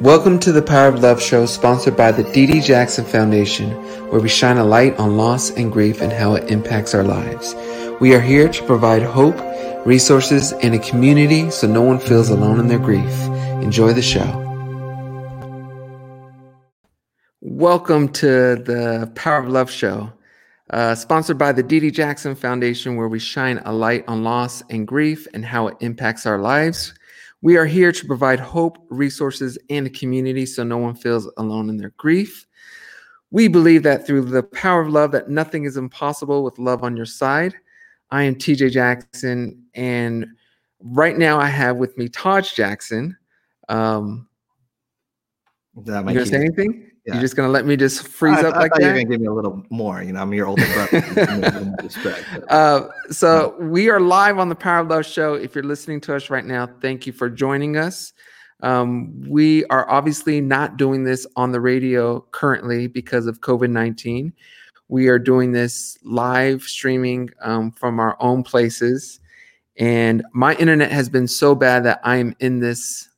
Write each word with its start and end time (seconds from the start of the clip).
Welcome 0.00 0.38
to 0.38 0.52
the 0.52 0.62
Power 0.62 0.88
of 0.88 1.02
Love 1.02 1.20
show 1.20 1.44
sponsored 1.44 1.94
by 1.94 2.10
the 2.10 2.22
D.D. 2.32 2.62
Jackson 2.62 3.04
Foundation, 3.04 3.70
where 4.08 4.18
we 4.22 4.30
shine 4.30 4.56
a 4.56 4.64
light 4.64 4.98
on 4.98 5.18
loss 5.18 5.50
and 5.50 5.70
grief 5.70 6.00
and 6.00 6.10
how 6.10 6.36
it 6.36 6.50
impacts 6.50 6.94
our 6.94 7.04
lives. 7.04 7.54
We 8.00 8.14
are 8.14 8.20
here 8.20 8.48
to 8.48 8.64
provide 8.64 9.02
hope, 9.02 9.36
resources, 9.84 10.52
and 10.52 10.74
a 10.74 10.78
community 10.78 11.50
so 11.50 11.66
no 11.66 11.82
one 11.82 11.98
feels 11.98 12.30
alone 12.30 12.58
in 12.58 12.68
their 12.68 12.78
grief. 12.78 13.12
Enjoy 13.60 13.92
the 13.92 14.00
show. 14.00 14.24
Welcome 17.42 18.08
to 18.14 18.56
the 18.56 19.12
Power 19.14 19.40
of 19.40 19.50
Love 19.50 19.70
show, 19.70 20.14
uh, 20.70 20.94
sponsored 20.94 21.36
by 21.36 21.52
the 21.52 21.62
D.D. 21.62 21.90
Jackson 21.90 22.34
Foundation, 22.34 22.96
where 22.96 23.08
we 23.08 23.18
shine 23.18 23.58
a 23.66 23.72
light 23.74 24.04
on 24.08 24.24
loss 24.24 24.62
and 24.70 24.88
grief 24.88 25.26
and 25.34 25.44
how 25.44 25.66
it 25.66 25.76
impacts 25.80 26.24
our 26.24 26.38
lives. 26.38 26.94
We 27.42 27.56
are 27.56 27.66
here 27.66 27.90
to 27.92 28.06
provide 28.06 28.38
hope, 28.38 28.78
resources, 28.90 29.58
and 29.70 29.86
a 29.86 29.90
community 29.90 30.44
so 30.44 30.62
no 30.62 30.76
one 30.78 30.94
feels 30.94 31.30
alone 31.36 31.70
in 31.70 31.76
their 31.78 31.94
grief. 31.96 32.46
We 33.30 33.48
believe 33.48 33.82
that 33.84 34.06
through 34.06 34.22
the 34.26 34.42
power 34.42 34.82
of 34.82 34.88
love 34.88 35.12
that 35.12 35.30
nothing 35.30 35.64
is 35.64 35.76
impossible 35.76 36.42
with 36.42 36.58
love 36.58 36.82
on 36.82 36.96
your 36.96 37.06
side. 37.06 37.54
I 38.10 38.24
am 38.24 38.34
TJ 38.34 38.72
Jackson 38.72 39.64
and 39.74 40.26
right 40.80 41.16
now 41.16 41.38
I 41.38 41.46
have 41.46 41.76
with 41.76 41.96
me 41.96 42.08
Taj 42.08 42.52
Jackson. 42.52 43.16
Um 43.68 44.28
That 45.76 46.06
you 46.06 46.14
gonna 46.14 46.26
say 46.26 46.36
anything? 46.36 46.89
Yeah. 47.06 47.14
You're 47.14 47.22
just 47.22 47.34
gonna 47.36 47.48
let 47.48 47.64
me 47.66 47.76
just 47.76 48.06
freeze 48.06 48.38
I, 48.38 48.48
up 48.48 48.54
I 48.54 48.58
like 48.58 48.72
thought 48.72 48.80
you 48.80 48.86
were 48.88 48.92
that? 48.92 48.98
gonna 49.04 49.10
give 49.10 49.20
me 49.20 49.26
a 49.26 49.32
little 49.32 49.64
more. 49.70 50.02
You 50.02 50.12
know, 50.12 50.20
I'm 50.20 50.32
your 50.34 50.46
older 50.46 50.66
brother. 50.74 50.98
You 50.98 51.14
give 51.14 51.28
me 51.28 51.34
a 51.34 51.40
little 51.40 51.64
more 51.64 51.76
respect, 51.82 52.24
but- 52.34 52.44
Uh, 52.52 52.88
so 53.10 53.56
we 53.58 53.88
are 53.88 54.00
live 54.00 54.38
on 54.38 54.48
the 54.48 54.54
Power 54.54 54.80
of 54.80 54.88
Love 54.88 55.06
show. 55.06 55.34
If 55.34 55.54
you're 55.54 55.64
listening 55.64 56.00
to 56.02 56.14
us 56.14 56.28
right 56.30 56.44
now, 56.44 56.68
thank 56.82 57.06
you 57.06 57.12
for 57.12 57.30
joining 57.30 57.76
us. 57.76 58.12
Um, 58.62 59.22
we 59.26 59.64
are 59.66 59.88
obviously 59.90 60.40
not 60.42 60.76
doing 60.76 61.04
this 61.04 61.26
on 61.36 61.52
the 61.52 61.60
radio 61.60 62.20
currently 62.32 62.86
because 62.86 63.26
of 63.26 63.40
COVID 63.40 63.70
19. 63.70 64.32
We 64.88 65.08
are 65.08 65.18
doing 65.18 65.52
this 65.52 65.96
live 66.04 66.62
streaming 66.64 67.30
um, 67.40 67.70
from 67.72 67.98
our 68.00 68.16
own 68.20 68.42
places. 68.42 69.20
And 69.78 70.22
my 70.34 70.54
internet 70.56 70.90
has 70.92 71.08
been 71.08 71.26
so 71.28 71.54
bad 71.54 71.84
that 71.84 72.00
I'm 72.04 72.34
in 72.40 72.60
this 72.60 73.08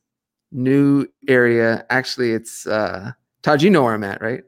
new 0.53 1.07
area. 1.27 1.85
Actually, 1.91 2.33
it's 2.33 2.67
uh, 2.67 3.11
Taj, 3.43 3.63
you 3.63 3.71
know 3.71 3.83
where 3.83 3.95
I'm 3.95 4.05
at, 4.05 4.21
right? 4.23 4.45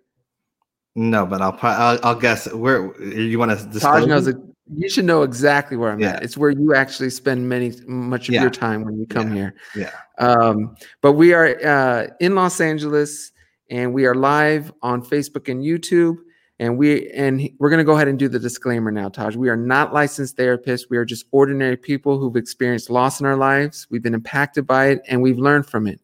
no, 0.97 1.27
but 1.27 1.43
I'll, 1.43 1.53
pro- 1.53 1.71
I'll 1.71 1.99
I'll 2.05 2.15
guess 2.15 2.53
where 2.53 2.97
you 3.03 3.37
want 3.37 3.51
to 3.73 3.81
Taj 3.81 4.07
knows 4.07 4.29
it. 4.29 4.37
You 4.73 4.89
should 4.89 5.05
know 5.05 5.23
exactly 5.25 5.77
where 5.77 5.91
I'm 5.91 5.99
Yeah. 5.99 6.13
at. 6.15 6.23
It's 6.23 6.39
where 6.39 6.51
you 6.51 6.73
actually 6.75 7.11
spend 7.11 7.49
many 7.49 7.73
much 7.87 8.29
of 8.29 8.35
Yeah. 8.35 8.43
your 8.43 8.51
time 8.51 8.85
when 8.85 8.97
you 8.99 9.07
come 9.07 9.31
Yeah. 9.31 9.35
here. 9.35 9.55
Yeah. 9.75 9.91
Um, 10.25 10.77
but 11.03 11.15
we 11.15 11.35
are 11.35 11.59
uh, 11.67 12.07
in 12.21 12.37
Los 12.37 12.61
Angeles, 12.61 13.33
and 13.71 13.93
we 13.93 14.07
are 14.07 14.15
live 14.15 14.73
on 14.83 15.03
Facebook 15.03 15.51
and 15.51 15.63
YouTube. 15.65 16.17
And 16.61 16.79
we 16.79 17.11
and 17.11 17.51
we're 17.59 17.69
going 17.71 17.79
to 17.79 17.85
go 17.85 17.95
ahead 17.97 18.07
and 18.07 18.17
do 18.17 18.29
the 18.29 18.39
disclaimer 18.39 18.93
now, 18.93 19.09
Taj. 19.09 19.35
We 19.35 19.49
are 19.49 19.57
not 19.57 19.93
licensed 19.93 20.37
therapists. 20.37 20.83
We 20.89 20.97
are 20.97 21.05
just 21.05 21.27
ordinary 21.33 21.77
people 21.77 22.21
who've 22.21 22.37
experienced 22.37 22.89
loss 22.89 23.19
in 23.19 23.27
our 23.27 23.37
lives. 23.37 23.89
We've 23.91 24.03
been 24.05 24.15
impacted 24.15 24.65
by 24.65 24.87
it, 24.91 25.03
and 25.09 25.21
we've 25.21 25.39
learned 25.39 25.67
from 25.67 25.89
it. 25.89 26.01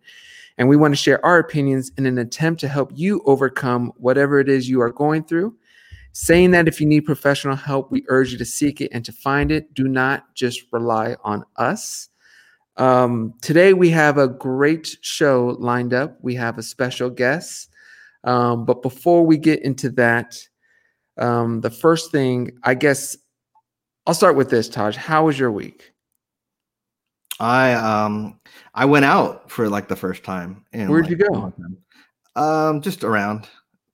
And 0.59 0.69
we 0.69 0.77
want 0.77 0.93
to 0.93 0.97
share 0.97 1.25
our 1.25 1.39
opinions 1.39 1.91
in 1.97 2.07
an 2.07 2.19
attempt 2.19 2.61
to 2.61 2.69
help 2.69 2.93
you 2.95 3.23
overcome 3.25 3.93
whatever 3.97 4.41
it 4.41 4.49
is 4.49 4.69
you 4.69 4.81
are 4.81 4.93
going 4.93 5.25
through. 5.25 5.55
Saying 6.13 6.51
that 6.51 6.69
if 6.69 6.81
you 6.81 6.87
need 6.87 7.03
professional 7.03 7.57
help, 7.57 7.91
we 7.91 8.05
urge 8.09 8.33
you 8.33 8.39
to 8.39 8.45
seek 8.45 8.81
it 8.81 8.91
and 8.93 9.05
to 9.05 9.13
find 9.13 9.53
it. 9.53 9.73
Do 9.75 9.87
not 9.87 10.35
just 10.35 10.63
rely 10.73 11.17
on 11.23 11.45
us. 11.57 12.09
Um, 12.77 13.35
today, 13.43 13.75
we 13.75 13.91
have 13.91 14.19
a 14.19 14.27
great 14.27 14.97
show 15.03 15.57
lined 15.61 15.95
up. 15.95 16.19
We 16.21 16.35
have 16.35 16.59
a 16.59 16.63
special 16.63 17.11
guest. 17.11 17.69
Um, 18.25 18.65
but 18.65 18.83
before 18.83 19.25
we 19.25 19.39
get 19.39 19.63
into 19.63 19.91
that, 19.91 20.37
um, 21.19 21.61
the 21.61 21.71
first 21.71 22.11
thing, 22.11 22.51
I 22.65 22.75
guess, 22.75 23.17
I'll 24.07 24.15
start 24.15 24.37
with 24.37 24.51
this, 24.51 24.69
Taj. 24.69 24.97
How 24.97 25.27
was 25.27 25.39
your 25.39 25.53
week? 25.53 25.93
I 27.41 27.73
um 27.75 28.39
I 28.75 28.85
went 28.85 29.05
out 29.05 29.51
for 29.51 29.69
like 29.69 29.89
the 29.89 29.97
first 29.97 30.23
time. 30.23 30.65
In 30.73 30.89
Where'd 30.89 31.05
like 31.05 31.11
you 31.11 31.17
go? 31.17 31.29
a 31.31 31.33
long 31.33 31.53
time. 31.53 31.79
Um, 32.37 32.81
just 32.81 33.03
around. 33.03 33.49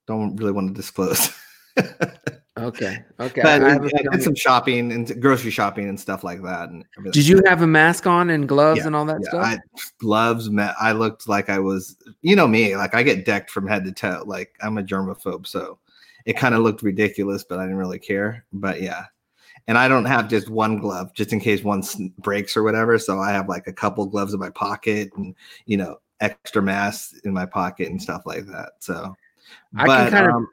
Don't 0.07 0.37
really 0.37 0.53
want 0.53 0.69
to 0.69 0.75
disclose. 0.75 1.31
Okay. 2.59 3.05
Okay. 3.21 3.43
but 3.43 3.63
I 3.63 3.67
I, 3.67 3.73
have 3.73 3.85
a 3.85 3.91
I 3.99 4.17
did 4.17 4.23
some 4.23 4.35
shopping 4.35 4.91
and 4.91 5.21
grocery 5.21 5.51
shopping 5.51 5.89
and 5.89 6.01
stuff 6.01 6.25
like 6.25 6.43
that. 6.43 6.71
And 6.71 6.85
everything. 6.97 7.13
Did 7.21 7.29
you 7.29 7.43
have 7.47 7.61
a 7.61 7.67
mask 7.67 8.07
on 8.07 8.31
and 8.31 8.49
gloves 8.49 8.79
Yeah, 8.81 8.87
and 8.87 8.97
all 8.97 9.05
that 9.05 9.21
Yeah, 9.23 9.29
stuff? 9.29 9.45
I 9.45 9.59
gloves. 9.99 10.49
I 10.81 10.93
looked 10.93 11.29
like 11.29 11.51
I 11.51 11.59
was, 11.59 11.97
you 12.23 12.35
know 12.35 12.49
me, 12.49 12.75
like 12.77 12.95
I 12.95 13.03
get 13.03 13.27
decked 13.27 13.51
from 13.51 13.67
head 13.67 13.85
to 13.85 13.93
toe. 13.93 14.23
Like 14.25 14.55
I'm 14.63 14.79
a 14.79 14.83
germaphobe, 14.83 15.47
so 15.47 15.79
it 16.25 16.39
kind 16.39 16.55
of 16.55 16.63
looked 16.63 16.83
ridiculous, 16.83 17.45
but 17.45 17.59
I 17.59 17.65
didn't 17.65 17.77
really 17.77 17.99
care. 17.99 18.47
But 18.55 18.81
yeah, 18.81 19.05
and 19.69 19.77
I 19.77 19.89
don't 19.89 20.05
have 20.05 20.29
just 20.29 20.49
one 20.49 20.79
glove, 20.79 21.13
just 21.15 21.33
in 21.33 21.41
case 21.41 21.63
one 21.63 21.83
breaks 22.19 22.57
or 22.57 22.63
whatever. 22.63 22.99
So 22.99 23.19
I 23.19 23.33
have 23.33 23.49
like 23.49 23.67
a 23.67 23.73
couple 23.73 24.07
gloves 24.07 24.33
in 24.35 24.41
my 24.41 24.51
pocket, 24.51 25.11
and 25.17 25.35
you 25.67 25.77
know, 25.77 25.97
extra 26.21 26.63
masks 26.63 27.19
in 27.25 27.33
my 27.33 27.47
pocket 27.47 27.89
and 27.89 28.01
stuff 28.01 28.23
like 28.27 28.47
that. 28.47 28.73
So, 28.79 29.15
I 29.77 29.79
can 29.79 29.87
but 29.87 30.11
kind 30.11 30.27
of- 30.27 30.35
um, 30.35 30.49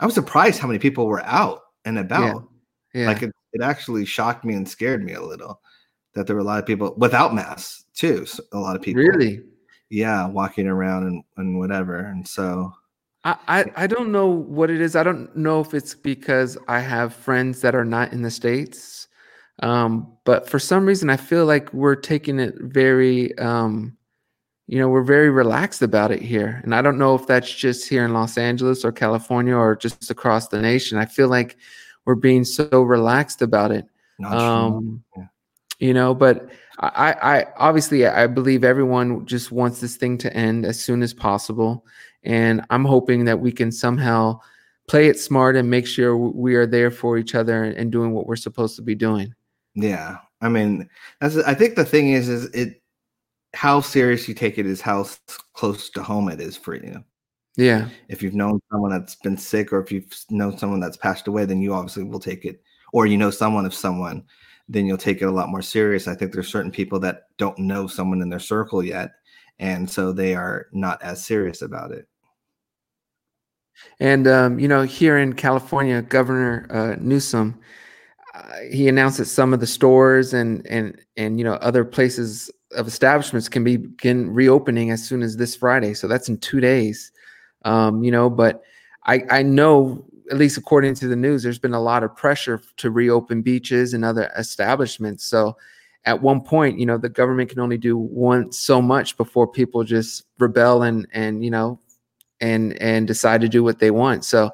I 0.00 0.06
was 0.06 0.14
surprised 0.14 0.60
how 0.60 0.68
many 0.68 0.78
people 0.78 1.06
were 1.06 1.24
out 1.24 1.62
and 1.84 1.98
about. 1.98 2.48
yeah. 2.94 3.06
Like 3.06 3.22
it, 3.22 3.34
it 3.52 3.62
actually 3.62 4.04
shocked 4.04 4.44
me 4.44 4.54
and 4.54 4.68
scared 4.68 5.04
me 5.04 5.14
a 5.14 5.22
little 5.22 5.60
that 6.14 6.26
there 6.26 6.36
were 6.36 6.42
a 6.42 6.44
lot 6.44 6.58
of 6.58 6.66
people 6.66 6.94
without 6.96 7.34
masks 7.34 7.84
too. 7.94 8.24
So 8.26 8.42
a 8.52 8.58
lot 8.58 8.76
of 8.76 8.82
people, 8.82 9.02
really? 9.02 9.42
yeah, 9.90 10.26
walking 10.26 10.66
around 10.66 11.06
and, 11.06 11.24
and 11.36 11.58
whatever. 11.58 11.98
And 11.98 12.26
so, 12.26 12.72
I, 13.24 13.36
I, 13.48 13.64
I 13.76 13.86
don't 13.86 14.12
know 14.12 14.28
what 14.28 14.70
it 14.70 14.80
is. 14.80 14.96
I 14.96 15.02
don't 15.02 15.34
know 15.36 15.60
if 15.60 15.74
it's 15.74 15.94
because 15.94 16.56
I 16.68 16.80
have 16.80 17.14
friends 17.14 17.60
that 17.62 17.74
are 17.74 17.84
not 17.84 18.12
in 18.12 18.22
the 18.22 18.30
States. 18.30 19.08
Um, 19.60 20.12
but 20.24 20.48
for 20.48 20.58
some 20.58 20.86
reason, 20.86 21.10
I 21.10 21.16
feel 21.16 21.44
like 21.44 21.72
we're 21.72 21.96
taking 21.96 22.38
it 22.38 22.54
very, 22.60 23.36
um, 23.38 23.96
you 24.68 24.78
know, 24.78 24.88
we're 24.88 25.02
very 25.02 25.30
relaxed 25.30 25.82
about 25.82 26.12
it 26.12 26.22
here. 26.22 26.60
And 26.62 26.74
I 26.74 26.82
don't 26.82 26.98
know 26.98 27.14
if 27.14 27.26
that's 27.26 27.52
just 27.52 27.88
here 27.88 28.04
in 28.04 28.12
Los 28.12 28.38
Angeles 28.38 28.84
or 28.84 28.92
California 28.92 29.56
or 29.56 29.74
just 29.74 30.10
across 30.10 30.48
the 30.48 30.60
nation. 30.60 30.98
I 30.98 31.06
feel 31.06 31.28
like 31.28 31.56
we're 32.04 32.14
being 32.14 32.44
so 32.44 32.68
relaxed 32.82 33.42
about 33.42 33.72
it. 33.72 33.86
Um, 34.24 35.02
Yeah. 35.16 35.24
you 35.80 35.94
know, 35.94 36.14
but 36.14 36.50
I, 36.80 37.12
I 37.20 37.46
obviously 37.56 38.06
I 38.06 38.26
believe 38.28 38.62
everyone 38.62 39.26
just 39.26 39.50
wants 39.50 39.80
this 39.80 39.96
thing 39.96 40.18
to 40.18 40.32
end 40.36 40.64
as 40.64 40.78
soon 40.80 41.02
as 41.02 41.12
possible, 41.12 41.84
and 42.24 42.64
I'm 42.70 42.84
hoping 42.84 43.24
that 43.26 43.40
we 43.40 43.52
can 43.52 43.72
somehow 43.72 44.40
play 44.88 45.08
it 45.08 45.18
smart 45.18 45.56
and 45.56 45.70
make 45.70 45.86
sure 45.86 46.16
we 46.16 46.54
are 46.54 46.66
there 46.66 46.90
for 46.90 47.18
each 47.18 47.34
other 47.34 47.64
and 47.64 47.92
doing 47.92 48.12
what 48.12 48.26
we're 48.26 48.36
supposed 48.36 48.76
to 48.76 48.82
be 48.82 48.94
doing. 48.94 49.34
yeah. 49.74 50.18
I 50.40 50.48
mean, 50.48 50.88
that's, 51.20 51.36
I 51.36 51.52
think 51.54 51.74
the 51.74 51.84
thing 51.84 52.10
is, 52.10 52.28
is 52.28 52.44
it, 52.54 52.80
how 53.54 53.80
serious 53.80 54.28
you 54.28 54.34
take 54.34 54.56
it 54.56 54.66
is 54.66 54.80
how 54.80 55.06
close 55.54 55.90
to 55.90 56.02
home 56.02 56.28
it 56.28 56.40
is 56.40 56.56
for 56.56 56.76
you. 56.76 57.02
Yeah, 57.56 57.88
If 58.08 58.22
you've 58.22 58.34
known 58.34 58.60
someone 58.70 58.92
that's 58.92 59.16
been 59.16 59.36
sick 59.36 59.72
or 59.72 59.80
if 59.80 59.90
you've 59.90 60.14
known 60.30 60.56
someone 60.56 60.78
that's 60.78 60.96
passed 60.96 61.26
away, 61.26 61.44
then 61.44 61.60
you 61.60 61.74
obviously 61.74 62.04
will 62.04 62.20
take 62.20 62.44
it, 62.44 62.62
or 62.92 63.06
you 63.06 63.18
know 63.18 63.30
someone 63.30 63.66
of 63.66 63.74
someone, 63.74 64.22
then 64.68 64.86
you'll 64.86 64.96
take 64.96 65.22
it 65.22 65.24
a 65.24 65.30
lot 65.32 65.48
more 65.48 65.60
serious. 65.62 66.06
I 66.06 66.14
think 66.14 66.32
there's 66.32 66.46
certain 66.46 66.70
people 66.70 67.00
that 67.00 67.36
don't 67.36 67.58
know 67.58 67.88
someone 67.88 68.22
in 68.22 68.28
their 68.28 68.38
circle 68.38 68.84
yet, 68.84 69.14
and 69.58 69.90
so 69.90 70.12
they 70.12 70.34
are 70.34 70.66
not 70.72 71.02
as 71.02 71.24
serious 71.24 71.62
about 71.62 71.92
it. 71.92 72.06
and 74.00 74.26
um, 74.26 74.58
you 74.58 74.68
know, 74.68 74.82
here 74.82 75.18
in 75.18 75.32
California, 75.32 76.02
Governor 76.02 76.66
uh, 76.70 76.96
Newsom. 77.00 77.58
Uh, 78.34 78.58
he 78.70 78.88
announced 78.88 79.18
that 79.18 79.24
some 79.24 79.52
of 79.52 79.60
the 79.60 79.66
stores 79.66 80.32
and 80.32 80.64
and 80.66 81.00
and 81.16 81.38
you 81.38 81.44
know 81.44 81.54
other 81.54 81.84
places 81.84 82.50
of 82.76 82.86
establishments 82.86 83.48
can 83.48 83.64
be 83.64 83.76
begin 83.76 84.32
reopening 84.32 84.90
as 84.90 85.02
soon 85.04 85.22
as 85.22 85.36
this 85.36 85.56
Friday. 85.56 85.94
So 85.94 86.06
that's 86.06 86.28
in 86.28 86.38
two 86.38 86.60
days. 86.60 87.10
Um, 87.64 88.04
you 88.04 88.10
know, 88.10 88.30
but 88.30 88.62
I 89.06 89.24
I 89.30 89.42
know 89.42 90.04
at 90.30 90.36
least 90.36 90.58
according 90.58 90.94
to 90.94 91.08
the 91.08 91.16
news, 91.16 91.42
there's 91.42 91.58
been 91.58 91.74
a 91.74 91.80
lot 91.80 92.04
of 92.04 92.14
pressure 92.14 92.60
to 92.76 92.90
reopen 92.90 93.42
beaches 93.42 93.94
and 93.94 94.04
other 94.04 94.30
establishments. 94.36 95.24
So 95.24 95.56
at 96.08 96.22
one 96.22 96.40
point, 96.40 96.78
you 96.78 96.86
know, 96.86 96.96
the 96.96 97.10
government 97.10 97.50
can 97.50 97.60
only 97.60 97.76
do 97.76 97.98
one 97.98 98.50
so 98.50 98.80
much 98.80 99.18
before 99.18 99.46
people 99.46 99.84
just 99.84 100.24
rebel 100.38 100.82
and 100.82 101.06
and 101.12 101.44
you 101.44 101.50
know 101.50 101.78
and 102.40 102.80
and 102.80 103.06
decide 103.06 103.42
to 103.42 103.48
do 103.48 103.62
what 103.62 103.78
they 103.78 103.90
want. 103.90 104.24
So 104.24 104.50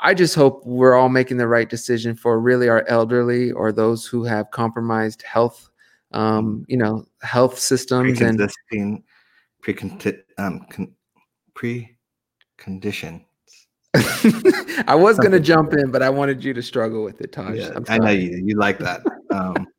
I 0.00 0.12
just 0.12 0.34
hope 0.34 0.62
we're 0.66 0.94
all 0.94 1.08
making 1.08 1.38
the 1.38 1.48
right 1.48 1.68
decision 1.68 2.14
for 2.14 2.38
really 2.38 2.68
our 2.68 2.86
elderly 2.88 3.52
or 3.52 3.72
those 3.72 4.04
who 4.06 4.22
have 4.24 4.50
compromised 4.50 5.22
health, 5.22 5.70
um, 6.12 6.66
you 6.68 6.76
know, 6.76 7.06
health 7.22 7.58
systems 7.58 8.20
and 8.20 8.38
pre 9.62 9.74
um, 10.36 10.66
con, 10.70 10.92
pre-condition. 11.54 13.24
I 14.86 14.94
was 14.94 15.16
going 15.18 15.32
to 15.32 15.40
jump 15.40 15.72
in, 15.72 15.90
but 15.90 16.02
I 16.02 16.10
wanted 16.10 16.44
you 16.44 16.52
to 16.52 16.62
struggle 16.62 17.02
with 17.02 17.22
it, 17.22 17.32
Taj. 17.32 17.56
Yeah, 17.56 17.78
I'm 17.88 18.04
know 18.04 18.10
you. 18.10 18.42
You 18.44 18.56
like 18.56 18.78
that. 18.80 19.00
Um, 19.30 19.66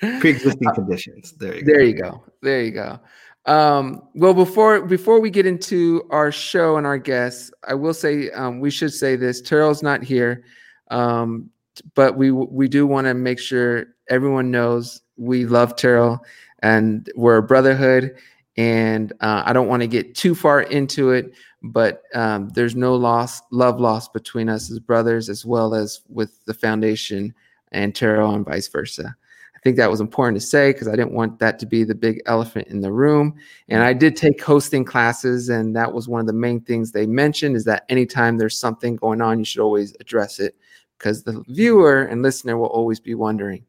pre-existing 0.00 0.74
conditions. 0.74 1.32
There 1.38 1.54
you 1.54 1.62
go. 1.62 1.72
There 1.72 1.82
you 1.82 1.94
go. 1.94 2.24
There 2.42 2.62
you 2.62 2.70
go. 2.70 3.00
Um, 3.46 4.02
well, 4.14 4.34
before 4.34 4.82
before 4.82 5.20
we 5.20 5.30
get 5.30 5.46
into 5.46 6.06
our 6.10 6.30
show 6.30 6.76
and 6.76 6.86
our 6.86 6.98
guests, 6.98 7.50
I 7.66 7.74
will 7.74 7.94
say 7.94 8.30
um, 8.30 8.60
we 8.60 8.70
should 8.70 8.92
say 8.92 9.16
this: 9.16 9.40
Terrell's 9.40 9.82
not 9.82 10.02
here, 10.02 10.44
um, 10.90 11.50
but 11.94 12.16
we 12.16 12.30
we 12.30 12.68
do 12.68 12.86
want 12.86 13.06
to 13.06 13.14
make 13.14 13.38
sure 13.38 13.86
everyone 14.08 14.50
knows 14.50 15.00
we 15.16 15.46
love 15.46 15.76
Terrell 15.76 16.24
and 16.62 17.10
we're 17.14 17.36
a 17.36 17.42
brotherhood. 17.42 18.16
And 18.56 19.12
uh, 19.20 19.42
I 19.46 19.52
don't 19.52 19.68
want 19.68 19.82
to 19.82 19.86
get 19.86 20.14
too 20.14 20.34
far 20.34 20.62
into 20.62 21.12
it, 21.12 21.32
but 21.62 22.02
um, 22.14 22.50
there's 22.50 22.76
no 22.76 22.94
loss, 22.94 23.40
love 23.52 23.80
lost 23.80 24.12
between 24.12 24.48
us 24.48 24.70
as 24.70 24.78
brothers, 24.78 25.28
as 25.28 25.46
well 25.46 25.74
as 25.74 26.02
with 26.08 26.44
the 26.44 26.52
foundation 26.52 27.32
and 27.72 27.94
Terrell 27.94 28.34
and 28.34 28.44
vice 28.44 28.68
versa. 28.68 29.16
I 29.60 29.62
think 29.62 29.76
that 29.76 29.90
was 29.90 30.00
important 30.00 30.40
to 30.40 30.46
say 30.46 30.72
because 30.72 30.88
I 30.88 30.92
didn't 30.92 31.12
want 31.12 31.38
that 31.40 31.58
to 31.58 31.66
be 31.66 31.84
the 31.84 31.94
big 31.94 32.22
elephant 32.24 32.68
in 32.68 32.80
the 32.80 32.90
room. 32.90 33.34
And 33.68 33.82
I 33.82 33.92
did 33.92 34.16
take 34.16 34.42
hosting 34.42 34.86
classes, 34.86 35.50
and 35.50 35.76
that 35.76 35.92
was 35.92 36.08
one 36.08 36.20
of 36.20 36.26
the 36.26 36.32
main 36.32 36.62
things 36.62 36.92
they 36.92 37.06
mentioned 37.06 37.56
is 37.56 37.64
that 37.66 37.84
anytime 37.90 38.38
there's 38.38 38.56
something 38.56 38.96
going 38.96 39.20
on, 39.20 39.38
you 39.38 39.44
should 39.44 39.60
always 39.60 39.94
address 40.00 40.40
it 40.40 40.56
because 40.96 41.24
the 41.24 41.44
viewer 41.48 42.04
and 42.04 42.22
listener 42.22 42.56
will 42.56 42.68
always 42.68 43.00
be 43.00 43.14
wondering. 43.14 43.66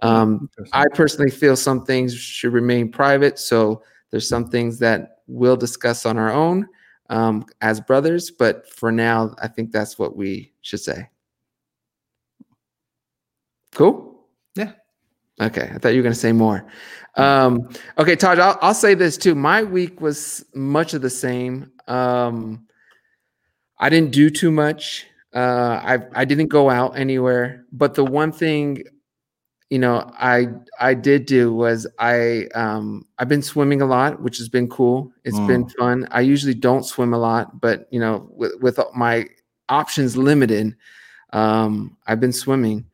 Um, 0.00 0.48
I 0.72 0.86
personally 0.94 1.30
feel 1.30 1.56
some 1.56 1.84
things 1.84 2.14
should 2.14 2.54
remain 2.54 2.90
private. 2.90 3.38
So 3.38 3.82
there's 4.10 4.28
some 4.28 4.48
things 4.48 4.78
that 4.78 5.18
we'll 5.26 5.56
discuss 5.56 6.06
on 6.06 6.16
our 6.16 6.32
own 6.32 6.66
um, 7.10 7.44
as 7.60 7.82
brothers. 7.82 8.30
But 8.30 8.66
for 8.68 8.90
now, 8.90 9.34
I 9.42 9.48
think 9.48 9.72
that's 9.72 9.98
what 9.98 10.16
we 10.16 10.52
should 10.62 10.80
say. 10.80 11.10
Cool. 13.72 14.13
Okay, 15.40 15.70
I 15.74 15.78
thought 15.78 15.88
you 15.88 15.98
were 15.98 16.04
going 16.04 16.12
to 16.14 16.18
say 16.18 16.32
more. 16.32 16.64
Um, 17.16 17.68
okay, 17.98 18.16
Taj, 18.16 18.38
I'll, 18.38 18.58
I'll 18.62 18.74
say 18.74 18.94
this 18.94 19.16
too. 19.16 19.34
My 19.34 19.62
week 19.62 20.00
was 20.00 20.44
much 20.54 20.94
of 20.94 21.02
the 21.02 21.10
same. 21.10 21.72
Um, 21.88 22.66
I 23.78 23.88
didn't 23.88 24.12
do 24.12 24.30
too 24.30 24.50
much. 24.50 25.06
Uh, 25.34 25.80
I 25.82 25.98
I 26.14 26.24
didn't 26.24 26.48
go 26.48 26.70
out 26.70 26.96
anywhere. 26.96 27.64
But 27.72 27.94
the 27.94 28.04
one 28.04 28.30
thing, 28.30 28.84
you 29.70 29.80
know, 29.80 30.12
I 30.16 30.48
I 30.78 30.94
did 30.94 31.26
do 31.26 31.52
was 31.52 31.86
I 31.98 32.46
um, 32.54 33.04
I've 33.18 33.28
been 33.28 33.42
swimming 33.42 33.82
a 33.82 33.86
lot, 33.86 34.22
which 34.22 34.38
has 34.38 34.48
been 34.48 34.68
cool. 34.68 35.12
It's 35.24 35.36
mm. 35.36 35.46
been 35.48 35.68
fun. 35.70 36.06
I 36.12 36.20
usually 36.20 36.54
don't 36.54 36.84
swim 36.84 37.12
a 37.12 37.18
lot, 37.18 37.60
but 37.60 37.88
you 37.90 37.98
know, 37.98 38.28
with 38.30 38.52
with 38.60 38.78
my 38.94 39.26
options 39.68 40.16
limited, 40.16 40.76
um, 41.32 41.96
I've 42.06 42.20
been 42.20 42.32
swimming. 42.32 42.86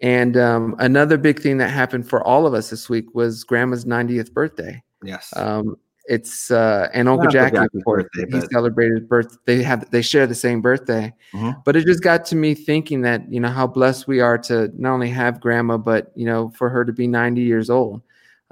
And 0.00 0.36
um, 0.36 0.76
another 0.78 1.16
big 1.16 1.40
thing 1.40 1.58
that 1.58 1.68
happened 1.68 2.08
for 2.08 2.22
all 2.22 2.46
of 2.46 2.54
us 2.54 2.70
this 2.70 2.88
week 2.88 3.14
was 3.14 3.44
Grandma's 3.44 3.84
90th 3.84 4.32
birthday. 4.32 4.82
Yes. 5.02 5.32
Um, 5.36 5.76
it's 6.08 6.50
uh, 6.50 6.88
and 6.92 7.08
Uncle 7.08 7.28
Jackie, 7.28 7.56
Jackie's 7.56 7.82
birthday, 7.84 8.26
he 8.26 8.38
but... 8.38 8.50
celebrated 8.50 9.08
birth. 9.08 9.38
They 9.44 9.62
have 9.62 9.90
they 9.90 10.02
share 10.02 10.26
the 10.26 10.36
same 10.36 10.60
birthday, 10.60 11.12
mm-hmm. 11.32 11.58
but 11.64 11.74
it 11.74 11.84
just 11.84 12.02
got 12.02 12.24
to 12.26 12.36
me 12.36 12.54
thinking 12.54 13.00
that 13.02 13.30
you 13.32 13.40
know 13.40 13.48
how 13.48 13.66
blessed 13.66 14.06
we 14.06 14.20
are 14.20 14.38
to 14.38 14.70
not 14.80 14.92
only 14.92 15.10
have 15.10 15.40
Grandma, 15.40 15.78
but 15.78 16.12
you 16.14 16.24
know 16.24 16.50
for 16.50 16.68
her 16.68 16.84
to 16.84 16.92
be 16.92 17.08
90 17.08 17.40
years 17.40 17.70
old. 17.70 18.02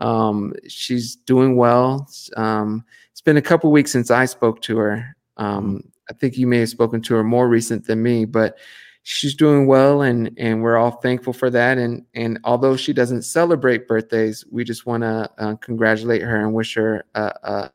Um, 0.00 0.52
she's 0.66 1.14
doing 1.14 1.56
well. 1.56 2.08
Um, 2.36 2.84
it's 3.12 3.20
been 3.20 3.36
a 3.36 3.42
couple 3.42 3.70
weeks 3.70 3.92
since 3.92 4.10
I 4.10 4.24
spoke 4.24 4.60
to 4.62 4.76
her. 4.78 5.16
Um, 5.36 5.78
mm-hmm. 5.78 5.88
I 6.10 6.12
think 6.14 6.36
you 6.36 6.48
may 6.48 6.58
have 6.58 6.68
spoken 6.68 7.00
to 7.02 7.14
her 7.14 7.24
more 7.24 7.48
recent 7.48 7.86
than 7.86 8.02
me, 8.02 8.24
but 8.24 8.58
she's 9.04 9.34
doing 9.34 9.66
well 9.66 10.00
and 10.00 10.30
and 10.38 10.62
we're 10.62 10.78
all 10.78 10.90
thankful 10.90 11.32
for 11.32 11.50
that. 11.50 11.78
And 11.78 12.04
and 12.14 12.40
although 12.42 12.76
she 12.76 12.92
doesn't 12.92 13.22
celebrate 13.22 13.86
birthdays 13.86 14.44
we 14.50 14.64
just 14.64 14.86
want 14.86 15.02
to 15.02 15.30
uh, 15.38 15.54
congratulate 15.56 16.22
her 16.22 16.40
and 16.40 16.52
wish 16.52 16.74
her 16.74 17.04
a, 17.14 17.70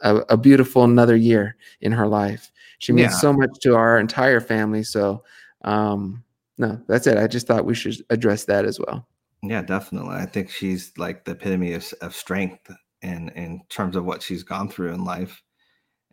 a, 0.00 0.16
a, 0.28 0.36
beautiful 0.36 0.84
another 0.84 1.16
year 1.16 1.56
in 1.80 1.92
her 1.92 2.06
life. 2.06 2.50
She 2.78 2.92
means 2.92 3.12
yeah. 3.12 3.18
so 3.18 3.32
much 3.32 3.50
to 3.62 3.74
our 3.74 3.98
entire 3.98 4.40
family 4.40 4.84
so 4.84 5.24
um 5.64 6.22
no 6.56 6.80
that's 6.86 7.06
it. 7.08 7.18
I 7.18 7.26
just 7.26 7.46
thought 7.46 7.66
we 7.66 7.74
should 7.74 7.96
address 8.10 8.44
that 8.44 8.64
as 8.64 8.78
well. 8.78 9.06
Yeah 9.42 9.62
definitely. 9.62 10.14
I 10.14 10.26
think 10.26 10.50
she's 10.50 10.92
like 10.96 11.24
the 11.24 11.32
epitome 11.32 11.72
of, 11.72 11.92
of 12.00 12.14
strength 12.14 12.70
in 13.02 13.28
in 13.30 13.60
terms 13.70 13.96
of 13.96 14.04
what 14.04 14.22
she's 14.22 14.44
gone 14.44 14.68
through 14.68 14.92
in 14.92 15.04
life 15.04 15.42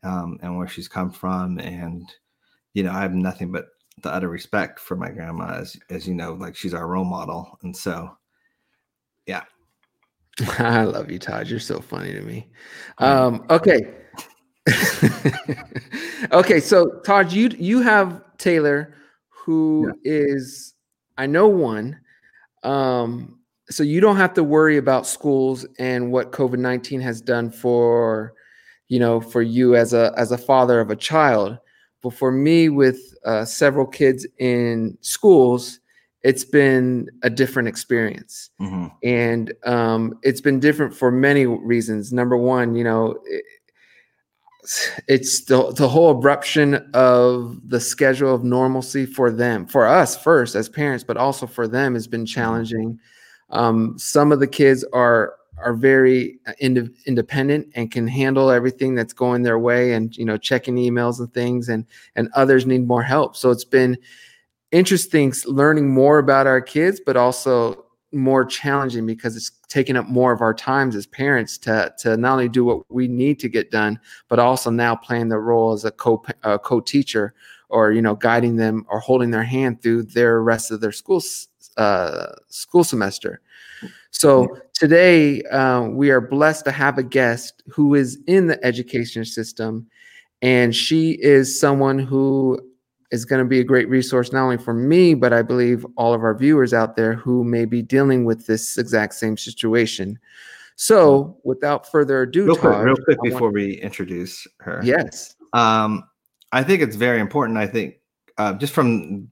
um 0.02 0.40
and 0.42 0.58
where 0.58 0.68
she's 0.68 0.88
come 0.88 1.12
from. 1.12 1.60
And 1.60 2.12
you 2.74 2.84
know 2.84 2.92
i 2.92 3.02
have 3.02 3.14
nothing 3.14 3.52
but 3.52 3.66
the 4.02 4.14
utter 4.14 4.30
respect 4.30 4.80
for 4.80 4.96
my 4.96 5.10
grandma 5.10 5.56
as 5.56 5.78
as 5.90 6.08
you 6.08 6.14
know 6.14 6.34
like 6.34 6.56
she's 6.56 6.74
our 6.74 6.88
role 6.88 7.06
model 7.06 7.58
and 7.64 7.76
so 7.76 8.18
yeah. 9.26 9.44
I 10.60 10.84
love 10.84 11.12
you 11.12 11.20
Taj. 11.20 11.50
You're 11.50 11.60
so 11.60 11.80
funny 11.80 12.14
to 12.14 12.22
me. 12.22 12.50
Um 12.98 13.46
okay. 13.50 13.94
Okay 16.32 16.60
so 16.60 17.00
Taj 17.04 17.34
you 17.34 17.50
you 17.58 17.82
have 17.82 18.24
taylor 18.38 18.96
who 19.30 19.92
yeah. 20.04 20.12
is 20.14 20.74
i 21.18 21.26
know 21.26 21.48
one. 21.48 22.00
Um 22.64 23.40
so 23.70 23.84
you 23.84 24.02
don't 24.02 24.18
have 24.18 24.34
to 24.34 24.44
worry 24.44 24.78
about 24.78 25.08
schools 25.08 25.66
and 25.80 26.12
what 26.12 26.32
covid-19 26.32 27.02
has 27.02 27.22
done 27.22 27.50
for 27.50 28.34
you 28.88 29.00
know 29.00 29.20
for 29.22 29.42
you 29.42 29.76
as 29.76 29.94
a 29.94 30.14
as 30.18 30.32
a 30.32 30.38
father 30.38 30.80
of 30.80 30.92
a 30.92 30.96
child 30.96 31.58
but 32.02 32.14
for 32.14 32.32
me, 32.32 32.70
with 32.70 33.16
uh, 33.26 33.46
several 33.46 33.86
kids 33.86 34.26
in 34.40 34.98
schools, 35.02 35.80
it's 36.24 36.46
been 36.46 37.10
a 37.24 37.30
different 37.30 37.68
experience. 37.68 38.50
Mm-hmm. 38.60 38.88
And 39.04 39.54
um, 39.66 40.20
it's 40.24 40.42
been 40.42 40.60
different 40.60 40.94
for 40.94 41.12
many 41.12 41.46
reasons. 41.46 42.14
Number 42.14 42.38
one, 42.38 42.76
you 42.76 42.84
know, 42.84 43.20
it, 43.26 43.44
it's 45.08 45.46
the, 45.46 45.72
the 45.72 45.90
whole 45.90 46.22
abruption 46.22 46.90
of 46.94 47.60
the 47.68 47.80
schedule 47.80 48.34
of 48.34 48.44
normalcy 48.44 49.08
for 49.08 49.32
them, 49.32 49.66
for 49.66 49.88
us 49.88 50.16
first 50.16 50.56
as 50.56 50.70
parents, 50.70 51.04
but 51.04 51.18
also 51.18 51.48
for 51.48 51.68
them 51.68 51.96
has 51.96 52.08
been 52.08 52.22
mm-hmm. 52.22 52.40
challenging. 52.40 53.00
Um, 53.50 53.98
some 53.98 54.32
of 54.32 54.40
the 54.40 54.48
kids 54.48 54.86
are 54.94 55.34
are 55.64 55.74
very 55.74 56.40
uh, 56.48 56.54
ind- 56.60 56.94
independent 57.06 57.68
and 57.76 57.92
can 57.92 58.08
handle 58.08 58.52
everything 58.52 58.96
that's 58.96 59.14
going 59.14 59.44
their 59.44 59.60
way 59.60 59.94
and 59.94 60.16
you 60.18 60.26
know 60.26 60.38
checking 60.38 60.76
emails 60.76 61.20
and 61.20 61.34
things 61.34 61.70
and 61.70 61.86
and 62.16 62.30
others 62.36 62.66
need 62.66 62.88
more 62.88 63.04
help. 63.04 63.36
So 63.36 63.52
it's 63.52 63.66
been 63.66 63.98
interesting 64.72 65.34
learning 65.46 65.94
more 65.94 66.18
about 66.18 66.48
our 66.48 66.62
kids 66.62 67.02
but 67.06 67.18
also 67.18 67.86
more 68.14 68.44
challenging 68.44 69.06
because 69.06 69.36
it's 69.36 69.52
taking 69.70 69.96
up 69.96 70.08
more 70.08 70.34
of 70.34 70.42
our 70.42 70.54
times 70.54 70.96
as 70.96 71.06
parents 71.06 71.58
to 71.58 71.94
to 71.98 72.18
not 72.18 72.34
only 72.34 72.50
do 72.50 72.66
what 72.66 72.92
we 72.92 73.08
need 73.08 73.40
to 73.40 73.48
get 73.48 73.72
done 73.72 74.00
but 74.28 74.40
also 74.40 74.70
now 74.70 74.96
playing 74.96 75.30
the 75.30 75.38
role 75.38 75.74
as 75.74 75.86
a 75.86 75.92
co 75.92 76.24
uh, 76.44 76.58
co-teacher 76.58 77.34
or 77.70 77.92
you 77.92 78.02
know 78.02 78.16
guiding 78.16 78.58
them 78.58 78.86
or 78.90 79.00
holding 79.00 79.32
their 79.32 79.44
hand 79.44 79.82
through 79.82 80.04
their 80.04 80.42
rest 80.42 80.72
of 80.72 80.82
their 80.82 80.92
school 80.92 81.22
uh, 81.78 82.28
school 82.50 82.84
semester 82.84 83.42
so 84.12 84.48
today 84.74 85.42
uh, 85.44 85.84
we 85.84 86.10
are 86.10 86.22
blessed 86.22 86.66
to 86.66 86.72
have 86.72 86.98
a 86.98 87.04
guest 87.04 87.64
who 87.68 87.96
is 87.96 88.20
in 88.28 88.48
the 88.48 88.64
education 88.66 89.26
system, 89.26 89.88
and 90.42 90.76
she 90.76 91.12
is 91.22 91.60
someone 91.60 92.00
who 92.00 92.60
is 93.12 93.26
going 93.26 93.40
to 93.44 93.48
be 93.48 93.60
a 93.60 93.64
great 93.64 93.90
resource 93.90 94.32
not 94.32 94.44
only 94.44 94.58
for 94.58 94.74
me, 94.74 95.14
but 95.14 95.34
I 95.34 95.42
believe 95.42 95.86
all 95.98 96.14
of 96.14 96.24
our 96.24 96.34
viewers 96.34 96.74
out 96.74 96.96
there 96.96 97.14
who 97.14 97.44
may 97.44 97.66
be 97.66 97.82
dealing 97.82 98.24
with 98.24 98.48
this 98.48 98.78
exact 98.78 99.14
same 99.16 99.38
situation. 99.38 100.18
So, 100.78 101.38
without 101.44 101.92
further 101.92 102.24
ado, 102.24 102.46
real 102.46 102.56
quick, 102.56 102.74
Taj, 102.74 102.86
real 102.86 102.96
quick 102.96 103.22
before 103.22 103.42
want... 103.42 103.56
we 103.56 103.74
introduce 103.82 104.48
her, 104.62 104.82
yes, 104.84 105.36
um, 105.54 106.04
I 106.52 106.64
think 106.64 106.82
it's 106.82 106.96
very 106.96 107.20
important. 107.20 107.58
I 107.58 107.68
think 107.68 107.96
uh, 108.38 108.54
just 108.54 108.74
from 108.74 109.30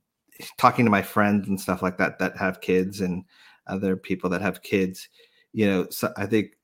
talking 0.57 0.85
to 0.85 0.91
my 0.91 1.01
friends 1.01 1.47
and 1.47 1.59
stuff 1.59 1.81
like 1.81 1.97
that 1.97 2.19
that 2.19 2.37
have 2.37 2.61
kids 2.61 3.01
and 3.01 3.23
other 3.69 3.95
people 3.95 4.29
that 4.29 4.41
have 4.41 4.61
kids 4.61 5.09
you 5.53 5.65
know 5.65 5.87
so 5.89 6.11
i 6.17 6.25
think 6.25 6.57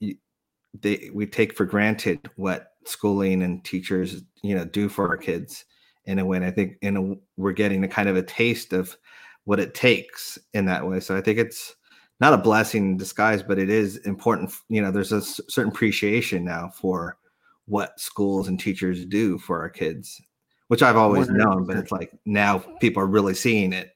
they 0.81 1.09
we 1.13 1.25
take 1.25 1.53
for 1.53 1.65
granted 1.65 2.19
what 2.35 2.73
schooling 2.85 3.41
and 3.41 3.63
teachers 3.63 4.21
you 4.43 4.55
know 4.55 4.65
do 4.65 4.89
for 4.89 5.07
our 5.07 5.17
kids 5.17 5.65
in 6.05 6.19
a 6.19 6.25
way 6.25 6.37
and 6.37 6.45
i 6.45 6.51
think 6.51 6.77
in 6.81 6.97
a, 6.97 7.15
we're 7.37 7.51
getting 7.51 7.83
a 7.83 7.87
kind 7.87 8.09
of 8.09 8.15
a 8.15 8.23
taste 8.23 8.73
of 8.73 8.97
what 9.45 9.59
it 9.59 9.73
takes 9.73 10.37
in 10.53 10.65
that 10.65 10.87
way 10.87 10.99
so 10.99 11.15
i 11.15 11.21
think 11.21 11.39
it's 11.39 11.75
not 12.19 12.33
a 12.33 12.37
blessing 12.37 12.91
in 12.91 12.97
disguise 12.97 13.41
but 13.41 13.59
it 13.59 13.69
is 13.69 13.97
important 13.97 14.51
you 14.69 14.81
know 14.81 14.91
there's 14.91 15.11
a 15.11 15.21
certain 15.21 15.71
appreciation 15.71 16.43
now 16.43 16.69
for 16.69 17.17
what 17.65 17.99
schools 17.99 18.47
and 18.47 18.59
teachers 18.59 19.05
do 19.05 19.37
for 19.39 19.59
our 19.59 19.69
kids 19.69 20.21
which 20.67 20.83
i've 20.83 20.97
always 20.97 21.27
100%. 21.27 21.37
known 21.37 21.65
but 21.65 21.77
it's 21.77 21.91
like 21.91 22.11
now 22.25 22.59
people 22.79 23.01
are 23.01 23.07
really 23.07 23.33
seeing 23.33 23.73
it 23.73 23.94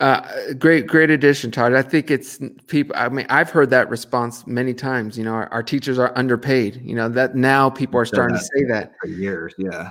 uh, 0.00 0.54
great, 0.58 0.86
great 0.86 1.10
addition, 1.10 1.50
Taj. 1.50 1.74
I 1.74 1.82
think 1.82 2.10
it's 2.10 2.40
people. 2.68 2.96
I 2.96 3.10
mean, 3.10 3.26
I've 3.28 3.50
heard 3.50 3.68
that 3.70 3.90
response 3.90 4.46
many 4.46 4.72
times. 4.72 5.18
You 5.18 5.24
know, 5.24 5.34
our, 5.34 5.48
our 5.52 5.62
teachers 5.62 5.98
are 5.98 6.16
underpaid. 6.16 6.80
You 6.82 6.94
know 6.94 7.10
that 7.10 7.36
now 7.36 7.68
people 7.68 8.00
are 8.00 8.06
starting 8.06 8.36
to 8.36 8.42
say 8.42 8.64
that 8.68 8.94
for 8.98 9.08
years. 9.08 9.54
Yeah. 9.58 9.90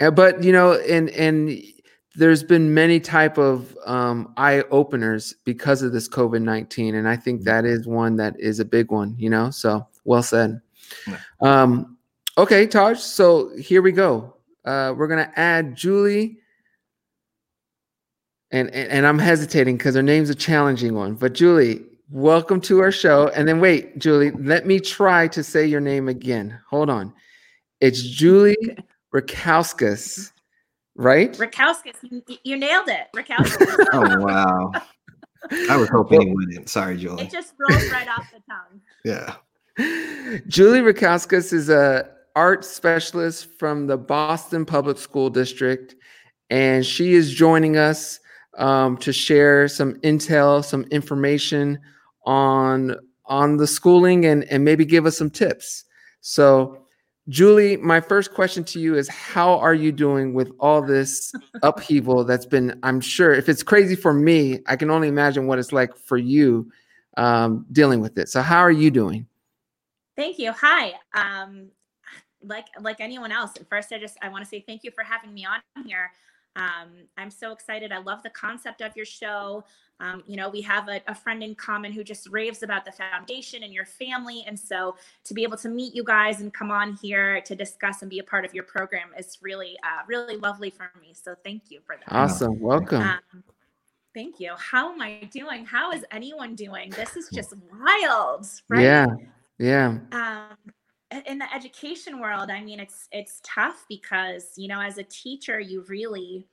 yeah. 0.00 0.10
But 0.10 0.44
you 0.44 0.52
know, 0.52 0.74
and 0.74 1.10
and 1.10 1.60
there's 2.14 2.44
been 2.44 2.72
many 2.72 3.00
type 3.00 3.36
of 3.36 3.76
um, 3.84 4.32
eye 4.36 4.62
openers 4.70 5.34
because 5.44 5.82
of 5.82 5.90
this 5.92 6.08
COVID 6.08 6.42
nineteen, 6.42 6.94
and 6.94 7.08
I 7.08 7.16
think 7.16 7.40
mm-hmm. 7.40 7.48
that 7.48 7.64
is 7.64 7.84
one 7.84 8.14
that 8.16 8.38
is 8.38 8.60
a 8.60 8.64
big 8.64 8.92
one. 8.92 9.16
You 9.18 9.30
know, 9.30 9.50
so 9.50 9.84
well 10.04 10.22
said. 10.22 10.60
Um, 11.40 11.98
okay, 12.38 12.64
Taj. 12.66 13.00
So 13.00 13.50
here 13.56 13.82
we 13.82 13.90
go. 13.90 14.36
Uh, 14.64 14.94
we're 14.96 15.08
gonna 15.08 15.32
add 15.34 15.74
Julie, 15.74 16.38
and 18.50 18.68
and, 18.70 18.90
and 18.90 19.06
I'm 19.06 19.18
hesitating 19.18 19.76
because 19.76 19.94
her 19.94 20.02
name's 20.02 20.30
a 20.30 20.34
challenging 20.34 20.94
one. 20.94 21.14
But 21.14 21.34
Julie, 21.34 21.84
welcome 22.10 22.60
to 22.62 22.80
our 22.80 22.92
show. 22.92 23.28
And 23.28 23.46
then 23.46 23.60
wait, 23.60 23.98
Julie, 23.98 24.30
let 24.32 24.66
me 24.66 24.80
try 24.80 25.28
to 25.28 25.42
say 25.42 25.66
your 25.66 25.80
name 25.80 26.08
again. 26.08 26.58
Hold 26.68 26.90
on. 26.90 27.12
It's 27.80 28.02
Julie 28.02 28.56
Rackauskas, 29.14 30.32
right? 30.96 31.32
Rackauskas, 31.34 31.94
you, 32.02 32.22
you 32.44 32.56
nailed 32.56 32.88
it. 32.88 33.08
Rackauskas. 33.14 33.86
oh 33.92 34.20
wow. 34.20 34.72
I 35.70 35.76
was 35.76 35.88
hoping 35.88 36.22
you 36.22 36.34
wouldn't. 36.34 36.68
Sorry, 36.68 36.96
Julie. 36.96 37.24
It 37.24 37.30
just 37.30 37.54
rolls 37.58 37.90
right 37.90 38.08
off 38.08 38.30
the 38.32 38.42
tongue. 38.48 38.80
Yeah. 39.04 39.36
Julie 40.48 40.80
Rackauskas 40.80 41.52
is 41.52 41.70
a 41.70 42.10
art 42.34 42.64
specialist 42.64 43.48
from 43.58 43.86
the 43.86 43.96
Boston 43.96 44.66
Public 44.66 44.98
School 44.98 45.30
District, 45.30 45.94
and 46.50 46.84
she 46.84 47.14
is 47.14 47.32
joining 47.32 47.76
us 47.76 48.18
um, 48.58 48.96
to 48.98 49.12
share 49.12 49.68
some 49.68 49.94
intel, 50.00 50.64
some 50.64 50.82
information 50.84 51.78
on 52.26 52.96
on 53.26 53.56
the 53.56 53.66
schooling, 53.66 54.26
and 54.26 54.44
and 54.44 54.64
maybe 54.64 54.84
give 54.84 55.06
us 55.06 55.16
some 55.16 55.30
tips. 55.30 55.84
So, 56.20 56.78
Julie, 57.28 57.76
my 57.76 58.00
first 58.00 58.34
question 58.34 58.64
to 58.64 58.80
you 58.80 58.96
is: 58.96 59.08
How 59.08 59.58
are 59.58 59.74
you 59.74 59.92
doing 59.92 60.34
with 60.34 60.50
all 60.60 60.82
this 60.82 61.32
upheaval 61.62 62.24
that's 62.24 62.46
been? 62.46 62.78
I'm 62.82 63.00
sure 63.00 63.32
if 63.32 63.48
it's 63.48 63.62
crazy 63.62 63.94
for 63.94 64.12
me, 64.12 64.60
I 64.66 64.76
can 64.76 64.90
only 64.90 65.08
imagine 65.08 65.46
what 65.46 65.58
it's 65.58 65.72
like 65.72 65.96
for 65.96 66.18
you 66.18 66.70
um, 67.16 67.64
dealing 67.72 68.00
with 68.00 68.18
it. 68.18 68.28
So, 68.28 68.42
how 68.42 68.60
are 68.60 68.70
you 68.70 68.90
doing? 68.90 69.26
Thank 70.16 70.38
you. 70.38 70.52
Hi. 70.52 70.94
Um, 71.14 71.70
like 72.42 72.66
like 72.80 73.00
anyone 73.00 73.30
else, 73.32 73.52
first 73.70 73.92
I 73.92 73.98
just 73.98 74.16
I 74.20 74.28
want 74.28 74.44
to 74.44 74.48
say 74.48 74.64
thank 74.66 74.82
you 74.82 74.90
for 74.90 75.04
having 75.04 75.32
me 75.32 75.46
on 75.46 75.60
here. 75.86 76.10
Um, 76.58 76.88
I'm 77.16 77.30
so 77.30 77.52
excited. 77.52 77.92
I 77.92 77.98
love 77.98 78.22
the 78.24 78.30
concept 78.30 78.82
of 78.82 78.96
your 78.96 79.06
show. 79.06 79.64
Um, 80.00 80.24
you 80.26 80.36
know, 80.36 80.48
we 80.48 80.60
have 80.62 80.88
a, 80.88 81.00
a, 81.06 81.14
friend 81.14 81.42
in 81.42 81.54
common 81.54 81.92
who 81.92 82.02
just 82.02 82.28
raves 82.30 82.62
about 82.64 82.84
the 82.84 82.90
foundation 82.90 83.62
and 83.62 83.72
your 83.72 83.84
family. 83.84 84.44
And 84.46 84.58
so 84.58 84.96
to 85.24 85.34
be 85.34 85.44
able 85.44 85.56
to 85.58 85.68
meet 85.68 85.94
you 85.94 86.02
guys 86.02 86.40
and 86.40 86.52
come 86.52 86.70
on 86.70 86.94
here 86.94 87.40
to 87.42 87.54
discuss 87.54 88.02
and 88.02 88.10
be 88.10 88.18
a 88.18 88.24
part 88.24 88.44
of 88.44 88.54
your 88.54 88.64
program 88.64 89.10
is 89.16 89.38
really, 89.40 89.76
uh, 89.84 90.02
really 90.08 90.36
lovely 90.36 90.70
for 90.70 90.90
me. 91.00 91.14
So 91.14 91.36
thank 91.44 91.70
you 91.70 91.80
for 91.84 91.96
that. 91.96 92.12
Awesome. 92.12 92.58
Welcome. 92.60 93.02
Um, 93.02 93.44
thank 94.14 94.40
you. 94.40 94.52
How 94.56 94.92
am 94.92 95.00
I 95.00 95.28
doing? 95.32 95.64
How 95.64 95.92
is 95.92 96.04
anyone 96.10 96.56
doing? 96.56 96.90
This 96.90 97.16
is 97.16 97.28
just 97.32 97.54
wild, 97.72 98.46
right? 98.68 98.82
Yeah. 98.82 99.06
Yeah. 99.58 99.98
Um, 100.12 100.56
in 101.26 101.38
the 101.38 101.54
education 101.54 102.20
world, 102.20 102.50
I 102.50 102.62
mean, 102.62 102.80
it's 102.80 103.08
it's 103.12 103.40
tough 103.42 103.84
because 103.88 104.52
you 104.56 104.68
know, 104.68 104.80
as 104.80 104.98
a 104.98 105.04
teacher, 105.04 105.58
you 105.58 105.84
really 105.88 106.46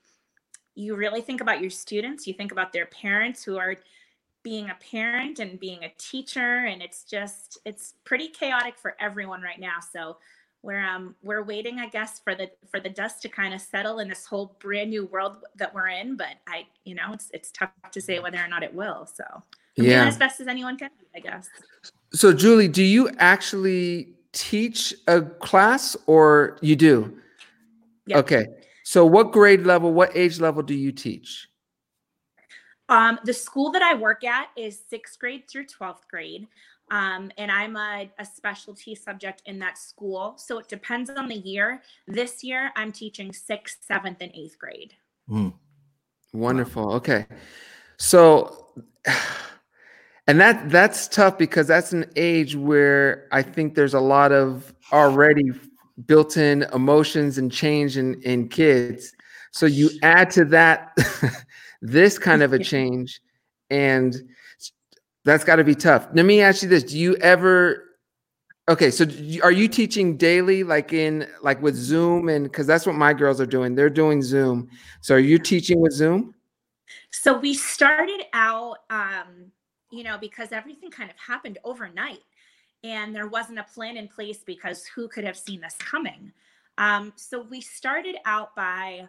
you 0.76 0.96
really 0.96 1.22
think 1.22 1.42
about 1.42 1.62
your 1.62 1.70
students. 1.70 2.28
You 2.28 2.34
think 2.34 2.52
about 2.52 2.74
their 2.74 2.86
parents 2.88 3.44
who 3.44 3.58
are 3.58 3.76
being 4.44 4.70
a 4.70 4.78
parent 4.92 5.40
and 5.40 5.60
being 5.60 5.84
a 5.84 5.92
teacher, 5.98 6.66
and 6.66 6.82
it's 6.82 7.04
just 7.04 7.58
it's 7.66 7.96
pretty 8.06 8.30
chaotic 8.30 8.78
for 8.78 8.96
everyone 9.00 9.42
right 9.42 9.60
now. 9.60 9.80
So 9.92 10.18
we're 10.62 10.86
um 10.86 11.16
we're 11.22 11.44
waiting, 11.44 11.80
I 11.80 11.88
guess, 11.88 12.20
for 12.20 12.34
the 12.34 12.50
for 12.72 12.80
the 12.80 12.90
dust 12.90 13.22
to 13.24 13.30
kind 13.30 13.54
of 13.54 13.62
settle 13.62 14.00
in 14.00 14.08
this 14.08 14.26
whole 14.26 14.56
brand 14.60 14.90
new 14.90 15.06
world 15.06 15.38
that 15.58 15.74
we're 15.74 15.90
in. 15.90 16.16
But 16.16 16.36
I, 16.48 16.66
you 16.86 16.96
know, 16.96 17.12
it's 17.14 17.30
it's 17.34 17.52
tough 17.52 17.72
to 17.92 18.02
say 18.02 18.20
whether 18.20 18.38
or 18.38 18.48
not 18.48 18.64
it 18.64 18.74
will. 18.74 19.06
So 19.06 19.24
I'm 19.78 19.86
yeah, 19.86 20.08
as 20.08 20.18
best 20.18 20.40
as 20.40 20.48
anyone 20.48 20.78
can, 20.78 20.90
I 21.16 21.20
guess. 21.20 21.50
So 22.14 22.32
Julie, 22.32 22.68
do 22.68 22.84
you 22.84 23.10
actually 23.18 24.15
teach 24.36 24.94
a 25.08 25.22
class 25.22 25.98
or 26.06 26.60
you 26.62 26.76
do? 26.76 27.18
Yep. 28.08 28.18
Okay. 28.20 28.46
So 28.84 29.06
what 29.06 29.32
grade 29.32 29.62
level, 29.62 29.92
what 29.94 30.16
age 30.16 30.40
level 30.40 30.62
do 30.62 30.76
you 30.76 30.92
teach? 30.92 31.48
Um, 32.88 33.18
the 33.24 33.34
school 33.34 33.72
that 33.72 33.82
I 33.82 33.96
work 33.96 34.24
at 34.24 34.50
is 34.56 34.80
sixth 34.88 35.18
grade 35.18 35.46
through 35.50 35.66
12th 35.66 36.08
grade. 36.10 36.48
Um, 36.92 37.32
and 37.40 37.52
I'm 37.52 37.76
a, 37.76 38.12
a 38.20 38.26
specialty 38.26 38.94
subject 38.94 39.42
in 39.48 39.58
that 39.60 39.80
school. 39.80 40.36
So 40.38 40.60
it 40.60 40.68
depends 40.68 41.10
on 41.10 41.28
the 41.28 41.36
year. 41.36 41.82
This 42.08 42.44
year, 42.44 42.72
I'm 42.76 42.92
teaching 42.92 43.34
sixth, 43.34 43.80
seventh, 43.82 44.18
and 44.22 44.32
eighth 44.36 44.60
grade. 44.60 44.94
Mm. 45.28 45.54
Wonderful. 46.32 46.94
Okay. 46.94 47.26
So 47.98 48.68
and 50.28 50.40
that 50.40 50.70
that's 50.70 51.08
tough 51.08 51.38
because 51.38 51.68
that's 51.68 51.94
an 51.94 52.06
age 52.16 52.56
where 52.56 53.28
I 53.32 53.42
think 53.44 53.76
there's 53.76 53.94
a 53.94 54.00
lot 54.00 54.32
of 54.32 54.74
already 54.92 55.52
built-in 56.06 56.64
emotions 56.74 57.38
and 57.38 57.52
change 57.52 57.98
in, 57.98 58.22
in 58.24 58.50
kids. 58.50 59.14
So 59.52 59.66
you 59.66 59.90
add 60.04 60.32
to 60.32 60.46
that 60.46 60.98
this 61.82 62.18
kind 62.18 62.42
of 62.42 62.54
a 62.54 62.60
change, 62.64 63.22
and 63.70 64.16
that's 65.24 65.44
got 65.44 65.58
to 65.58 65.64
be 65.64 65.76
tough. 65.76 66.08
Let 66.14 66.26
me 66.26 66.42
ask 66.42 66.64
you 66.64 66.70
this: 66.70 66.84
Do 66.84 66.98
you 66.98 67.16
ever? 67.18 67.84
Okay, 68.68 68.90
so 68.90 69.06
are 69.44 69.52
you 69.52 69.68
teaching 69.68 70.18
daily, 70.18 70.64
like 70.64 70.92
in 70.92 71.28
like 71.44 71.62
with 71.62 71.76
Zoom, 71.76 72.30
and 72.30 72.46
because 72.46 72.66
that's 72.66 72.88
what 72.88 72.96
my 72.96 73.14
girls 73.14 73.40
are 73.40 73.46
doing? 73.46 73.76
They're 73.76 73.92
doing 73.92 74.24
Zoom. 74.24 74.70
So 75.02 75.16
are 75.16 75.20
you 75.20 75.38
teaching 75.38 75.80
with 75.80 75.94
Zoom? 75.94 76.34
So 77.12 77.38
we 77.38 77.54
started 77.54 78.24
out. 78.34 78.78
Um, 78.90 79.52
you 79.96 80.04
know, 80.04 80.18
because 80.20 80.52
everything 80.52 80.92
kind 80.92 81.10
of 81.10 81.18
happened 81.18 81.58
overnight 81.64 82.22
and 82.84 83.16
there 83.16 83.28
wasn't 83.28 83.60
a 83.60 83.64
plan 83.64 83.98
in 83.98 84.08
place 84.08 84.40
because 84.46 84.86
who 84.86 85.08
could 85.08 85.24
have 85.24 85.38
seen 85.38 85.62
this 85.62 85.76
coming? 85.80 86.32
Um, 86.78 87.14
so 87.16 87.42
we 87.42 87.62
started 87.62 88.18
out 88.26 88.56
by 88.56 89.08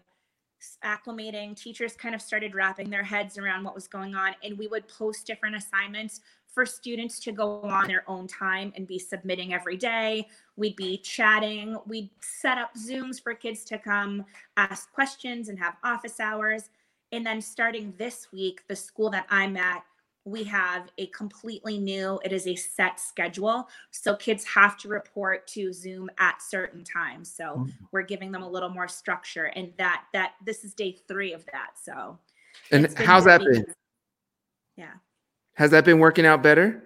acclimating. 0.85 1.57
Teachers 1.57 1.95
kind 1.95 2.14
of 2.14 2.23
started 2.23 2.55
wrapping 2.55 2.88
their 2.88 3.02
heads 3.02 3.38
around 3.38 3.64
what 3.64 3.75
was 3.75 3.88
going 3.88 4.14
on, 4.14 4.35
and 4.43 4.57
we 4.57 4.66
would 4.66 4.88
post 4.88 5.26
different 5.26 5.57
assignments 5.57 6.21
for 6.47 6.64
students 6.64 7.21
to 7.21 7.33
go 7.33 7.61
on 7.62 7.87
their 7.87 8.02
own 8.09 8.26
time 8.26 8.73
and 8.76 8.87
be 8.87 8.99
submitting 8.99 9.52
every 9.52 9.76
day. 9.76 10.26
We'd 10.57 10.76
be 10.76 10.97
chatting. 10.97 11.76
We'd 11.87 12.09
set 12.21 12.57
up 12.57 12.71
Zooms 12.75 13.23
for 13.23 13.35
kids 13.35 13.62
to 13.66 13.78
come 13.78 14.25
ask 14.57 14.90
questions 14.90 15.50
and 15.50 15.59
have 15.59 15.76
office 15.85 16.19
hours. 16.19 16.71
And 17.12 17.26
then 17.26 17.43
starting 17.43 17.93
this 17.99 18.28
week, 18.33 18.62
the 18.69 18.76
school 18.76 19.11
that 19.11 19.26
I'm 19.28 19.59
at, 19.59 19.85
we 20.26 20.42
have 20.42 20.90
a 20.99 21.06
completely 21.06 21.78
new 21.78 22.21
it 22.25 22.33
is 22.33 22.47
a 22.49 22.56
set 22.56 22.99
schedule. 23.00 23.68
So 23.92 24.16
kids 24.16 24.45
have 24.45 24.76
to 24.78 24.88
report 24.88 25.47
to 25.49 25.73
zoom 25.73 26.11
at 26.18 26.42
certain 26.42 26.83
times. 26.85 27.33
So 27.33 27.45
mm-hmm. 27.45 27.71
we're 27.92 28.02
giving 28.02 28.33
them 28.33 28.42
a 28.42 28.49
little 28.49 28.68
more 28.68 28.88
structure 28.88 29.45
and 29.45 29.73
that 29.78 30.04
that 30.12 30.33
this 30.45 30.64
is 30.64 30.75
day 30.75 30.99
three 31.06 31.33
of 31.33 31.47
that. 31.47 31.71
So 31.80 32.18
and 32.73 32.92
how's 32.99 33.25
that 33.25 33.40
been? 33.40 33.64
yeah. 34.76 34.95
Has 35.54 35.71
that 35.71 35.85
been 35.85 36.00
working 36.00 36.26
out 36.26 36.42
better? 36.42 36.83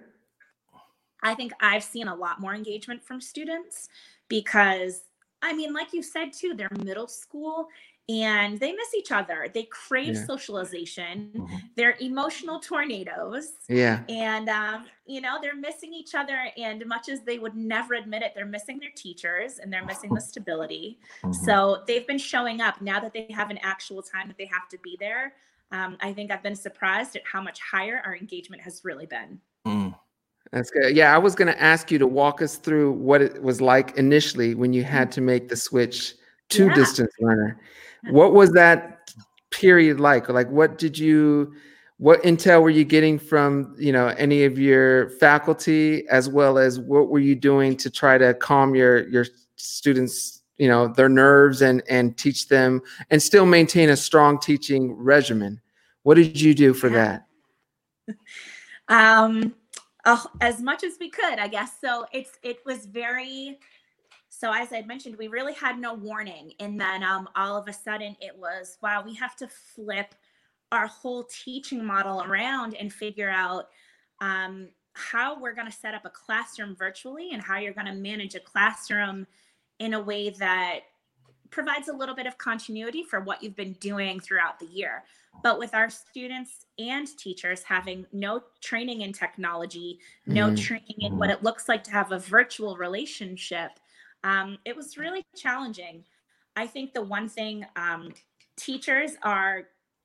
I 1.23 1.35
think 1.35 1.51
i've 1.59 1.83
seen 1.83 2.07
a 2.07 2.15
lot 2.15 2.39
more 2.39 2.55
engagement 2.55 3.03
from 3.03 3.21
students 3.21 3.89
because 4.27 5.03
i 5.43 5.53
mean 5.53 5.71
like 5.71 5.93
you 5.93 6.01
said 6.01 6.33
too 6.33 6.55
they're 6.55 6.67
middle 6.83 7.07
school 7.07 7.67
and 8.09 8.59
they 8.59 8.71
miss 8.71 8.93
each 8.97 9.11
other. 9.11 9.47
They 9.53 9.63
crave 9.63 10.15
yeah. 10.15 10.25
socialization. 10.25 11.31
Mm-hmm. 11.35 11.55
They're 11.75 11.95
emotional 12.01 12.59
tornadoes. 12.59 13.51
Yeah. 13.69 14.01
And, 14.09 14.49
um, 14.49 14.85
you 15.05 15.21
know, 15.21 15.37
they're 15.41 15.55
missing 15.55 15.93
each 15.93 16.15
other. 16.15 16.37
And 16.57 16.85
much 16.87 17.09
as 17.09 17.21
they 17.21 17.39
would 17.39 17.55
never 17.55 17.93
admit 17.93 18.23
it, 18.23 18.33
they're 18.35 18.45
missing 18.45 18.79
their 18.79 18.91
teachers 18.95 19.59
and 19.59 19.71
they're 19.71 19.85
missing 19.85 20.13
the 20.13 20.19
stability. 20.19 20.99
Mm-hmm. 21.23 21.45
So 21.45 21.83
they've 21.87 22.05
been 22.07 22.17
showing 22.17 22.59
up 22.59 22.81
now 22.81 22.99
that 22.99 23.13
they 23.13 23.27
have 23.31 23.49
an 23.49 23.59
actual 23.61 24.01
time 24.01 24.27
that 24.27 24.37
they 24.37 24.47
have 24.47 24.67
to 24.69 24.77
be 24.79 24.97
there. 24.99 25.33
Um, 25.71 25.95
I 26.01 26.11
think 26.11 26.31
I've 26.31 26.43
been 26.43 26.55
surprised 26.55 27.15
at 27.15 27.21
how 27.25 27.41
much 27.41 27.59
higher 27.61 28.01
our 28.05 28.15
engagement 28.15 28.61
has 28.63 28.81
really 28.83 29.05
been. 29.05 29.39
Mm. 29.65 29.95
That's 30.51 30.69
good. 30.69 30.97
Yeah, 30.97 31.15
I 31.15 31.17
was 31.17 31.33
going 31.33 31.47
to 31.47 31.61
ask 31.61 31.91
you 31.91 31.97
to 31.99 32.07
walk 32.07 32.41
us 32.41 32.57
through 32.57 32.91
what 32.91 33.21
it 33.21 33.41
was 33.41 33.61
like 33.61 33.95
initially 33.95 34.53
when 34.53 34.73
you 34.73 34.83
had 34.83 35.03
mm-hmm. 35.03 35.11
to 35.11 35.21
make 35.21 35.47
the 35.47 35.55
switch 35.55 36.15
to 36.49 36.65
yeah. 36.65 36.73
distance 36.73 37.13
learner 37.21 37.61
what 38.09 38.33
was 38.33 38.51
that 38.53 39.11
period 39.51 39.99
like? 39.99 40.29
Like 40.29 40.49
what 40.49 40.77
did 40.77 40.97
you 40.97 41.53
what 41.97 42.21
intel 42.23 42.63
were 42.63 42.71
you 42.71 42.83
getting 42.83 43.19
from 43.19 43.75
you 43.77 43.91
know 43.91 44.07
any 44.17 44.43
of 44.43 44.57
your 44.57 45.11
faculty 45.11 46.07
as 46.09 46.27
well 46.27 46.57
as 46.57 46.79
what 46.79 47.09
were 47.09 47.19
you 47.19 47.35
doing 47.35 47.77
to 47.77 47.91
try 47.91 48.17
to 48.17 48.33
calm 48.33 48.73
your 48.73 49.07
your 49.09 49.25
students 49.55 50.41
you 50.57 50.67
know 50.67 50.87
their 50.87 51.09
nerves 51.09 51.61
and 51.61 51.83
and 51.87 52.17
teach 52.17 52.47
them 52.47 52.81
and 53.11 53.21
still 53.21 53.45
maintain 53.45 53.89
a 53.91 53.95
strong 53.95 54.39
teaching 54.39 54.93
regimen? 54.93 55.61
What 56.01 56.15
did 56.15 56.41
you 56.41 56.55
do 56.55 56.73
for 56.73 56.89
yeah. 56.89 57.19
that? 58.07 58.15
Um 58.89 59.53
oh, 60.05 60.25
as 60.41 60.59
much 60.59 60.83
as 60.83 60.97
we 60.99 61.09
could 61.09 61.39
i 61.39 61.47
guess. 61.47 61.79
So 61.79 62.05
it's 62.11 62.31
it 62.43 62.57
was 62.65 62.87
very 62.87 63.59
so 64.41 64.51
as 64.51 64.73
I 64.73 64.81
mentioned, 64.81 65.17
we 65.19 65.27
really 65.27 65.53
had 65.53 65.77
no 65.77 65.93
warning. 65.93 66.53
And 66.59 66.81
then 66.81 67.03
um, 67.03 67.29
all 67.35 67.55
of 67.55 67.67
a 67.67 67.73
sudden 67.73 68.17
it 68.19 68.35
was, 68.35 68.79
wow, 68.81 69.03
we 69.05 69.13
have 69.13 69.35
to 69.35 69.47
flip 69.47 70.15
our 70.71 70.87
whole 70.87 71.25
teaching 71.25 71.85
model 71.85 72.23
around 72.23 72.73
and 72.73 72.91
figure 72.91 73.29
out 73.29 73.69
um, 74.19 74.69
how 74.93 75.39
we're 75.39 75.53
going 75.53 75.67
to 75.67 75.71
set 75.71 75.93
up 75.93 76.05
a 76.05 76.09
classroom 76.09 76.75
virtually 76.75 77.29
and 77.33 77.43
how 77.43 77.59
you're 77.59 77.71
going 77.71 77.85
to 77.85 77.93
manage 77.93 78.33
a 78.33 78.39
classroom 78.39 79.27
in 79.77 79.93
a 79.93 80.01
way 80.01 80.31
that 80.31 80.79
provides 81.51 81.87
a 81.87 81.93
little 81.93 82.15
bit 82.15 82.25
of 82.25 82.35
continuity 82.39 83.03
for 83.03 83.19
what 83.19 83.43
you've 83.43 83.55
been 83.55 83.73
doing 83.73 84.19
throughout 84.19 84.57
the 84.57 84.65
year. 84.65 85.03
But 85.43 85.59
with 85.59 85.75
our 85.75 85.91
students 85.91 86.65
and 86.79 87.07
teachers 87.15 87.61
having 87.61 88.07
no 88.11 88.41
training 88.59 89.01
in 89.01 89.13
technology, 89.13 89.99
no 90.25 90.49
Mhm. 90.49 90.57
training 90.57 91.01
in 91.01 91.19
what 91.19 91.29
it 91.29 91.43
looks 91.43 91.69
like 91.69 91.83
to 91.83 91.91
have 91.91 92.11
a 92.11 92.17
virtual 92.17 92.75
relationship, 92.75 93.79
um, 94.23 94.57
it 94.65 94.75
was 94.75 94.97
really 94.97 95.23
challenging. 95.35 96.03
I 96.55 96.67
think 96.67 96.93
the 96.93 97.01
one 97.01 97.29
thing 97.29 97.65
um, 97.75 98.13
teachers 98.57 99.11
are 99.23 99.63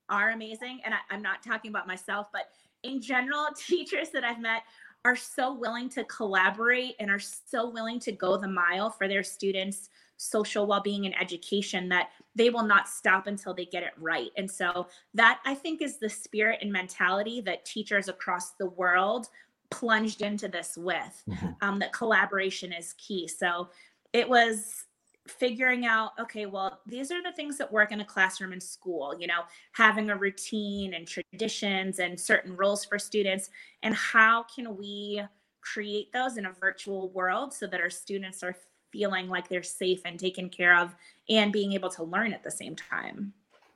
are 0.09 0.31
amazing, 0.31 0.81
and 0.85 0.95
I, 0.95 0.99
I'm 1.11 1.23
not 1.23 1.43
talking 1.43 1.71
about 1.71 1.87
myself, 1.87 2.29
but 2.33 2.51
in 2.83 3.01
general, 3.01 3.47
teachers 3.57 4.11
that 4.11 4.25
I've 4.25 4.41
met 4.41 4.63
are 5.05 5.17
so 5.17 5.55
willing 5.55 5.89
to 5.91 6.05
collaborate 6.05 6.97
and 6.99 7.11
are 7.11 7.21
so 7.21 7.71
willing 7.71 8.01
to 8.01 8.13
go 8.13 8.37
the 8.37 8.49
mile 8.49 8.91
for 8.91 9.07
their 9.07 9.23
students' 9.23 9.89
social 10.17 10.67
well-being 10.67 11.07
and 11.07 11.15
education 11.21 11.89
that 11.89 12.11
they 12.35 12.51
will 12.51 12.65
not 12.65 12.89
stop 12.89 13.27
until 13.27 13.55
they 13.55 13.67
get 13.67 13.83
it 13.83 13.93
right. 13.99 14.31
And 14.37 14.51
so 14.51 14.89
that 15.15 15.41
I 15.45 15.55
think 15.55 15.83
is 15.83 15.99
the 15.99 16.09
spirit 16.09 16.59
and 16.63 16.73
mentality 16.73 17.41
that 17.43 17.65
teachers 17.65 18.09
across 18.09 18.53
the 18.53 18.67
world 18.71 19.29
plunged 19.71 20.23
into 20.23 20.49
this 20.49 20.77
with. 20.77 21.23
Mhm. 21.29 21.57
Um, 21.61 21.79
that 21.81 21.93
collaboration 21.93 22.73
is 22.73 22.95
key. 22.95 23.29
So 23.29 23.69
it 24.17 24.27
was 24.27 24.85
figuring 25.29 25.85
out 25.85 26.13
okay 26.19 26.47
well 26.47 26.81
these 26.87 27.11
are 27.11 27.23
the 27.23 27.33
things 27.33 27.59
that 27.59 27.71
work 27.71 27.91
in 27.91 28.01
a 28.01 28.05
classroom 28.05 28.53
in 28.53 28.61
school 28.61 29.15
you 29.19 29.27
know 29.27 29.43
having 29.73 30.09
a 30.09 30.17
routine 30.17 30.95
and 30.95 31.07
traditions 31.07 31.99
and 31.99 32.19
certain 32.19 32.57
roles 32.57 32.85
for 32.85 32.99
students 32.99 33.51
and 33.83 33.93
how 33.95 34.45
can 34.45 34.77
we 34.77 35.21
create 35.61 36.13
those 36.13 36.37
in 36.37 36.47
a 36.47 36.53
virtual 36.53 37.11
world 37.11 37.53
so 37.53 37.67
that 37.67 37.81
our 37.81 37.91
students 37.91 38.43
are 38.45 38.57
feeling 38.93 39.29
like 39.29 39.49
they're 39.49 39.65
safe 39.65 40.01
and 40.05 40.19
taken 40.19 40.49
care 40.49 40.79
of 40.79 40.95
and 41.29 41.53
being 41.53 41.73
able 41.73 41.91
to 41.91 42.05
learn 42.05 42.33
at 42.33 42.45
the 42.45 42.51
same 42.51 42.77
time 42.77 43.33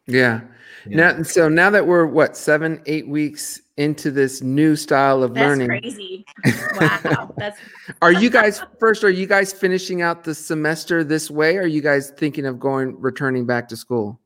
Yeah. 0.07 0.41
Yeah. 0.87 0.97
Now, 0.97 1.23
so 1.23 1.49
now 1.49 1.71
that 1.71 1.87
we're 1.87 2.07
what 2.07 2.37
seven, 2.37 2.81
eight 2.87 3.07
weeks 3.07 3.61
into 3.77 4.11
this 4.11 4.43
new 4.43 4.77
style 4.77 5.23
of 5.23 5.35
that's 5.35 5.47
learning, 5.47 5.69
crazy 5.69 6.25
wow 6.81 7.33
that's 7.37 7.61
are 8.03 8.13
you 8.13 8.31
guys 8.41 8.63
first? 8.79 9.05
Are 9.05 9.11
you 9.11 9.27
guys 9.27 9.53
finishing 9.53 10.03
out 10.03 10.25
the 10.25 10.35
semester 10.35 11.05
this 11.05 11.31
way? 11.31 11.57
Or 11.57 11.63
are 11.63 11.67
you 11.67 11.83
guys 11.83 12.11
thinking 12.17 12.47
of 12.47 12.59
going 12.59 12.99
returning 13.01 13.47
back 13.47 13.69
to 13.69 13.77
school? 13.77 14.21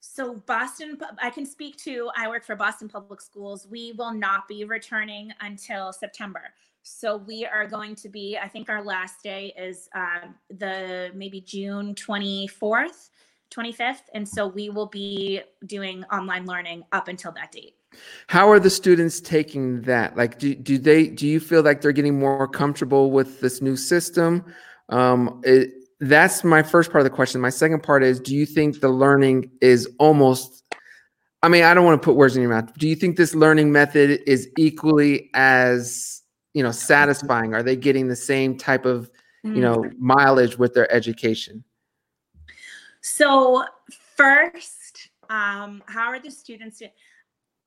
So 0.00 0.34
Boston, 0.46 0.98
I 1.22 1.30
can 1.30 1.46
speak 1.46 1.76
to. 1.78 2.10
I 2.16 2.28
work 2.28 2.44
for 2.44 2.56
Boston 2.56 2.88
Public 2.88 3.20
Schools. 3.20 3.66
We 3.70 3.92
will 3.92 4.12
not 4.12 4.48
be 4.48 4.64
returning 4.64 5.32
until 5.40 5.92
September. 5.92 6.42
So 6.82 7.16
we 7.16 7.46
are 7.46 7.66
going 7.66 7.94
to 7.94 8.08
be. 8.08 8.36
I 8.36 8.48
think 8.48 8.68
our 8.68 8.82
last 8.82 9.22
day 9.22 9.54
is 9.56 9.88
uh, 9.94 10.28
the 10.50 11.10
maybe 11.14 11.40
June 11.40 11.94
twenty 11.94 12.46
fourth, 12.48 13.10
twenty 13.50 13.72
fifth, 13.72 14.02
and 14.14 14.28
so 14.28 14.46
we 14.46 14.70
will 14.70 14.86
be 14.86 15.40
doing 15.66 16.04
online 16.04 16.46
learning 16.46 16.84
up 16.92 17.08
until 17.08 17.32
that 17.32 17.52
date. 17.52 17.74
How 18.28 18.48
are 18.50 18.60
the 18.60 18.70
students 18.70 19.20
taking 19.20 19.82
that? 19.82 20.16
Like, 20.16 20.38
do, 20.38 20.54
do 20.54 20.78
they 20.78 21.08
do 21.08 21.26
you 21.26 21.40
feel 21.40 21.62
like 21.62 21.80
they're 21.80 21.92
getting 21.92 22.18
more 22.18 22.46
comfortable 22.46 23.10
with 23.10 23.40
this 23.40 23.60
new 23.60 23.76
system? 23.76 24.44
Um, 24.90 25.40
it, 25.44 25.70
that's 25.98 26.44
my 26.44 26.62
first 26.62 26.90
part 26.90 27.00
of 27.00 27.04
the 27.04 27.14
question. 27.14 27.40
My 27.40 27.50
second 27.50 27.82
part 27.82 28.02
is, 28.02 28.20
do 28.20 28.34
you 28.34 28.46
think 28.46 28.80
the 28.80 28.88
learning 28.88 29.50
is 29.60 29.88
almost? 29.98 30.62
I 31.42 31.48
mean, 31.48 31.64
I 31.64 31.74
don't 31.74 31.84
want 31.84 32.00
to 32.00 32.04
put 32.04 32.16
words 32.16 32.36
in 32.36 32.42
your 32.42 32.50
mouth. 32.50 32.72
Do 32.74 32.86
you 32.86 32.94
think 32.94 33.16
this 33.16 33.34
learning 33.34 33.72
method 33.72 34.20
is 34.26 34.48
equally 34.56 35.30
as 35.34 36.22
you 36.54 36.62
know 36.62 36.72
satisfying? 36.72 37.54
Are 37.54 37.62
they 37.62 37.76
getting 37.76 38.08
the 38.08 38.16
same 38.16 38.56
type 38.56 38.86
of 38.86 39.10
you 39.42 39.60
know 39.60 39.84
mileage 39.98 40.58
with 40.58 40.74
their 40.74 40.90
education? 40.92 41.64
So 43.00 43.64
first, 44.16 45.08
um, 45.28 45.82
how 45.86 46.08
are 46.08 46.20
the 46.20 46.30
students? 46.30 46.78
do- 46.78 46.88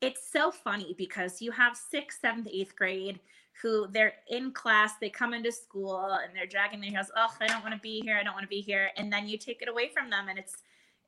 It's 0.01 0.31
so 0.31 0.51
funny 0.51 0.93
because 0.97 1.41
you 1.41 1.51
have 1.51 1.77
sixth, 1.77 2.19
seventh, 2.21 2.47
eighth 2.51 2.75
grade 2.75 3.19
who 3.61 3.87
they're 3.87 4.15
in 4.29 4.51
class, 4.51 4.93
they 4.99 5.09
come 5.09 5.33
into 5.33 5.51
school 5.51 6.05
and 6.11 6.35
they're 6.35 6.47
dragging 6.47 6.81
their 6.81 6.89
heels. 6.89 7.11
Oh, 7.15 7.29
I 7.39 7.47
don't 7.47 7.61
want 7.61 7.73
to 7.73 7.79
be 7.79 8.01
here. 8.01 8.17
I 8.17 8.23
don't 8.23 8.33
want 8.33 8.43
to 8.43 8.49
be 8.49 8.61
here. 8.61 8.89
And 8.97 9.13
then 9.13 9.27
you 9.27 9.37
take 9.37 9.61
it 9.61 9.69
away 9.69 9.89
from 9.89 10.09
them, 10.09 10.27
and 10.29 10.37
it's 10.39 10.55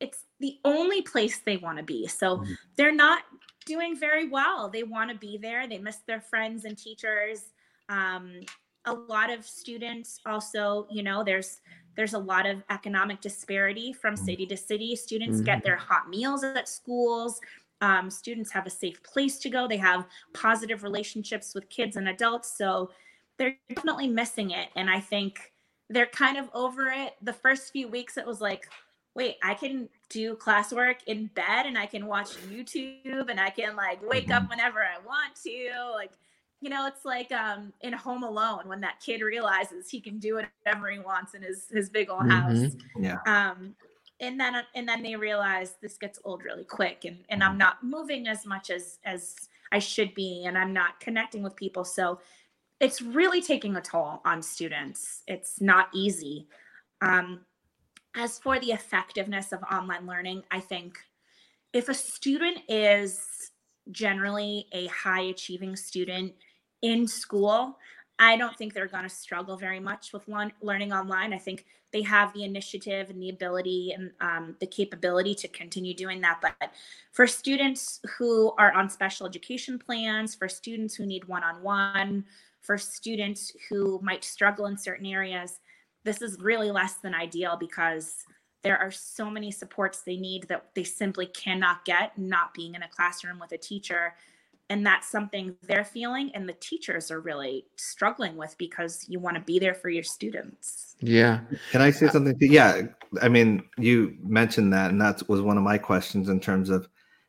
it's 0.01 0.25
the 0.41 0.59
only 0.65 1.01
place 1.01 1.39
they 1.39 1.55
want 1.57 1.77
to 1.77 1.83
be. 1.83 2.05
So 2.07 2.37
Mhm. 2.37 2.57
they're 2.75 2.91
not 2.91 3.23
doing 3.65 3.97
very 3.97 4.27
well. 4.27 4.69
They 4.69 4.83
want 4.83 5.09
to 5.09 5.15
be 5.17 5.37
there. 5.37 5.67
They 5.67 5.77
miss 5.79 5.97
their 5.99 6.19
friends 6.21 6.65
and 6.65 6.77
teachers. 6.77 7.53
Um, 7.87 8.41
a 8.83 8.93
lot 8.93 9.29
of 9.31 9.45
students 9.45 10.19
also, 10.25 10.85
you 10.91 11.01
know, 11.01 11.23
there's 11.23 11.61
there's 11.95 12.13
a 12.13 12.19
lot 12.19 12.45
of 12.45 12.63
economic 12.69 13.21
disparity 13.21 13.93
from 13.93 14.15
mm. 14.15 14.25
city 14.25 14.45
to 14.47 14.57
city. 14.57 14.95
Students 14.95 15.41
get 15.41 15.59
mm-hmm. 15.59 15.65
their 15.65 15.75
hot 15.77 16.09
meals 16.09 16.43
at 16.43 16.67
schools. 16.67 17.39
Um, 17.81 18.09
students 18.09 18.51
have 18.51 18.65
a 18.65 18.69
safe 18.69 19.01
place 19.03 19.37
to 19.39 19.49
go. 19.49 19.67
They 19.67 19.77
have 19.77 20.07
positive 20.33 20.83
relationships 20.83 21.53
with 21.53 21.69
kids 21.69 21.97
and 21.97 22.09
adults. 22.09 22.57
So 22.57 22.91
they're 23.37 23.57
definitely 23.69 24.07
missing 24.07 24.51
it. 24.51 24.69
And 24.75 24.89
I 24.89 24.99
think 24.99 25.51
they're 25.89 26.05
kind 26.05 26.37
of 26.37 26.49
over 26.53 26.87
it. 26.87 27.13
The 27.21 27.33
first 27.33 27.71
few 27.71 27.87
weeks, 27.87 28.17
it 28.17 28.25
was 28.25 28.41
like, 28.41 28.67
wait, 29.13 29.35
I 29.43 29.53
can 29.53 29.89
do 30.09 30.35
classwork 30.35 30.97
in 31.07 31.27
bed 31.27 31.65
and 31.65 31.77
I 31.77 31.85
can 31.85 32.05
watch 32.05 32.31
YouTube 32.49 33.29
and 33.29 33.39
I 33.39 33.49
can 33.49 33.75
like 33.75 34.01
wake 34.07 34.31
up 34.31 34.43
mm-hmm. 34.43 34.51
whenever 34.51 34.79
I 34.79 34.97
want 35.05 35.35
to. 35.43 35.91
Like, 35.93 36.11
you 36.61 36.69
know, 36.69 36.87
it's 36.87 37.05
like 37.05 37.31
um 37.31 37.73
in 37.81 37.93
Home 37.93 38.23
Alone 38.23 38.67
when 38.67 38.81
that 38.81 38.99
kid 38.99 39.21
realizes 39.21 39.89
he 39.89 40.01
can 40.01 40.19
do 40.19 40.35
whatever 40.35 40.89
he 40.89 40.99
wants 40.99 41.33
in 41.33 41.41
his 41.41 41.67
his 41.71 41.89
big 41.89 42.09
old 42.09 42.29
house. 42.29 42.53
Mhm. 42.53 42.81
Yeah. 42.99 43.17
Um 43.27 43.75
and 44.19 44.39
then 44.39 44.63
and 44.75 44.87
then 44.87 45.03
they 45.03 45.15
realize 45.15 45.75
this 45.81 45.97
gets 45.97 46.19
old 46.23 46.43
really 46.43 46.63
quick 46.63 47.05
and 47.05 47.23
and 47.29 47.43
I'm 47.43 47.57
not 47.57 47.83
moving 47.83 48.27
as 48.27 48.45
much 48.45 48.69
as 48.69 48.99
as 49.03 49.35
I 49.71 49.79
should 49.79 50.13
be 50.13 50.45
and 50.45 50.57
I'm 50.57 50.73
not 50.73 50.99
connecting 50.99 51.43
with 51.43 51.55
people. 51.55 51.83
So 51.83 52.19
it's 52.79 53.01
really 53.01 53.41
taking 53.41 53.75
a 53.75 53.81
toll 53.81 54.21
on 54.25 54.41
students. 54.41 55.23
It's 55.27 55.61
not 55.61 55.89
easy. 55.93 56.47
Um, 57.01 57.45
as 58.15 58.39
for 58.39 58.59
the 58.59 58.71
effectiveness 58.71 59.51
of 59.51 59.61
online 59.63 60.05
learning, 60.05 60.43
I 60.51 60.59
think 60.59 60.97
if 61.73 61.89
a 61.89 61.93
student 61.93 62.59
is 62.69 63.51
generally 63.91 64.67
a 64.71 64.87
high 64.87 65.21
achieving 65.23 65.75
student 65.75 66.33
in 66.85 67.07
school, 67.07 67.77
I 68.19 68.37
don't 68.37 68.55
think 68.55 68.73
they're 68.73 68.87
going 68.87 69.03
to 69.03 69.09
struggle 69.09 69.57
very 69.57 69.79
much 69.79 70.13
with 70.13 70.27
learn- 70.27 70.53
learning 70.61 70.93
online. 70.93 71.33
I 71.33 71.37
think 71.37 71.65
they 71.91 72.03
have 72.03 72.31
the 72.33 72.43
initiative 72.43 73.09
and 73.09 73.21
the 73.21 73.29
ability 73.29 73.93
and 73.95 74.11
um, 74.21 74.55
the 74.59 74.67
capability 74.67 75.33
to 75.35 75.47
continue 75.47 75.93
doing 75.93 76.21
that. 76.21 76.39
But 76.41 76.71
for 77.11 77.25
students 77.25 78.01
who 78.17 78.53
are 78.59 78.71
on 78.73 78.89
special 78.89 79.25
education 79.25 79.79
plans, 79.79 80.35
for 80.35 80.47
students 80.47 80.95
who 80.95 81.05
need 81.05 81.25
one 81.25 81.43
on 81.43 81.63
one, 81.63 82.25
for 82.61 82.77
students 82.77 83.51
who 83.69 83.99
might 84.03 84.23
struggle 84.23 84.67
in 84.67 84.77
certain 84.77 85.05
areas, 85.05 85.59
this 86.03 86.21
is 86.21 86.39
really 86.39 86.69
less 86.71 86.95
than 86.95 87.15
ideal 87.15 87.57
because 87.59 88.23
there 88.61 88.77
are 88.77 88.91
so 88.91 89.29
many 89.29 89.51
supports 89.51 90.01
they 90.01 90.17
need 90.17 90.47
that 90.47 90.69
they 90.75 90.83
simply 90.83 91.25
cannot 91.27 91.83
get 91.85 92.17
not 92.17 92.53
being 92.53 92.75
in 92.75 92.83
a 92.83 92.89
classroom 92.89 93.39
with 93.39 93.51
a 93.51 93.57
teacher 93.57 94.13
and 94.69 94.85
that's 94.85 95.07
something 95.07 95.55
they're 95.63 95.85
feeling 95.85 96.31
and 96.33 96.49
the 96.49 96.53
teachers 96.53 97.11
are 97.11 97.19
really 97.19 97.65
struggling 97.75 98.35
with 98.35 98.55
because 98.57 99.05
you 99.07 99.19
want 99.19 99.35
to 99.35 99.43
be 99.43 99.59
there 99.59 99.75
for 99.75 99.89
your 99.89 100.03
students 100.03 100.85
Yeah. 100.99 101.41
Can 101.71 101.81
I 101.81 101.91
say 101.91 102.07
uh, 102.07 102.11
something? 102.11 102.37
To, 102.37 102.47
yeah, 102.47 102.83
I 103.21 103.29
mean, 103.29 103.63
you 103.77 104.15
mentioned 104.23 104.73
that, 104.73 104.91
and 104.91 105.01
that 105.01 105.27
was 105.27 105.41
one 105.41 105.57
of 105.57 105.63
my 105.63 105.77
questions 105.77 106.29
in 106.29 106.39
terms 106.39 106.69
of 106.69 106.87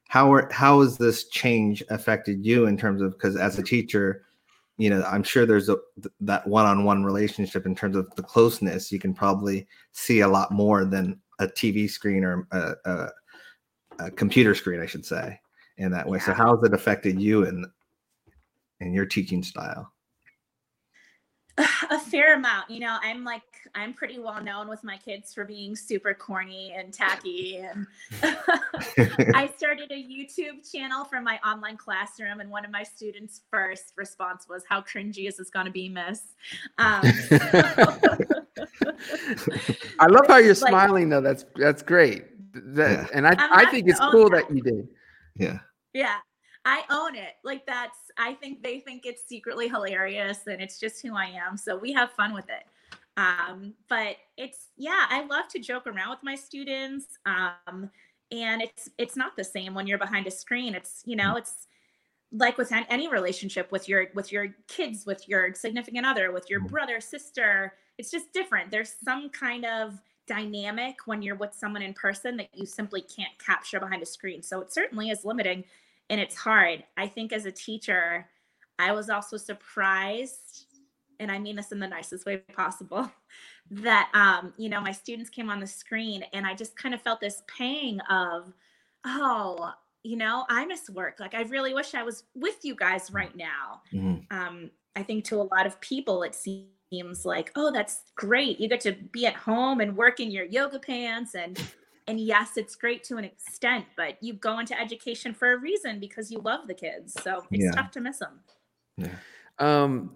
how 0.08 0.32
are 0.32 0.48
how 0.52 0.80
has 0.80 0.96
this 0.96 1.28
change 1.28 1.82
affected 1.90 2.44
you 2.44 2.66
in 2.66 2.76
terms 2.76 3.02
of 3.02 3.12
because 3.12 3.36
as 3.36 3.58
a 3.58 3.62
teacher, 3.62 4.24
you 4.78 4.90
know, 4.90 5.02
I'm 5.02 5.22
sure 5.22 5.46
there's 5.46 5.68
a 5.68 5.78
that 6.20 6.46
one-on-one 6.46 7.04
relationship 7.04 7.66
in 7.66 7.74
terms 7.74 7.96
of 7.96 8.14
the 8.14 8.22
closeness. 8.22 8.92
You 8.92 9.00
can 9.00 9.14
probably 9.14 9.66
see 9.92 10.20
a 10.20 10.28
lot 10.28 10.52
more 10.52 10.84
than 10.84 11.20
a 11.38 11.46
TV 11.46 11.90
screen 11.90 12.24
or 12.24 12.46
a, 12.52 12.72
a, 12.84 13.08
a 13.98 14.10
computer 14.12 14.54
screen, 14.54 14.80
I 14.80 14.86
should 14.86 15.04
say, 15.04 15.40
in 15.78 15.90
that 15.92 16.08
way. 16.08 16.18
So, 16.18 16.30
Yeah. 16.32 16.36
how 16.38 16.56
has 16.56 16.64
it 16.64 16.72
affected 16.74 17.20
you 17.20 17.44
and 17.46 17.66
in 18.80 18.92
your 18.92 19.06
teaching 19.06 19.42
style? 19.42 19.92
a 21.90 21.98
fair 21.98 22.34
amount 22.34 22.68
you 22.68 22.78
know 22.78 22.98
i'm 23.02 23.24
like 23.24 23.40
i'm 23.74 23.94
pretty 23.94 24.18
well 24.18 24.42
known 24.42 24.68
with 24.68 24.84
my 24.84 24.98
kids 24.98 25.32
for 25.32 25.42
being 25.46 25.74
super 25.74 26.12
corny 26.12 26.74
and 26.76 26.92
tacky 26.92 27.56
and 27.56 27.86
i 29.34 29.50
started 29.56 29.90
a 29.90 29.94
youtube 29.94 30.70
channel 30.70 31.02
for 31.06 31.18
my 31.22 31.38
online 31.46 31.78
classroom 31.78 32.40
and 32.40 32.50
one 32.50 32.62
of 32.66 32.70
my 32.70 32.82
students 32.82 33.40
first 33.50 33.94
response 33.96 34.46
was 34.46 34.64
how 34.68 34.82
cringy 34.82 35.26
is 35.28 35.38
this 35.38 35.48
going 35.48 35.64
to 35.64 35.72
be 35.72 35.88
miss 35.88 36.34
um, 36.76 37.00
I 39.98 40.06
love 40.08 40.26
how 40.28 40.36
you're 40.38 40.48
Like- 40.54 40.68
smiling 40.70 41.08
though. 41.08 41.20
That's 41.20 41.44
that's 41.56 41.82
great. 41.82 42.24
That 42.74 42.90
Yeah. 42.90 43.06
and 43.14 43.26
I 43.26 43.30
I'm 43.38 43.66
I 43.66 43.70
think 43.70 43.88
it's 43.88 44.00
cool 44.10 44.30
that. 44.30 44.48
that 44.48 44.54
you 44.54 44.62
did. 44.62 44.88
Yeah. 45.38 45.58
yeah 45.92 46.16
i 46.64 46.82
own 46.90 47.14
it 47.14 47.34
like 47.44 47.64
that's 47.66 47.98
I 48.18 48.34
think 48.34 48.62
they 48.62 48.80
think 48.80 49.04
it's 49.04 49.26
secretly 49.26 49.68
hilarious 49.68 50.46
and 50.46 50.60
it's 50.60 50.80
just 50.80 51.02
who 51.02 51.14
I 51.16 51.26
am. 51.26 51.56
So 51.56 51.76
we 51.76 51.92
have 51.92 52.12
fun 52.12 52.32
with 52.32 52.46
it. 52.48 52.64
Um, 53.18 53.74
but 53.88 54.16
it's 54.36 54.68
yeah, 54.76 55.06
I 55.08 55.24
love 55.26 55.48
to 55.50 55.58
joke 55.58 55.86
around 55.86 56.10
with 56.10 56.22
my 56.22 56.34
students. 56.34 57.06
Um, 57.24 57.90
and 58.32 58.62
it's 58.62 58.88
it's 58.98 59.16
not 59.16 59.36
the 59.36 59.44
same 59.44 59.74
when 59.74 59.86
you're 59.86 59.98
behind 59.98 60.26
a 60.26 60.30
screen. 60.30 60.74
It's 60.74 61.02
you 61.04 61.16
know, 61.16 61.36
it's 61.36 61.66
like 62.32 62.58
with 62.58 62.72
any 62.72 63.08
relationship 63.08 63.70
with 63.70 63.88
your 63.88 64.06
with 64.14 64.32
your 64.32 64.48
kids, 64.68 65.06
with 65.06 65.28
your 65.28 65.54
significant 65.54 66.06
other, 66.06 66.32
with 66.32 66.48
your 66.50 66.60
brother, 66.60 67.00
sister. 67.00 67.74
It's 67.98 68.10
just 68.10 68.32
different. 68.32 68.70
There's 68.70 68.94
some 69.02 69.30
kind 69.30 69.64
of 69.64 69.98
dynamic 70.26 71.06
when 71.06 71.22
you're 71.22 71.36
with 71.36 71.54
someone 71.54 71.82
in 71.82 71.94
person 71.94 72.36
that 72.36 72.48
you 72.54 72.66
simply 72.66 73.00
can't 73.00 73.36
capture 73.38 73.80
behind 73.80 74.02
a 74.02 74.06
screen. 74.06 74.42
So 74.42 74.60
it 74.60 74.72
certainly 74.72 75.10
is 75.10 75.24
limiting 75.24 75.64
and 76.10 76.20
it's 76.20 76.36
hard. 76.36 76.84
I 76.96 77.06
think 77.06 77.32
as 77.32 77.46
a 77.46 77.52
teacher, 77.52 78.28
I 78.78 78.92
was 78.92 79.08
also 79.10 79.36
surprised, 79.36 80.66
and 81.18 81.30
I 81.30 81.38
mean 81.38 81.56
this 81.56 81.72
in 81.72 81.78
the 81.78 81.88
nicest 81.88 82.26
way 82.26 82.38
possible, 82.38 83.10
that 83.70 84.10
um, 84.14 84.52
you 84.56 84.68
know, 84.68 84.80
my 84.80 84.92
students 84.92 85.30
came 85.30 85.50
on 85.50 85.60
the 85.60 85.66
screen 85.66 86.24
and 86.32 86.46
I 86.46 86.54
just 86.54 86.76
kind 86.76 86.94
of 86.94 87.02
felt 87.02 87.20
this 87.20 87.42
pang 87.46 88.00
of, 88.10 88.52
oh, 89.04 89.72
you 90.02 90.16
know, 90.16 90.44
I 90.48 90.64
miss 90.66 90.88
work. 90.88 91.16
Like 91.18 91.34
I 91.34 91.42
really 91.42 91.74
wish 91.74 91.94
I 91.94 92.02
was 92.02 92.24
with 92.34 92.64
you 92.64 92.76
guys 92.76 93.10
right 93.10 93.34
now. 93.34 93.82
Mm-hmm. 93.92 94.36
Um, 94.36 94.70
I 94.94 95.02
think 95.02 95.24
to 95.26 95.40
a 95.40 95.42
lot 95.42 95.66
of 95.66 95.80
people 95.80 96.22
it 96.22 96.34
seems 96.34 96.68
like, 97.24 97.50
oh, 97.56 97.72
that's 97.72 98.02
great. 98.14 98.60
You 98.60 98.68
get 98.68 98.80
to 98.82 98.92
be 99.12 99.26
at 99.26 99.34
home 99.34 99.80
and 99.80 99.96
work 99.96 100.20
in 100.20 100.30
your 100.30 100.44
yoga 100.44 100.78
pants 100.78 101.34
and 101.34 101.60
and 102.08 102.20
yes, 102.20 102.56
it's 102.56 102.76
great 102.76 103.02
to 103.04 103.16
an 103.16 103.24
extent, 103.24 103.84
but 103.96 104.16
you 104.22 104.34
go 104.34 104.60
into 104.60 104.78
education 104.80 105.34
for 105.34 105.54
a 105.54 105.58
reason 105.58 105.98
because 105.98 106.30
you 106.30 106.38
love 106.38 106.68
the 106.68 106.74
kids. 106.74 107.14
So 107.20 107.44
it's 107.50 107.64
yeah. 107.64 107.72
tough 107.72 107.90
to 107.92 108.00
miss 108.00 108.18
them. 108.18 108.38
Yeah. 108.96 109.14
Um, 109.58 110.14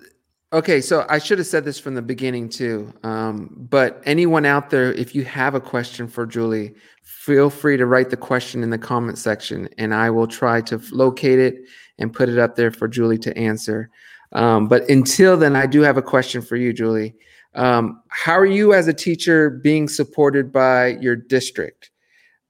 okay, 0.53 0.81
so 0.81 1.05
I 1.09 1.19
should 1.19 1.39
have 1.39 1.49
said 1.49 1.65
this 1.65 1.81
from 1.81 1.97
the 1.97 2.03
beginning 2.03 2.49
too. 2.49 2.93
Um, 3.03 3.67
but 3.69 4.01
anyone 4.07 4.47
out 4.47 4.71
there, 4.71 4.93
if 4.93 5.17
you 5.17 5.25
have 5.25 5.57
a 5.57 5.61
question 5.61 6.07
for 6.07 6.27
Julie, 6.27 6.75
feel 7.03 7.51
free 7.51 7.77
to 7.77 7.87
write 7.87 8.11
the 8.11 8.17
question 8.17 8.63
in 8.63 8.71
the 8.71 8.79
comment 8.79 9.19
section, 9.19 9.69
and 9.77 9.93
I 9.93 10.11
will 10.11 10.29
try 10.29 10.61
to 10.63 10.81
locate 10.93 11.41
it 11.41 11.57
and 11.99 12.13
put 12.13 12.29
it 12.29 12.39
up 12.39 12.55
there 12.55 12.71
for 12.71 12.87
Julie 12.87 13.19
to 13.19 13.37
answer. 13.37 13.91
Um, 14.33 14.69
but 14.69 14.89
until 14.89 15.37
then, 15.37 15.57
I 15.57 15.67
do 15.67 15.81
have 15.81 15.97
a 15.97 16.03
question 16.03 16.43
for 16.43 16.57
you, 16.57 16.73
Julie. 16.73 17.15
Um, 17.55 18.03
how 18.09 18.39
are 18.39 18.47
you 18.47 18.73
as 18.75 18.87
a 18.87 18.95
teacher 18.95 19.51
being 19.51 19.89
supported 19.89 20.53
by 20.53 20.99
your 21.01 21.17
district? 21.17 21.91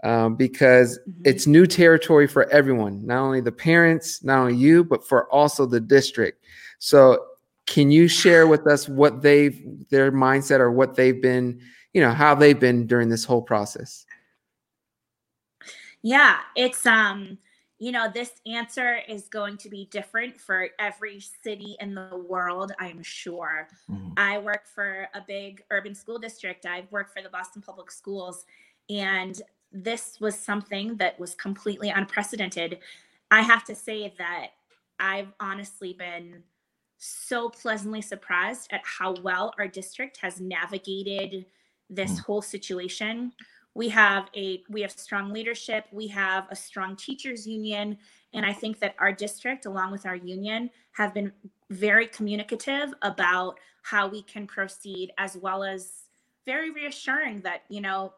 Um, 0.02 0.36
because 0.36 0.98
mm-hmm. 0.98 1.22
it's 1.24 1.46
new 1.46 1.66
territory 1.66 2.26
for 2.26 2.48
everyone, 2.50 3.06
not 3.06 3.20
only 3.20 3.40
the 3.40 3.52
parents, 3.52 4.24
not 4.24 4.38
only 4.38 4.56
you, 4.56 4.82
but 4.84 5.06
for 5.06 5.30
also 5.30 5.66
the 5.66 5.80
district. 5.80 6.44
So, 6.78 7.24
can 7.66 7.90
you 7.90 8.08
share 8.08 8.46
with 8.46 8.66
us 8.66 8.88
what 8.88 9.22
they've 9.22 9.62
their 9.90 10.10
mindset 10.10 10.58
or 10.58 10.72
what 10.72 10.96
they've 10.96 11.20
been, 11.20 11.60
you 11.92 12.00
know, 12.00 12.10
how 12.10 12.34
they've 12.34 12.58
been 12.58 12.86
during 12.86 13.10
this 13.10 13.24
whole 13.24 13.42
process? 13.42 14.06
Yeah, 16.02 16.38
it's 16.56 16.86
um 16.86 17.38
you 17.80 17.92
know, 17.92 18.08
this 18.12 18.32
answer 18.46 18.98
is 19.08 19.28
going 19.28 19.56
to 19.56 19.70
be 19.70 19.88
different 19.90 20.38
for 20.38 20.68
every 20.78 21.18
city 21.18 21.76
in 21.80 21.94
the 21.94 22.24
world, 22.28 22.72
I'm 22.78 23.02
sure. 23.02 23.68
Mm-hmm. 23.90 24.10
I 24.18 24.36
work 24.36 24.66
for 24.66 25.08
a 25.14 25.22
big 25.26 25.64
urban 25.70 25.94
school 25.94 26.18
district. 26.18 26.66
I've 26.66 26.92
worked 26.92 27.14
for 27.14 27.22
the 27.22 27.30
Boston 27.30 27.62
Public 27.62 27.90
Schools, 27.90 28.44
and 28.90 29.40
this 29.72 30.18
was 30.20 30.38
something 30.38 30.96
that 30.96 31.18
was 31.18 31.34
completely 31.34 31.88
unprecedented. 31.88 32.80
I 33.30 33.40
have 33.40 33.64
to 33.64 33.74
say 33.74 34.12
that 34.18 34.48
I've 34.98 35.32
honestly 35.40 35.94
been 35.94 36.42
so 36.98 37.48
pleasantly 37.48 38.02
surprised 38.02 38.68
at 38.72 38.82
how 38.84 39.14
well 39.22 39.54
our 39.58 39.66
district 39.66 40.18
has 40.18 40.38
navigated 40.38 41.46
this 41.88 42.12
mm-hmm. 42.12 42.20
whole 42.20 42.42
situation 42.42 43.32
we 43.74 43.88
have 43.88 44.28
a 44.36 44.62
we 44.68 44.80
have 44.82 44.90
strong 44.90 45.32
leadership 45.32 45.86
we 45.92 46.06
have 46.06 46.46
a 46.50 46.56
strong 46.56 46.96
teachers 46.96 47.46
union 47.46 47.96
and 48.34 48.44
i 48.44 48.52
think 48.52 48.78
that 48.78 48.94
our 48.98 49.12
district 49.12 49.66
along 49.66 49.92
with 49.92 50.06
our 50.06 50.16
union 50.16 50.68
have 50.92 51.14
been 51.14 51.32
very 51.70 52.06
communicative 52.06 52.92
about 53.02 53.58
how 53.82 54.08
we 54.08 54.22
can 54.22 54.46
proceed 54.46 55.12
as 55.18 55.36
well 55.36 55.62
as 55.62 56.04
very 56.46 56.70
reassuring 56.70 57.40
that 57.40 57.62
you 57.68 57.80
know 57.80 58.12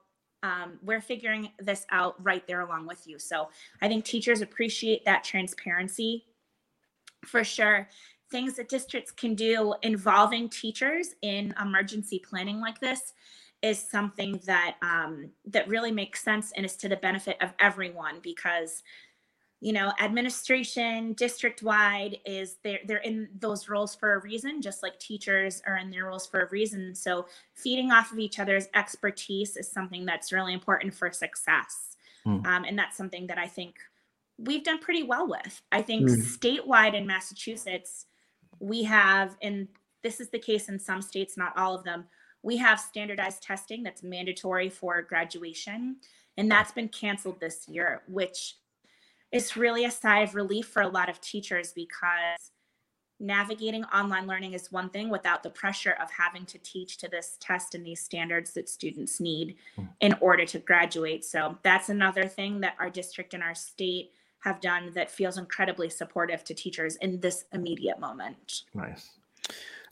um, 0.45 0.81
we're 0.83 1.01
figuring 1.01 1.51
this 1.61 1.87
out 1.93 2.17
right 2.25 2.45
there 2.49 2.63
along 2.63 2.87
with 2.87 3.07
you. 3.07 3.19
So 3.19 3.49
i 3.81 3.89
think 3.89 4.05
teachers 4.05 4.41
appreciate 4.41 5.05
that 5.05 5.23
transparency 5.23 6.25
for 7.25 7.45
sure. 7.45 7.89
Things 8.31 8.55
that 8.55 8.69
districts 8.69 9.11
can 9.11 9.35
do 9.35 9.75
involving 9.83 10.49
teachers 10.49 11.15
in 11.23 11.55
emergency 11.61 12.19
planning 12.19 12.61
like 12.61 12.81
this 12.81 13.13
is 13.63 13.79
something 13.79 14.41
that 14.45 14.77
um, 14.83 15.31
that 15.47 15.69
really 15.69 15.93
makes 15.93 16.23
sense 16.23 16.53
and 16.57 16.67
is 16.67 16.77
to 16.77 16.89
the 16.89 16.97
benefit 16.97 17.37
of 17.41 17.53
everyone 17.59 18.17
because 18.23 18.83
you 19.61 19.73
know 19.73 19.93
administration 20.01 21.13
district 21.13 21.63
wide 21.63 22.19
is 22.27 22.57
they're, 22.65 22.81
they're 22.85 22.99
in 22.99 23.29
those 23.39 23.69
roles 23.69 23.95
for 23.95 24.15
a 24.15 24.21
reason 24.21 24.61
just 24.61 24.83
like 24.83 24.99
teachers 24.99 25.63
are 25.67 25.77
in 25.77 25.91
their 25.91 26.07
roles 26.07 26.27
for 26.27 26.41
a 26.41 26.49
reason 26.51 26.95
so 26.95 27.27
feeding 27.55 27.93
off 27.93 28.11
of 28.11 28.19
each 28.19 28.41
other's 28.41 28.67
expertise 28.75 29.57
is 29.57 29.71
something 29.71 30.05
that's 30.05 30.33
really 30.33 30.53
important 30.53 30.93
for 30.93 31.13
success 31.13 31.97
mm. 32.27 32.45
um, 32.45 32.65
and 32.65 32.77
that's 32.77 32.97
something 32.97 33.29
that 33.29 33.39
i 33.39 33.47
think 33.47 33.77
we've 34.39 34.65
done 34.65 34.81
pretty 34.81 35.05
well 35.05 35.29
with 35.29 35.63
i 35.71 35.81
think 35.81 36.11
mm. 36.11 36.17
statewide 36.17 36.95
in 36.95 37.07
massachusetts 37.07 38.07
we 38.59 38.83
have 38.83 39.37
and 39.43 39.69
this 40.03 40.19
is 40.19 40.29
the 40.31 40.39
case 40.39 40.69
in 40.69 40.79
some 40.79 41.01
states 41.01 41.37
not 41.37 41.57
all 41.57 41.73
of 41.73 41.85
them 41.85 42.05
we 42.43 42.57
have 42.57 42.81
standardized 42.81 43.43
testing 43.43 43.83
that's 43.83 44.03
mandatory 44.03 44.69
for 44.69 45.03
graduation, 45.03 45.97
and 46.37 46.51
that's 46.51 46.73
been 46.73 46.89
canceled 46.89 47.41
this 47.41 47.69
year, 47.69 48.03
which 48.09 48.57
is 49.31 49.57
really 49.57 49.85
a 49.85 49.91
sigh 49.91 50.21
of 50.21 50.35
relief 50.35 50.67
for 50.67 50.83
a 50.83 50.89
lot 50.89 51.09
of 51.09 51.21
teachers 51.21 51.73
because 51.73 52.53
navigating 53.23 53.85
online 53.85 54.27
learning 54.27 54.53
is 54.53 54.73
one 54.73 54.91
thing 54.91 55.09
without 55.09 55.43
the 55.43 55.51
pressure 55.51 55.97
of 56.03 56.11
having 56.11 56.45
to 56.45 56.59
teach 56.59 56.99
to 56.99 57.09
this 57.09 57.37
test 57.41 57.75
and 57.75 57.87
these 57.87 58.01
standards 58.01 58.53
that 58.53 58.69
students 58.69 59.21
need 59.21 59.55
hmm. 59.77 59.85
in 60.01 60.15
order 60.21 60.45
to 60.45 60.59
graduate. 60.59 61.25
So 61.25 61.57
that's 61.63 61.89
another 61.89 62.27
thing 62.27 62.61
that 62.61 62.75
our 62.81 62.91
district 62.91 63.33
and 63.33 63.43
our 63.43 63.55
state 63.55 64.11
have 64.41 64.61
done 64.61 64.91
that 64.95 65.09
feels 65.09 65.39
incredibly 65.39 65.89
supportive 65.89 66.43
to 66.45 66.53
teachers 66.53 66.97
in 66.97 67.21
this 67.21 67.45
immediate 67.53 68.01
moment. 68.01 68.65
Nice. 68.75 69.11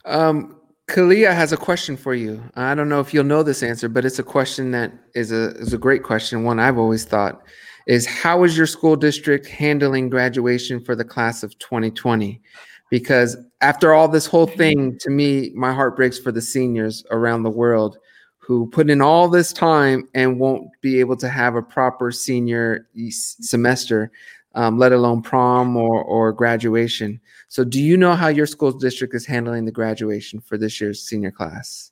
Um, 0.03 0.57
Kalia 0.91 1.33
has 1.33 1.53
a 1.53 1.57
question 1.57 1.95
for 1.95 2.13
you. 2.13 2.43
I 2.55 2.75
don't 2.75 2.89
know 2.89 2.99
if 2.99 3.13
you'll 3.13 3.23
know 3.23 3.43
this 3.43 3.63
answer, 3.63 3.87
but 3.87 4.03
it's 4.03 4.19
a 4.19 4.23
question 4.23 4.71
that 4.71 4.91
is 5.15 5.31
a 5.31 5.51
is 5.51 5.71
a 5.71 5.77
great 5.77 6.03
question. 6.03 6.43
One 6.43 6.59
I've 6.59 6.77
always 6.77 7.05
thought 7.05 7.41
is 7.87 8.05
how 8.05 8.43
is 8.43 8.57
your 8.57 8.67
school 8.67 8.97
district 8.97 9.47
handling 9.47 10.09
graduation 10.09 10.83
for 10.83 10.93
the 10.93 11.05
class 11.05 11.43
of 11.43 11.57
2020? 11.59 12.41
Because 12.89 13.37
after 13.61 13.93
all 13.93 14.09
this 14.09 14.25
whole 14.25 14.47
thing, 14.47 14.97
to 14.99 15.09
me, 15.09 15.51
my 15.55 15.71
heart 15.71 15.95
breaks 15.95 16.19
for 16.19 16.33
the 16.33 16.41
seniors 16.41 17.05
around 17.09 17.43
the 17.43 17.49
world 17.49 17.97
who 18.39 18.69
put 18.71 18.89
in 18.89 19.01
all 19.01 19.29
this 19.29 19.53
time 19.53 20.09
and 20.13 20.41
won't 20.41 20.67
be 20.81 20.99
able 20.99 21.15
to 21.15 21.29
have 21.29 21.55
a 21.55 21.61
proper 21.61 22.11
senior 22.11 22.85
semester 23.07 24.11
um, 24.55 24.77
let 24.77 24.91
alone 24.91 25.21
prom 25.21 25.77
or, 25.77 26.03
or 26.03 26.33
graduation. 26.33 27.19
So, 27.51 27.65
do 27.65 27.81
you 27.83 27.97
know 27.97 28.15
how 28.15 28.29
your 28.29 28.45
school 28.45 28.71
district 28.71 29.13
is 29.13 29.25
handling 29.25 29.65
the 29.65 29.73
graduation 29.73 30.39
for 30.39 30.57
this 30.57 30.79
year's 30.79 31.03
senior 31.03 31.31
class? 31.31 31.91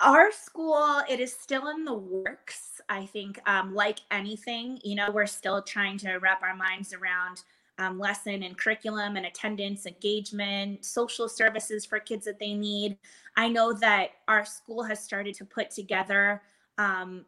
Our 0.00 0.32
school, 0.32 1.02
it 1.08 1.20
is 1.20 1.32
still 1.32 1.68
in 1.68 1.84
the 1.84 1.94
works. 1.94 2.80
I 2.88 3.06
think, 3.06 3.38
um, 3.48 3.72
like 3.72 4.00
anything, 4.10 4.80
you 4.82 4.96
know, 4.96 5.12
we're 5.12 5.26
still 5.26 5.62
trying 5.62 5.96
to 5.98 6.16
wrap 6.16 6.42
our 6.42 6.56
minds 6.56 6.92
around 6.92 7.44
um, 7.78 8.00
lesson 8.00 8.42
and 8.42 8.58
curriculum 8.58 9.16
and 9.16 9.26
attendance, 9.26 9.86
engagement, 9.86 10.84
social 10.84 11.28
services 11.28 11.86
for 11.86 12.00
kids 12.00 12.24
that 12.24 12.40
they 12.40 12.52
need. 12.52 12.98
I 13.36 13.46
know 13.46 13.72
that 13.74 14.10
our 14.26 14.44
school 14.44 14.82
has 14.82 15.00
started 15.00 15.36
to 15.36 15.44
put 15.44 15.70
together 15.70 16.42
um, 16.78 17.26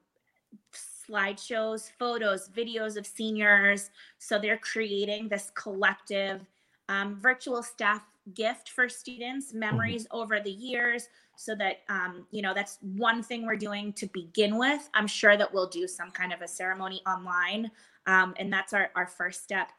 slideshows, 1.10 1.90
photos, 1.98 2.48
videos 2.48 2.96
of 2.96 3.06
seniors. 3.06 3.90
So 4.18 4.38
they're 4.38 4.58
creating 4.58 5.28
this 5.28 5.50
collective 5.54 6.46
um, 6.88 7.16
virtual 7.16 7.62
staff 7.62 8.02
gift 8.34 8.70
for 8.70 8.88
students, 8.88 9.48
mm-hmm. 9.48 9.60
memories 9.60 10.06
over 10.10 10.40
the 10.40 10.50
years. 10.50 11.08
So 11.36 11.54
that, 11.54 11.80
um, 11.88 12.26
you 12.30 12.42
know, 12.42 12.52
that's 12.52 12.78
one 12.82 13.22
thing 13.22 13.46
we're 13.46 13.56
doing 13.56 13.94
to 13.94 14.06
begin 14.08 14.58
with. 14.58 14.90
I'm 14.92 15.06
sure 15.06 15.36
that 15.38 15.52
we'll 15.52 15.68
do 15.68 15.88
some 15.88 16.10
kind 16.10 16.32
of 16.32 16.42
a 16.42 16.48
ceremony 16.48 17.00
online. 17.06 17.70
Um, 18.06 18.34
and 18.36 18.52
that's 18.52 18.74
our, 18.74 18.90
our 18.94 19.06
first 19.06 19.42
step. 19.42 19.70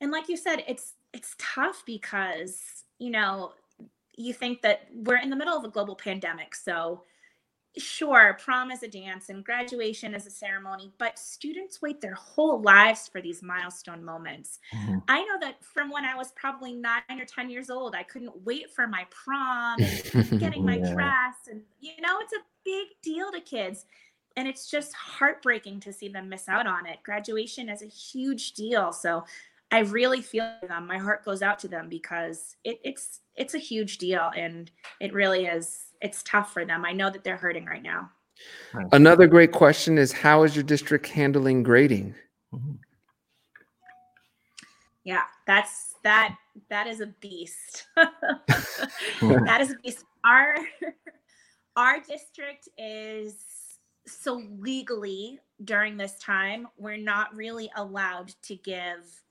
And 0.00 0.12
like 0.12 0.28
you 0.28 0.36
said, 0.36 0.64
it's 0.66 0.94
it's 1.12 1.34
tough 1.38 1.82
because, 1.86 2.84
you 2.98 3.10
know, 3.10 3.52
you 4.16 4.32
think 4.32 4.62
that 4.62 4.88
we're 4.94 5.18
in 5.18 5.30
the 5.30 5.36
middle 5.36 5.56
of 5.56 5.64
a 5.64 5.68
global 5.68 5.94
pandemic. 5.94 6.54
So 6.54 7.02
sure, 7.78 8.36
prom 8.42 8.70
is 8.70 8.82
a 8.82 8.88
dance 8.88 9.28
and 9.28 9.44
graduation 9.44 10.14
is 10.14 10.26
a 10.26 10.30
ceremony, 10.30 10.92
but 10.98 11.18
students 11.18 11.80
wait 11.80 12.00
their 12.00 12.14
whole 12.14 12.60
lives 12.60 13.08
for 13.08 13.20
these 13.20 13.42
milestone 13.42 14.04
moments. 14.04 14.58
Mm-hmm. 14.74 14.98
I 15.08 15.24
know 15.24 15.38
that 15.40 15.64
from 15.64 15.90
when 15.90 16.04
I 16.04 16.14
was 16.14 16.32
probably 16.32 16.74
nine 16.74 17.00
or 17.10 17.24
10 17.24 17.48
years 17.50 17.70
old, 17.70 17.94
I 17.94 18.02
couldn't 18.02 18.44
wait 18.44 18.70
for 18.70 18.86
my 18.86 19.06
prom 19.10 19.80
and 19.80 20.40
getting 20.40 20.64
my 20.64 20.76
Yeah. 20.76 20.92
dress. 20.92 21.34
And, 21.50 21.62
you 21.80 21.92
know, 22.00 22.18
it's 22.20 22.32
a 22.34 22.44
big 22.64 22.88
deal 23.02 23.32
to 23.32 23.40
kids. 23.40 23.86
And 24.36 24.48
it's 24.48 24.70
just 24.70 24.92
heartbreaking 24.94 25.80
to 25.80 25.92
see 25.92 26.08
them 26.08 26.28
miss 26.28 26.48
out 26.48 26.66
on 26.66 26.86
it. 26.86 27.02
Graduation 27.02 27.68
is 27.68 27.82
a 27.82 27.86
huge 27.86 28.52
deal. 28.52 28.92
So 28.92 29.24
I 29.70 29.80
really 29.80 30.20
feel 30.20 30.50
them. 30.68 30.86
My 30.86 30.98
heart 30.98 31.24
goes 31.24 31.40
out 31.42 31.58
to 31.60 31.68
them 31.68 31.88
because 31.88 32.56
it, 32.64 32.78
it's 32.84 33.20
it's 33.36 33.54
a 33.54 33.58
huge 33.58 33.96
deal 33.96 34.30
and 34.36 34.70
it 35.00 35.14
really 35.14 35.46
is 35.46 35.91
it's 36.02 36.22
tough 36.24 36.52
for 36.52 36.64
them. 36.64 36.84
I 36.84 36.92
know 36.92 37.10
that 37.10 37.24
they're 37.24 37.36
hurting 37.36 37.64
right 37.64 37.82
now. 37.82 38.10
Another 38.92 39.26
great 39.26 39.52
question 39.52 39.98
is 39.98 40.12
how 40.12 40.42
is 40.42 40.56
your 40.56 40.64
district 40.64 41.06
handling 41.06 41.62
grading? 41.62 42.14
Mhm. 42.52 42.78
Yeah, 45.04 45.22
that's 45.46 45.94
that 46.04 46.36
that 46.68 46.86
is 46.86 47.00
a 47.00 47.06
beast. 47.06 47.86
that 47.96 49.58
is 49.60 49.72
a 49.72 49.76
beast. 49.82 50.04
Our 50.24 50.56
our 51.76 52.00
district 52.00 52.68
is 52.78 53.36
so 54.06 54.42
legally 54.58 55.38
during 55.64 55.96
this 55.96 56.18
time, 56.18 56.68
we're 56.76 56.96
not 56.96 57.34
really 57.34 57.70
allowed 57.76 58.32
to 58.42 58.56
give 58.56 59.22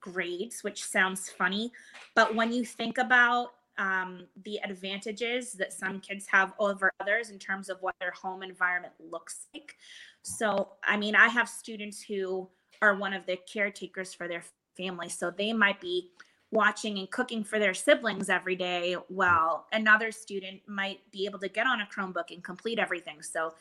grades, 0.00 0.62
which 0.62 0.84
sounds 0.84 1.28
funny. 1.30 1.72
But 2.14 2.34
when 2.34 2.52
you 2.52 2.64
think 2.64 2.98
about 2.98 3.54
um, 3.78 4.26
the 4.44 4.58
advantages 4.62 5.52
that 5.54 5.72
some 5.72 6.00
kids 6.00 6.26
have 6.26 6.52
over 6.58 6.92
others 7.00 7.30
in 7.30 7.38
terms 7.38 7.68
of 7.68 7.78
what 7.80 7.94
their 8.00 8.10
home 8.12 8.42
environment 8.42 8.94
looks 8.98 9.46
like. 9.54 9.76
So, 10.22 10.72
I 10.84 10.96
mean, 10.96 11.14
I 11.14 11.28
have 11.28 11.48
students 11.48 12.02
who 12.02 12.48
are 12.80 12.96
one 12.96 13.12
of 13.12 13.26
the 13.26 13.38
caretakers 13.50 14.12
for 14.12 14.28
their 14.28 14.44
family. 14.76 15.08
So 15.08 15.30
they 15.30 15.52
might 15.52 15.80
be 15.80 16.10
watching 16.50 16.98
and 16.98 17.10
cooking 17.10 17.42
for 17.42 17.58
their 17.58 17.74
siblings 17.74 18.28
every 18.28 18.56
day 18.56 18.94
while 19.08 19.66
another 19.72 20.12
student 20.12 20.60
might 20.66 20.98
be 21.10 21.24
able 21.24 21.38
to 21.38 21.48
get 21.48 21.66
on 21.66 21.80
a 21.80 21.86
Chromebook 21.86 22.30
and 22.30 22.44
complete 22.44 22.78
everything. 22.78 23.22
So 23.22 23.54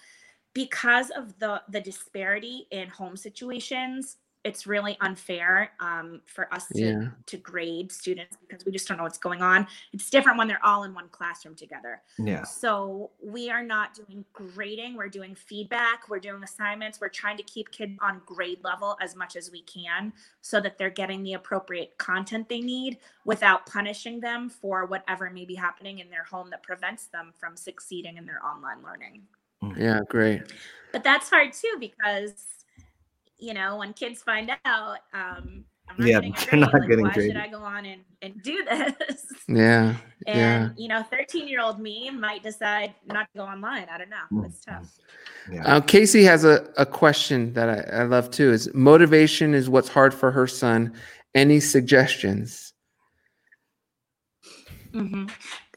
because 0.53 1.09
of 1.11 1.39
the 1.39 1.61
the 1.69 1.79
disparity 1.79 2.67
in 2.71 2.89
home 2.89 3.15
situations, 3.15 4.17
it's 4.43 4.65
really 4.65 4.97
unfair 5.01 5.71
um, 5.79 6.21
for 6.25 6.51
us 6.53 6.67
to, 6.69 6.81
Yeah. 6.81 7.07
to 7.27 7.37
grade 7.37 7.91
students 7.91 8.37
because 8.47 8.65
we 8.65 8.71
just 8.71 8.87
don't 8.87 8.97
know 8.97 9.03
what's 9.03 9.19
going 9.19 9.41
on. 9.43 9.67
It's 9.93 10.09
different 10.09 10.37
when 10.39 10.47
they're 10.47 10.65
all 10.65 10.83
in 10.83 10.93
one 10.95 11.09
classroom 11.09 11.53
together. 11.55 12.01
Yeah. 12.17 12.43
So 12.43 13.11
we 13.23 13.51
are 13.51 13.63
not 13.63 13.93
doing 13.93 14.25
grading. 14.33 14.95
We're 14.95 15.09
doing 15.09 15.35
feedback. 15.35 16.09
We're 16.09 16.19
doing 16.19 16.41
assignments. 16.43 16.99
We're 16.99 17.09
trying 17.09 17.37
to 17.37 17.43
keep 17.43 17.69
kids 17.71 17.93
on 18.01 18.21
grade 18.25 18.59
level 18.63 18.97
as 18.99 19.15
much 19.15 19.35
as 19.35 19.51
we 19.51 19.61
can 19.63 20.11
so 20.41 20.59
that 20.59 20.77
they're 20.77 20.89
getting 20.89 21.21
the 21.21 21.33
appropriate 21.33 21.95
content 21.99 22.49
they 22.49 22.61
need 22.61 22.97
without 23.25 23.67
punishing 23.67 24.19
them 24.19 24.49
for 24.49 24.85
whatever 24.87 25.29
may 25.29 25.45
be 25.45 25.55
happening 25.55 25.99
in 25.99 26.09
their 26.09 26.23
home 26.23 26.49
that 26.49 26.63
prevents 26.63 27.05
them 27.05 27.31
from 27.37 27.55
succeeding 27.55 28.17
in 28.17 28.25
their 28.25 28.43
online 28.43 28.81
learning. 28.83 29.21
Yeah, 29.77 29.99
great. 30.09 30.51
But 30.91 31.03
that's 31.03 31.29
hard 31.29 31.53
too 31.53 31.75
because, 31.79 32.33
you 33.41 33.53
know, 33.53 33.77
when 33.77 33.91
kids 33.93 34.21
find 34.21 34.51
out, 34.65 34.97
um, 35.13 35.65
I'm 35.89 35.97
not 35.97 36.07
Yeah, 36.07 36.19
getting 36.21 36.33
they're 36.37 36.45
grade, 36.51 36.61
not 36.61 36.73
like, 36.73 36.89
getting 36.89 37.05
why 37.05 37.11
graded. 37.13 37.31
should 37.35 37.41
I 37.41 37.47
go 37.47 37.57
on 37.57 37.85
and, 37.85 38.01
and 38.21 38.41
do 38.41 38.63
this? 38.69 39.25
Yeah. 39.47 39.95
And 40.27 40.37
Yeah. 40.37 40.69
you 40.77 40.87
know, 40.87 41.03
13 41.03 41.47
year 41.47 41.59
old 41.61 41.79
me 41.79 42.09
might 42.11 42.43
decide 42.43 42.93
not 43.07 43.27
to 43.33 43.39
go 43.39 43.43
online. 43.43 43.87
I 43.91 43.97
don't 43.97 44.09
know. 44.09 44.43
It's 44.45 44.63
tough. 44.63 44.95
Yeah. 45.51 45.63
Uh, 45.65 45.81
Casey 45.81 46.23
has 46.23 46.45
a, 46.45 46.69
a 46.77 46.85
question 46.85 47.53
that 47.53 47.67
I, 47.93 48.01
I 48.01 48.03
love 48.03 48.29
too 48.29 48.51
is 48.51 48.71
motivation 48.73 49.53
is 49.55 49.69
what's 49.69 49.89
hard 49.89 50.13
for 50.13 50.31
her 50.31 50.47
son. 50.47 50.93
Any 51.33 51.59
suggestions? 51.59 52.73
hmm 54.93 55.25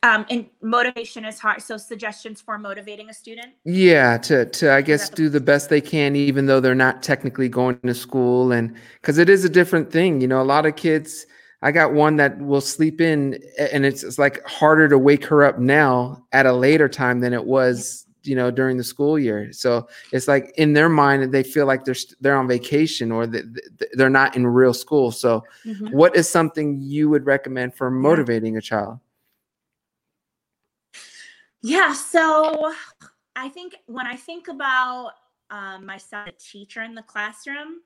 Um, 0.05 0.27
and 0.29 0.45
motivation 0.61 1.25
is 1.25 1.39
hard. 1.39 1.63
So 1.63 1.79
suggestions 1.79 2.39
for 2.39 2.59
motivating 2.59 3.09
a 3.09 3.15
student. 3.15 3.55
Yeah, 3.65 4.19
to 4.19 4.45
to 4.45 4.71
I 4.71 4.83
guess 4.83 5.09
the- 5.09 5.17
do 5.17 5.29
the 5.31 5.41
best 5.41 5.71
they 5.71 5.81
can, 5.81 6.15
even 6.15 6.45
though 6.45 6.61
they're 6.61 6.75
not 6.75 7.03
technically 7.03 7.49
going 7.49 7.81
to 7.81 7.95
school, 7.95 8.53
and 8.53 8.77
because 9.01 9.17
it 9.17 9.31
is 9.31 9.47
a 9.47 9.49
different 9.49 9.91
thing. 9.91 10.21
You 10.21 10.29
know, 10.29 10.43
a 10.43 10.45
lot 10.45 10.67
of 10.67 10.77
kids. 10.77 11.27
I 11.63 11.73
got 11.73 11.95
one 11.95 12.17
that 12.17 12.39
will 12.39 12.61
sleep 12.61 13.01
in, 13.01 13.39
and 13.59 13.87
it's, 13.87 14.03
it's 14.03 14.19
like 14.19 14.47
harder 14.47 14.87
to 14.87 14.99
wake 14.99 15.25
her 15.25 15.43
up 15.43 15.59
now 15.59 16.23
at 16.33 16.45
a 16.45 16.53
later 16.53 16.91
time 16.91 17.21
than 17.21 17.33
it 17.33 17.47
was, 17.47 18.05
you 18.23 18.37
know, 18.37 18.51
during 18.51 18.77
the 18.77 18.85
school 18.85 19.19
year. 19.19 19.51
So 19.51 19.89
it's 20.13 20.29
like 20.29 20.53
in 20.59 20.75
their 20.75 20.91
mind, 20.91 21.33
they 21.33 21.43
feel 21.43 21.65
like 21.65 21.87
they're 21.87 21.95
they're 22.21 22.37
on 22.37 22.47
vacation 22.47 23.11
or 23.11 23.27
that 23.27 23.45
they're 23.95 24.11
not 24.11 24.37
in 24.37 24.47
real 24.47 24.75
school. 24.75 25.11
So, 25.11 25.45
what 25.91 26.15
is 26.15 26.29
something 26.29 26.83
you 26.83 27.09
would 27.09 27.25
recommend 27.25 27.75
for 27.75 27.91
motivating 27.91 28.59
a 28.59 28.61
child? 28.61 28.99
Yeah. 31.65 31.95
So 31.95 32.75
I 33.35 33.49
think 33.49 33.77
when 33.87 34.07
I 34.07 34.17
think 34.17 34.49
about 34.49 35.13
um, 35.51 35.87
myself, 35.87 36.29
a 36.29 36.33
teacher 36.33 36.83
in 36.83 36.95
the 36.95 37.03
classroom, 37.03 37.81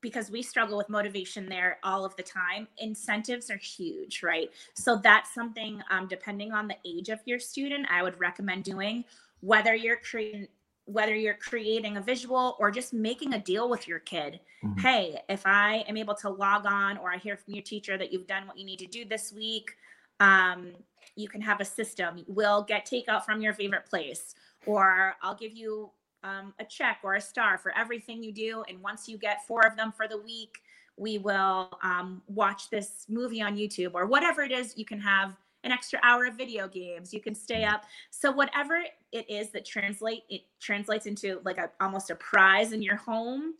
because 0.00 0.30
we 0.30 0.42
struggle 0.42 0.78
with 0.78 0.88
motivation 0.88 1.46
there 1.46 1.78
all 1.84 2.06
of 2.06 2.16
the 2.16 2.22
time, 2.22 2.66
incentives 2.78 3.50
are 3.50 3.58
huge, 3.58 4.22
right? 4.22 4.50
So 4.72 4.96
that's 4.96 5.34
something, 5.34 5.82
um, 5.90 6.08
depending 6.08 6.52
on 6.52 6.68
the 6.68 6.76
age 6.86 7.10
of 7.10 7.20
your 7.26 7.38
student, 7.38 7.86
I 7.90 8.02
would 8.02 8.18
recommend 8.18 8.64
doing. 8.64 9.04
Whether 9.40 9.74
you're 9.74 9.98
creating, 9.98 10.48
whether 10.86 11.14
you're 11.14 11.34
creating 11.34 11.98
a 11.98 12.00
visual 12.00 12.56
or 12.58 12.70
just 12.70 12.94
making 12.94 13.34
a 13.34 13.38
deal 13.38 13.68
with 13.68 13.86
your 13.86 13.98
kid. 13.98 14.40
Mhm. 14.64 14.80
Hey, 14.80 15.20
if 15.28 15.42
I 15.44 15.84
am 15.86 15.98
able 15.98 16.14
to 16.14 16.30
log 16.30 16.64
on, 16.64 16.96
or 16.96 17.12
I 17.12 17.18
hear 17.18 17.36
from 17.36 17.52
your 17.52 17.62
teacher 17.62 17.98
that 17.98 18.10
you've 18.10 18.26
done 18.26 18.46
what 18.46 18.56
you 18.56 18.64
need 18.64 18.78
to 18.78 18.86
do 18.86 19.04
this 19.04 19.34
week, 19.34 19.76
um, 20.18 20.72
you 21.20 21.28
can 21.28 21.40
have 21.40 21.60
a 21.60 21.64
system. 21.64 22.24
We'll 22.26 22.62
get 22.62 22.86
takeout 22.86 23.24
from 23.24 23.40
your 23.40 23.52
favorite 23.52 23.86
place, 23.86 24.34
or 24.66 25.14
I'll 25.22 25.34
give 25.34 25.52
you 25.52 25.90
um, 26.22 26.54
a 26.58 26.64
check 26.64 26.98
or 27.02 27.14
a 27.14 27.20
star 27.20 27.58
for 27.58 27.76
everything 27.76 28.22
you 28.22 28.32
do. 28.32 28.64
And 28.68 28.80
once 28.82 29.08
you 29.08 29.18
get 29.18 29.46
four 29.46 29.66
of 29.66 29.76
them 29.76 29.92
for 29.92 30.06
the 30.08 30.18
week, 30.18 30.58
we 30.96 31.18
will 31.18 31.78
um, 31.82 32.22
watch 32.28 32.68
this 32.70 33.06
movie 33.08 33.40
on 33.40 33.56
YouTube 33.56 33.92
or 33.94 34.06
whatever 34.06 34.42
it 34.42 34.52
is. 34.52 34.76
You 34.76 34.84
can 34.84 35.00
have 35.00 35.36
an 35.64 35.72
extra 35.72 35.98
hour 36.02 36.26
of 36.26 36.34
video 36.34 36.68
games. 36.68 37.12
You 37.12 37.20
can 37.20 37.34
stay 37.34 37.64
up. 37.64 37.84
So 38.10 38.30
whatever 38.30 38.82
it 39.12 39.30
is 39.30 39.50
that 39.50 39.64
translate 39.64 40.22
it 40.28 40.42
translates 40.60 41.06
into 41.06 41.40
like 41.44 41.58
a 41.58 41.70
almost 41.80 42.10
a 42.10 42.14
prize 42.14 42.72
in 42.72 42.82
your 42.82 42.96
home 42.96 43.54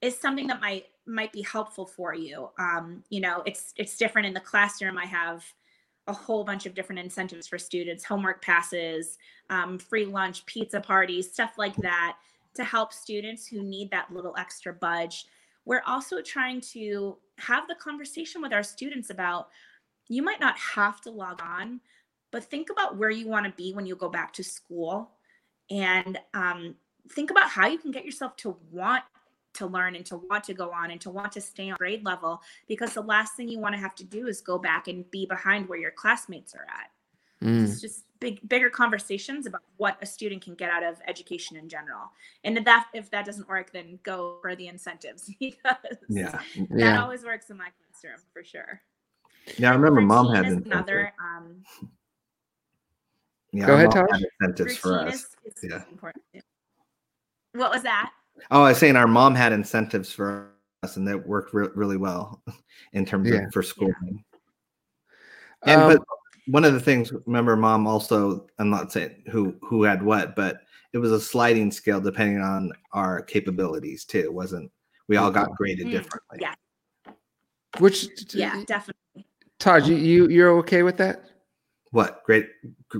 is 0.00 0.16
something 0.16 0.46
that 0.48 0.60
might 0.60 0.86
might 1.06 1.32
be 1.32 1.42
helpful 1.42 1.86
for 1.86 2.14
you. 2.14 2.50
Um, 2.58 3.02
you 3.10 3.20
know, 3.20 3.42
it's 3.46 3.72
it's 3.76 3.96
different 3.96 4.26
in 4.26 4.34
the 4.34 4.40
classroom. 4.40 4.98
I 4.98 5.06
have 5.06 5.44
a 6.06 6.12
whole 6.12 6.44
bunch 6.44 6.66
of 6.66 6.74
different 6.74 7.00
incentives 7.00 7.46
for 7.46 7.58
students, 7.58 8.04
homework 8.04 8.42
passes, 8.42 9.18
um, 9.50 9.78
free 9.78 10.04
lunch, 10.04 10.46
pizza 10.46 10.80
parties, 10.80 11.30
stuff 11.30 11.54
like 11.58 11.76
that 11.76 12.16
to 12.54 12.64
help 12.64 12.92
students 12.92 13.46
who 13.46 13.62
need 13.62 13.90
that 13.90 14.12
little 14.12 14.34
extra 14.38 14.72
budge. 14.72 15.26
We're 15.64 15.82
also 15.86 16.22
trying 16.22 16.60
to 16.72 17.18
have 17.38 17.68
the 17.68 17.74
conversation 17.74 18.40
with 18.40 18.52
our 18.52 18.62
students 18.62 19.10
about 19.10 19.48
you 20.08 20.22
might 20.22 20.40
not 20.40 20.56
have 20.58 21.00
to 21.02 21.10
log 21.10 21.42
on, 21.42 21.80
but 22.30 22.44
think 22.44 22.70
about 22.70 22.96
where 22.96 23.10
you 23.10 23.28
want 23.28 23.46
to 23.46 23.52
be 23.52 23.72
when 23.74 23.86
you 23.86 23.96
go 23.96 24.08
back 24.08 24.32
to 24.34 24.44
school 24.44 25.10
and 25.70 26.18
um, 26.34 26.76
think 27.10 27.30
about 27.30 27.48
how 27.48 27.66
you 27.66 27.78
can 27.78 27.90
get 27.90 28.04
yourself 28.04 28.36
to 28.36 28.56
want 28.70 29.02
to 29.56 29.66
learn 29.66 29.96
and 29.96 30.06
to 30.06 30.16
want 30.18 30.44
to 30.44 30.54
go 30.54 30.70
on 30.70 30.90
and 30.90 31.00
to 31.00 31.10
want 31.10 31.32
to 31.32 31.40
stay 31.40 31.70
on 31.70 31.76
grade 31.78 32.04
level 32.04 32.40
because 32.68 32.92
the 32.94 33.00
last 33.02 33.34
thing 33.36 33.48
you 33.48 33.58
want 33.58 33.74
to 33.74 33.80
have 33.80 33.94
to 33.96 34.04
do 34.04 34.26
is 34.26 34.40
go 34.40 34.58
back 34.58 34.88
and 34.88 35.10
be 35.10 35.26
behind 35.26 35.68
where 35.68 35.78
your 35.78 35.90
classmates 35.90 36.54
are 36.54 36.66
at. 36.68 36.90
Mm. 37.46 37.64
It's 37.64 37.80
just 37.80 38.04
big 38.18 38.46
bigger 38.48 38.70
conversations 38.70 39.46
about 39.46 39.60
what 39.76 39.98
a 40.00 40.06
student 40.06 40.42
can 40.42 40.54
get 40.54 40.70
out 40.70 40.82
of 40.82 40.96
education 41.06 41.56
in 41.56 41.68
general. 41.68 42.10
And 42.44 42.56
if 42.56 42.64
that 42.64 42.86
if 42.94 43.10
that 43.10 43.26
doesn't 43.26 43.48
work, 43.48 43.72
then 43.72 43.98
go 44.02 44.38
for 44.40 44.56
the 44.56 44.68
incentives 44.68 45.30
because 45.40 45.76
Yeah. 46.08 46.40
that 46.56 46.70
Yeah. 46.70 47.02
always 47.02 47.24
works 47.24 47.50
in 47.50 47.56
my 47.58 47.68
classroom 47.78 48.20
for 48.32 48.42
sure. 48.42 48.80
Yeah. 49.58 49.70
I 49.72 49.74
remember 49.74 50.00
mom 50.00 50.34
had 50.34 50.46
another 50.46 51.12
um 51.20 51.62
Yeah, 53.52 53.66
Go 53.66 53.74
ahead, 53.74 53.94
mom 53.94 54.06
Tosh. 54.06 54.20
had 54.20 54.22
incentives 54.40 54.76
for 54.78 54.98
us. 55.00 55.14
is, 55.14 55.36
is 55.44 55.70
Yeah. 55.70 55.82
important. 55.90 56.24
What 57.52 57.70
was 57.70 57.82
that? 57.84 58.12
Oh, 58.50 58.62
I 58.62 58.68
was 58.70 58.78
saying 58.78 58.96
our 58.96 59.06
mom 59.08 59.34
had 59.34 59.52
incentives 59.52 60.12
for 60.12 60.50
us, 60.82 60.96
and 60.96 61.06
that 61.08 61.26
worked 61.26 61.52
re- 61.52 61.68
really 61.74 61.96
well 61.96 62.42
in 62.92 63.04
terms 63.04 63.30
Yeah. 63.30 63.46
of 63.46 63.52
for 63.52 63.62
schooling. 63.62 64.24
And 65.64 65.82
Um, 65.82 65.86
but 65.88 66.02
one 66.46 66.64
of 66.64 66.74
the 66.74 66.80
things, 66.80 67.12
remember, 67.26 67.56
mom 67.56 67.86
also, 67.86 68.46
I'm 68.58 68.70
not 68.70 68.92
saying 68.92 69.24
who 69.30 69.56
who 69.62 69.82
had 69.82 70.02
what, 70.02 70.36
but 70.36 70.60
it 70.92 70.98
was 70.98 71.12
a 71.12 71.20
sliding 71.20 71.70
scale 71.72 72.00
depending 72.00 72.40
on 72.40 72.72
our 72.92 73.22
capabilities 73.22 74.04
too. 74.04 74.20
It 74.20 74.32
wasn't 74.32 74.70
we 75.08 75.16
all 75.16 75.30
got 75.30 75.50
graded 75.56 75.88
Mm, 75.88 75.92
differently. 75.92 76.38
yeah. 76.40 76.54
which 77.78 78.06
Yeah, 78.34 78.62
definitely. 78.66 79.26
Taj, 79.58 79.88
you, 79.88 79.96
you 79.96 80.28
you're 80.28 80.56
okay 80.58 80.82
with 80.82 80.96
that? 80.98 81.24
What 81.90 82.22
great 82.24 82.48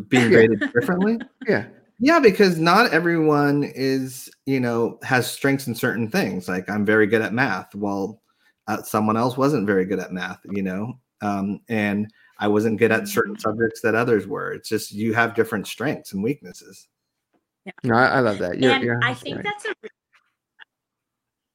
being 0.09 0.31
graded 0.31 0.61
differently? 0.75 1.19
Yeah. 1.47 1.67
Yeah, 1.99 2.19
because 2.21 2.59
not 2.59 2.93
everyone 2.93 3.65
is, 3.65 4.29
you 4.45 4.61
know, 4.61 4.99
has 5.03 5.31
strengths 5.31 5.67
in 5.67 5.75
certain 5.75 6.11
things. 6.11 6.49
Like 6.49 6.69
I'm 6.69 6.85
very 6.85 7.07
good 7.07 7.23
at 7.23 7.33
math. 7.33 7.75
Well, 7.75 8.21
uh, 8.67 8.83
someone 8.83 9.17
else 9.17 9.37
wasn't 9.37 9.67
very 9.67 9.87
good 9.87 10.01
at 10.01 10.13
math, 10.13 10.41
you 10.51 10.63
know, 10.63 10.99
um, 11.23 11.61
and 11.69 12.13
I 12.39 12.49
wasn't 12.49 12.79
good 12.79 12.93
at 12.93 13.09
certain 13.09 13.39
subjects 13.39 13.81
that 13.81 13.95
others 13.95 14.27
were. 14.27 14.53
It's 14.53 14.69
just 14.69 14.93
you 14.93 15.15
have 15.15 15.35
different 15.35 15.67
strengths 15.67 16.13
and 16.13 16.23
weaknesses. 16.23 16.89
Yeah. 17.65 17.73
No, 17.83 17.95
I, 17.95 18.07
I 18.07 18.21
love 18.21 18.39
that. 18.39 18.59
You're, 18.59 18.73
and 18.73 18.85
you're, 18.85 19.01
I 19.03 19.15
think 19.15 19.37
right. 19.37 19.45
that's 19.45 19.65
a 19.65 19.75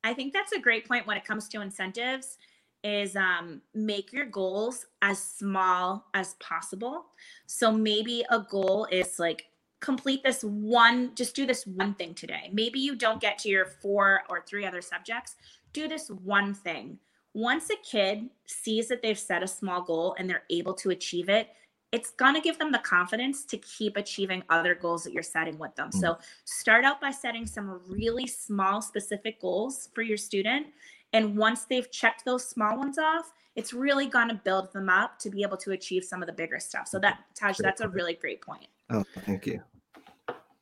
I 0.03 0.13
think 0.13 0.33
that's 0.33 0.51
a 0.53 0.59
great 0.59 0.87
point 0.87 1.05
when 1.05 1.17
it 1.17 1.25
comes 1.25 1.47
to 1.49 1.61
incentives 1.61 2.37
is 2.83 3.15
um, 3.15 3.61
make 3.75 4.11
your 4.11 4.25
goals 4.25 4.87
as 5.03 5.23
small 5.23 6.07
as 6.15 6.33
possible. 6.39 7.05
So 7.45 7.71
maybe 7.71 8.25
a 8.31 8.39
goal 8.49 8.87
is 8.91 9.19
like 9.19 9.45
complete 9.81 10.23
this 10.23 10.43
one, 10.43 11.13
just 11.15 11.35
do 11.35 11.45
this 11.45 11.65
one 11.67 11.95
thing 11.95 12.13
today. 12.13 12.49
Maybe 12.53 12.79
you 12.79 12.95
don't 12.95 13.19
get 13.19 13.37
to 13.39 13.49
your 13.49 13.65
four 13.65 14.21
or 14.29 14.43
three 14.47 14.65
other 14.65 14.81
subjects. 14.81 15.35
Do 15.73 15.87
this 15.87 16.09
one 16.09 16.53
thing. 16.53 16.99
Once 17.33 17.69
a 17.69 17.75
kid 17.77 18.29
sees 18.45 18.87
that 18.89 19.01
they've 19.01 19.17
set 19.17 19.43
a 19.43 19.47
small 19.47 19.81
goal 19.81 20.15
and 20.19 20.29
they're 20.29 20.43
able 20.49 20.73
to 20.75 20.91
achieve 20.91 21.29
it, 21.29 21.49
it's 21.91 22.11
going 22.11 22.35
to 22.35 22.41
give 22.41 22.57
them 22.57 22.71
the 22.71 22.79
confidence 22.79 23.43
to 23.45 23.57
keep 23.57 23.97
achieving 23.97 24.43
other 24.49 24.75
goals 24.75 25.03
that 25.03 25.13
you're 25.13 25.23
setting 25.23 25.57
with 25.57 25.75
them. 25.75 25.89
Mm-hmm. 25.89 25.99
So 25.99 26.17
start 26.45 26.85
out 26.85 27.01
by 27.01 27.11
setting 27.11 27.45
some 27.45 27.81
really 27.87 28.27
small, 28.27 28.81
specific 28.81 29.41
goals 29.41 29.89
for 29.93 30.01
your 30.01 30.17
student. 30.17 30.67
And 31.13 31.37
once 31.37 31.65
they've 31.65 31.89
checked 31.91 32.25
those 32.25 32.47
small 32.47 32.77
ones 32.77 32.97
off, 32.97 33.31
it's 33.55 33.73
really 33.73 34.07
going 34.07 34.29
to 34.29 34.35
build 34.35 34.71
them 34.71 34.89
up 34.89 35.19
to 35.19 35.29
be 35.29 35.43
able 35.43 35.57
to 35.57 35.71
achieve 35.71 36.03
some 36.03 36.21
of 36.23 36.27
the 36.27 36.33
bigger 36.33 36.59
stuff. 36.59 36.87
So 36.87 36.99
that, 36.99 37.19
Taj, 37.35 37.57
that's 37.57 37.81
a 37.81 37.89
really 37.89 38.13
great 38.13 38.41
point. 38.41 38.67
Oh, 38.89 39.03
thank 39.25 39.45
you. 39.45 39.61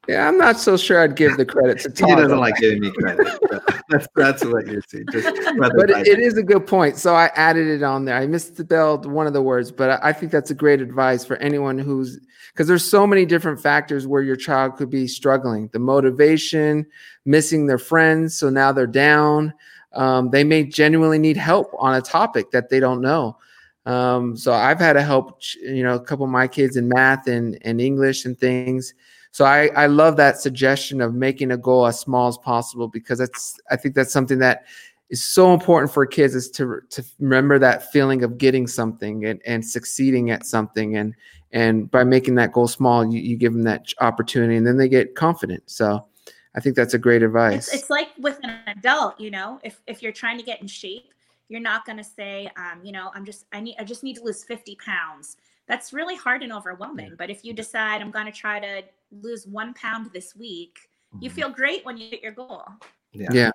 Yeah, 0.09 0.27
I'm 0.27 0.39
not 0.39 0.57
so 0.57 0.75
sure 0.75 1.03
I'd 1.03 1.15
give 1.15 1.37
the 1.37 1.45
credit 1.45 1.77
to 1.81 1.89
Todd. 1.91 2.09
he 2.09 2.15
doesn't 2.15 2.39
like 2.39 2.55
giving 2.55 2.79
me 2.79 2.91
credit. 2.91 3.27
that's 3.89 4.07
that's 4.15 4.43
what 4.43 4.65
you 4.65 4.81
see. 4.87 5.03
Just 5.11 5.27
but 5.59 5.91
it, 5.91 6.07
it 6.07 6.19
is 6.19 6.35
a 6.35 6.41
good 6.41 6.65
point. 6.65 6.97
So 6.97 7.13
I 7.13 7.29
added 7.35 7.67
it 7.67 7.83
on 7.83 8.05
there. 8.05 8.15
I 8.15 8.25
misspelled 8.25 9.05
one 9.05 9.27
of 9.27 9.33
the 9.33 9.41
words, 9.43 9.71
but 9.71 10.03
I 10.03 10.11
think 10.11 10.31
that's 10.31 10.49
a 10.49 10.55
great 10.55 10.81
advice 10.81 11.25
for 11.25 11.37
anyone 11.37 11.77
who's 11.77 12.19
because 12.51 12.67
there's 12.67 12.83
so 12.83 13.05
many 13.05 13.23
different 13.23 13.61
factors 13.61 14.07
where 14.07 14.23
your 14.23 14.35
child 14.35 14.77
could 14.77 14.89
be 14.89 15.07
struggling. 15.07 15.69
The 15.73 15.79
motivation, 15.79 16.87
missing 17.25 17.67
their 17.67 17.77
friends, 17.77 18.35
so 18.35 18.49
now 18.49 18.71
they're 18.71 18.87
down. 18.87 19.53
Um, 19.93 20.29
they 20.29 20.43
may 20.43 20.63
genuinely 20.63 21.19
need 21.19 21.37
help 21.37 21.71
on 21.77 21.95
a 21.95 22.01
topic 22.01 22.51
that 22.51 22.69
they 22.69 22.79
don't 22.79 23.01
know. 23.01 23.37
Um, 23.85 24.35
so 24.37 24.53
I've 24.53 24.79
had 24.79 24.93
to 24.93 25.01
help, 25.01 25.41
you 25.61 25.83
know, 25.83 25.95
a 25.95 25.99
couple 25.99 26.25
of 26.25 26.31
my 26.31 26.47
kids 26.47 26.77
in 26.77 26.89
math 26.89 27.27
and, 27.27 27.57
and 27.61 27.81
English 27.81 28.25
and 28.25 28.37
things. 28.37 28.93
So 29.31 29.45
I, 29.45 29.67
I 29.75 29.87
love 29.87 30.17
that 30.17 30.39
suggestion 30.39 31.01
of 31.01 31.13
making 31.13 31.51
a 31.51 31.57
goal 31.57 31.85
as 31.85 31.99
small 31.99 32.27
as 32.27 32.37
possible 32.37 32.87
because 32.87 33.19
that's 33.19 33.59
I 33.69 33.75
think 33.75 33.95
that's 33.95 34.11
something 34.11 34.39
that 34.39 34.65
is 35.09 35.23
so 35.23 35.53
important 35.53 35.91
for 35.91 36.05
kids 36.05 36.35
is 36.35 36.49
to 36.51 36.81
to 36.89 37.03
remember 37.19 37.59
that 37.59 37.91
feeling 37.91 38.23
of 38.23 38.37
getting 38.37 38.67
something 38.67 39.25
and, 39.25 39.41
and 39.45 39.65
succeeding 39.65 40.31
at 40.31 40.45
something. 40.45 40.97
And 40.97 41.15
and 41.51 41.89
by 41.89 42.03
making 42.03 42.35
that 42.35 42.53
goal 42.53 42.67
small 42.67 43.05
you, 43.11 43.19
you 43.19 43.37
give 43.37 43.53
them 43.53 43.63
that 43.63 43.93
opportunity 44.01 44.55
and 44.55 44.65
then 44.65 44.77
they 44.77 44.89
get 44.89 45.15
confident. 45.15 45.63
So 45.67 46.05
i 46.55 46.59
think 46.59 46.75
that's 46.75 46.93
a 46.93 46.97
great 46.97 47.23
advice 47.23 47.67
it's, 47.67 47.83
it's 47.83 47.89
like 47.89 48.09
with 48.17 48.39
an 48.43 48.59
adult 48.67 49.19
you 49.19 49.31
know 49.31 49.59
if 49.63 49.81
if 49.87 50.01
you're 50.01 50.11
trying 50.11 50.37
to 50.37 50.43
get 50.43 50.61
in 50.61 50.67
shape 50.67 51.13
you're 51.47 51.61
not 51.61 51.85
going 51.85 51.97
to 51.97 52.03
say 52.03 52.49
um, 52.57 52.79
you 52.83 52.91
know 52.91 53.11
i'm 53.15 53.25
just 53.25 53.45
i 53.53 53.59
need 53.59 53.75
i 53.79 53.83
just 53.83 54.03
need 54.03 54.15
to 54.15 54.23
lose 54.23 54.43
50 54.43 54.75
pounds 54.75 55.37
that's 55.67 55.93
really 55.93 56.15
hard 56.15 56.43
and 56.43 56.51
overwhelming 56.51 57.13
but 57.17 57.29
if 57.29 57.43
you 57.43 57.53
decide 57.53 58.01
i'm 58.01 58.11
going 58.11 58.25
to 58.25 58.31
try 58.31 58.59
to 58.59 58.83
lose 59.11 59.47
one 59.47 59.73
pound 59.73 60.09
this 60.13 60.35
week, 60.35 60.89
mm-hmm. 61.13 61.23
you 61.23 61.29
feel 61.29 61.49
great 61.49 61.85
when 61.85 61.97
you 61.97 62.09
hit 62.09 62.21
your 62.21 62.31
goal. 62.31 62.63
Yeah. 63.11 63.29
Yeah. 63.31 63.51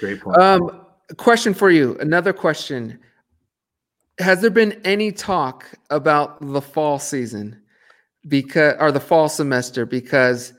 Great 0.00 0.20
point. 0.20 0.38
Um, 0.38 0.86
question 1.16 1.54
for 1.54 1.70
you. 1.70 1.96
Another 2.00 2.32
question. 2.32 2.98
Has 4.18 4.40
there 4.40 4.50
been 4.50 4.80
any 4.84 5.12
talk 5.12 5.66
about 5.90 6.40
the 6.40 6.60
fall 6.60 6.98
season 6.98 7.62
because 8.26 8.74
or 8.80 8.90
the 8.90 9.00
fall 9.00 9.28
semester? 9.28 9.86
Because 9.86 10.54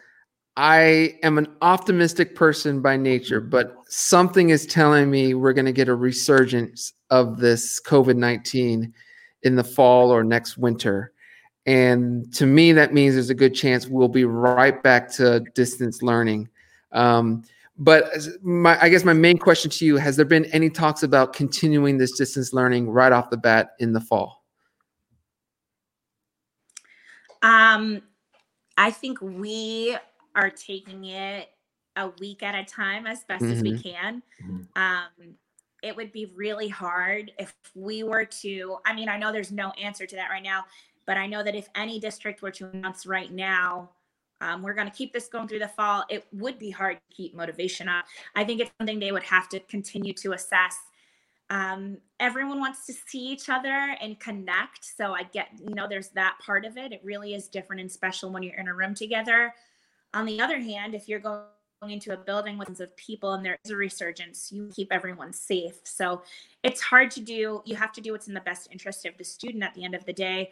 I 0.60 1.18
am 1.24 1.38
an 1.38 1.48
optimistic 1.62 2.36
person 2.36 2.82
by 2.82 2.98
nature, 2.98 3.40
but 3.40 3.78
something 3.88 4.50
is 4.50 4.66
telling 4.66 5.10
me 5.10 5.34
we're 5.34 5.54
going 5.54 5.68
to 5.68 5.72
get 5.72 5.88
a 5.88 5.96
resurgence 5.96 6.92
of 7.10 7.38
this 7.38 7.80
COVID 7.82 8.18
19 8.18 8.94
in 9.44 9.56
the 9.56 9.64
fall 9.64 10.12
or 10.12 10.22
next 10.22 10.58
winter. 10.58 11.14
And 11.66 12.34
to 12.34 12.46
me, 12.46 12.74
that 12.74 12.94
means 12.94 13.14
there's 13.14 13.30
a 13.30 13.36
good 13.36 13.56
chance 13.56 13.88
we'll 13.88 14.10
be 14.10 14.26
right 14.26 14.84
back 14.84 15.10
to 15.14 15.40
distance 15.56 16.02
learning. 16.02 16.50
Um, 16.92 17.44
but 17.78 18.12
my, 18.44 18.78
I 18.82 18.90
guess 18.90 19.06
my 19.06 19.14
main 19.14 19.38
question 19.38 19.72
to 19.72 19.86
you 19.86 19.96
has 19.96 20.18
there 20.18 20.26
been 20.26 20.44
any 20.48 20.70
talks 20.70 21.04
about 21.04 21.32
continuing 21.32 21.98
this 21.98 22.18
distance 22.18 22.52
learning 22.52 22.90
right 22.90 23.14
off 23.14 23.30
the 23.30 23.38
bat 23.38 23.76
in 23.80 23.94
the 23.94 24.02
fall? 24.02 24.44
Um, 27.44 28.02
I 28.78 28.92
think 28.92 29.22
we 29.22 29.98
are 30.36 30.50
taking 30.50 31.06
it 31.06 31.50
a 31.96 32.10
week 32.20 32.44
at 32.44 32.56
a 32.56 32.64
time 32.64 33.08
as 33.08 33.24
best 33.24 33.44
mm-hmm. 33.44 33.54
as 33.54 33.62
we 33.62 33.72
mm-hmm. 33.72 33.90
can. 33.90 34.24
Mm-hmm. 34.44 34.82
Um, 34.82 35.36
it 35.82 35.96
would 35.96 36.12
be 36.12 36.32
really 36.36 36.68
hard 36.68 37.32
if 37.40 37.56
we 37.74 38.04
were 38.04 38.26
to, 38.26 38.78
I 38.86 38.94
mean, 38.94 39.08
I 39.08 39.18
know 39.18 39.32
there's 39.32 39.52
no 39.52 39.72
answer 39.72 40.06
to 40.06 40.16
that 40.16 40.30
right 40.30 40.44
now. 40.44 40.66
But 41.10 41.18
I 41.18 41.26
know 41.26 41.42
that 41.42 41.56
if 41.56 41.68
any 41.74 42.00
district 42.00 42.44
were 42.44 42.52
to 42.52 42.70
announce 42.70 43.08
right 43.08 43.32
now, 43.32 43.90
um, 44.42 44.62
we're 44.62 44.76
going 44.76 44.88
to 44.88 44.96
keep 44.96 45.12
this 45.12 45.28
going 45.28 45.48
through 45.48 45.58
the 45.58 45.68
fall, 45.68 46.06
it 46.08 46.24
would 46.32 46.60
be 46.60 46.70
hard 46.70 46.98
to 46.98 47.16
keep 47.16 47.36
motivation 47.36 47.90
up. 47.90 48.06
I 48.36 48.44
think 48.44 48.62
it's 48.62 48.70
something 48.80 49.00
they 49.00 49.12
would 49.12 49.24
have 49.24 49.50
to 49.50 49.60
continue 49.62 50.14
to 50.14 50.34
assess. 50.34 50.78
Um, 51.50 51.98
everyone 52.20 52.60
wants 52.60 52.86
to 52.86 52.94
see 52.94 53.26
each 53.28 53.50
other 53.50 53.96
and 54.00 54.20
connect. 54.20 54.86
So 54.86 55.14
I 55.14 55.24
get, 55.24 55.48
you 55.68 55.74
know, 55.74 55.88
there's 55.90 56.10
that 56.10 56.38
part 56.46 56.64
of 56.64 56.78
it. 56.78 56.92
It 56.92 57.02
really 57.04 57.34
is 57.34 57.48
different 57.48 57.82
and 57.82 57.92
special 57.92 58.30
when 58.30 58.44
you're 58.44 58.60
in 58.60 58.68
a 58.68 58.76
room 58.76 58.94
together. 58.94 59.56
On 60.14 60.26
the 60.26 60.42
other 60.42 60.60
hand, 60.60 60.96
if 60.96 61.08
you're 61.08 61.20
going 61.20 61.46
into 61.88 62.14
a 62.14 62.18
building 62.18 62.58
with 62.58 62.68
tons 62.68 62.82
of 62.82 62.96
people 62.98 63.34
and 63.34 63.46
there 63.46 63.58
is 63.64 63.72
a 63.72 63.76
resurgence, 63.76 64.52
you 64.52 64.70
keep 64.76 64.92
everyone 64.92 65.32
safe. 65.32 65.80
So 65.84 66.24
it's 66.64 66.82
hard 66.82 67.12
to 67.12 67.22
do. 67.22 67.62
You 67.66 67.76
have 67.76 67.94
to 67.94 68.02
do 68.02 68.12
what's 68.12 68.28
in 68.28 68.34
the 68.34 68.42
best 68.42 68.68
interest 68.72 69.06
of 69.06 69.18
the 69.18 69.24
student 69.24 69.64
at 69.64 69.74
the 69.76 69.86
end 69.86 69.96
of 69.96 70.06
the 70.06 70.14
day. 70.14 70.52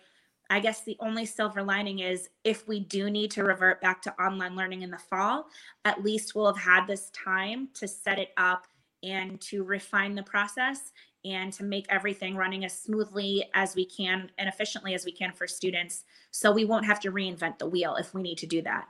I 0.50 0.62
guess 0.62 0.84
the 0.84 0.96
only 1.02 1.26
silver 1.26 1.62
lining 1.62 2.00
is 2.00 2.30
if 2.43 2.67
we 2.67 2.80
do 2.80 3.10
need 3.10 3.32
to 3.32 3.43
revert 3.43 3.82
back 3.82 4.02
to 4.04 4.13
online 4.22 4.56
learning 4.56 4.84
in 4.84 4.91
the 4.91 4.98
fall, 4.98 5.48
at 5.84 6.04
least 6.04 6.36
we'll 6.36 6.54
have 6.54 6.63
had 6.63 6.88
this 6.88 7.10
time 7.10 7.67
to 7.74 7.88
set 7.88 8.20
it 8.20 8.30
up 8.38 8.65
and 9.04 9.41
to 9.41 9.63
refine 9.63 10.15
the 10.15 10.24
process 10.24 10.93
and 11.26 11.52
to 11.52 11.63
make 11.63 11.86
everything 11.89 12.36
running 12.36 12.63
as 12.63 12.80
smoothly 12.80 13.43
as 13.54 13.76
we 13.76 13.86
can 13.86 14.32
and 14.38 14.48
efficiently 14.48 14.93
as 14.93 15.04
we 15.04 15.12
can 15.12 15.34
for 15.34 15.48
students. 15.48 16.06
So 16.32 16.52
we 16.52 16.63
won't 16.63 16.86
have 16.86 17.02
to 17.02 17.12
reinvent 17.12 17.58
the 17.58 17.67
wheel 17.67 17.96
if 17.96 18.13
we 18.13 18.22
need 18.22 18.38
to 18.38 18.48
do 18.48 18.62
that. 18.62 18.88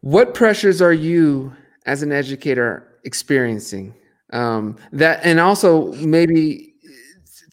What 0.00 0.34
pressures 0.34 0.82
are 0.82 0.92
you 0.92 1.54
as 1.86 2.02
an 2.02 2.12
educator 2.12 2.98
experiencing? 3.04 3.94
Um, 4.32 4.76
that 4.92 5.20
and 5.24 5.40
also 5.40 5.92
maybe 5.94 6.74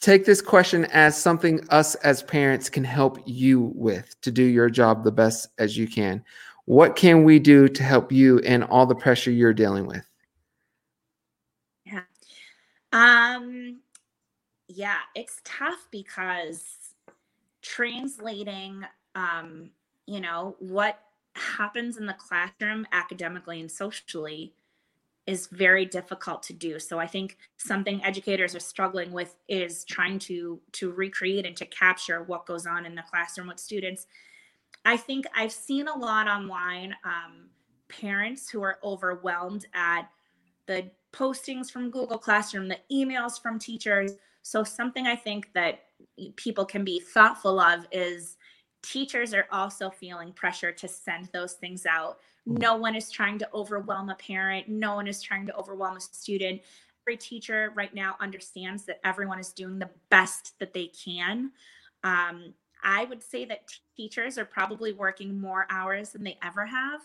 take 0.02 0.26
this 0.26 0.42
question 0.42 0.86
as 0.86 1.16
something 1.16 1.66
us 1.70 1.96
as 1.96 2.24
parents 2.24 2.70
can 2.70 2.84
help 2.84 3.20
you 3.26 3.72
with 3.76 4.20
to 4.22 4.32
do 4.32 4.44
your 4.44 4.70
job 4.70 5.04
the 5.04 5.12
best 5.12 5.48
as 5.60 5.78
you 5.78 5.88
can. 5.88 6.24
What 6.66 6.96
can 6.96 7.24
we 7.24 7.40
do 7.40 7.68
to 7.68 7.84
help 7.84 8.12
you 8.12 8.40
and 8.40 8.64
all 8.64 8.86
the 8.86 8.96
pressure 8.96 9.32
you're 9.32 9.54
dealing 9.54 9.86
with? 9.86 10.06
Yeah. 11.86 12.02
Um 12.92 13.80
yeah, 14.68 15.00
it's 15.16 15.42
tough 15.44 15.88
because 15.92 16.66
translating 17.62 18.84
um 19.16 19.70
you 20.08 20.20
know 20.20 20.56
what 20.60 21.00
happens 21.36 21.98
in 21.98 22.06
the 22.06 22.14
classroom 22.14 22.86
academically 22.92 23.62
and 23.62 23.72
socially 23.72 24.54
is 25.28 25.48
very 25.48 25.86
difficult 25.86 26.44
to 26.44 26.54
do. 26.54 26.80
So 26.80 27.00
i 27.00 27.08
think 27.08 27.38
something 27.58 28.04
educators 28.04 28.56
are 28.56 28.60
struggling 28.60 29.12
with 29.12 29.36
is 29.48 29.86
trying 29.86 30.20
to 30.20 30.60
to 30.74 30.92
recreate 30.92 31.46
and 31.46 31.56
to 31.58 31.66
capture 31.66 32.24
what 32.24 32.46
goes 32.46 32.66
on 32.66 32.86
in 32.86 32.96
the 32.96 33.04
classroom 33.10 33.48
with 33.48 33.60
students. 33.60 34.08
I 34.84 34.98
think 34.98 35.26
i've 35.36 35.52
seen 35.52 35.88
a 35.88 35.98
lot 35.98 36.28
online 36.28 36.96
um, 37.06 37.50
parents 37.88 38.50
who 38.50 38.62
are 38.64 38.80
overwhelmed 38.84 39.66
at 39.74 40.10
the 40.66 40.90
postings 41.14 41.70
from 41.70 41.92
google 41.92 42.18
classroom 42.18 42.68
the 42.68 42.80
emails 42.92 43.42
from 43.42 43.60
teachers. 43.60 44.14
So 44.42 44.64
something 44.64 45.06
i 45.06 45.16
think 45.16 45.54
that 45.54 45.84
people 46.36 46.66
can 46.66 46.84
be 46.84 47.00
thoughtful 47.00 47.60
of 47.60 47.88
is 47.92 48.38
teachers 48.84 49.34
are 49.34 49.48
also 49.52 49.90
feeling 49.90 50.34
pressure 50.34 50.72
to 50.72 50.88
send 50.88 51.30
those 51.34 51.54
things 51.54 51.86
out 51.86 52.20
no 52.46 52.76
one 52.76 52.96
is 52.96 53.10
trying 53.10 53.38
to 53.40 53.50
overwhelm 53.54 54.10
a 54.10 54.16
parent. 54.16 54.68
No 54.68 54.96
one 54.96 55.08
is 55.08 55.22
trying 55.22 55.46
to 55.48 55.56
overwhelm 55.56 55.98
a 55.98 56.02
student. 56.02 56.62
Every 57.06 57.18
teacher 57.18 57.72
right 57.76 57.94
now 57.94 58.16
understands 58.20 58.86
that 58.86 59.00
everyone 59.04 59.40
is 59.40 59.52
doing 59.52 59.80
the 59.80 59.90
best 60.10 60.58
that 60.60 60.74
they 60.74 60.88
can. 60.88 61.52
Um, 62.04 62.54
I 62.84 63.06
would 63.06 63.22
say 63.22 63.46
that 63.46 63.68
t- 63.68 63.76
teachers 63.96 64.38
are 64.38 64.46
probably 64.46 64.92
working 64.92 65.40
more 65.40 65.68
hours 65.70 66.10
than 66.10 66.24
they 66.24 66.38
ever 66.44 66.66
have. 66.66 67.02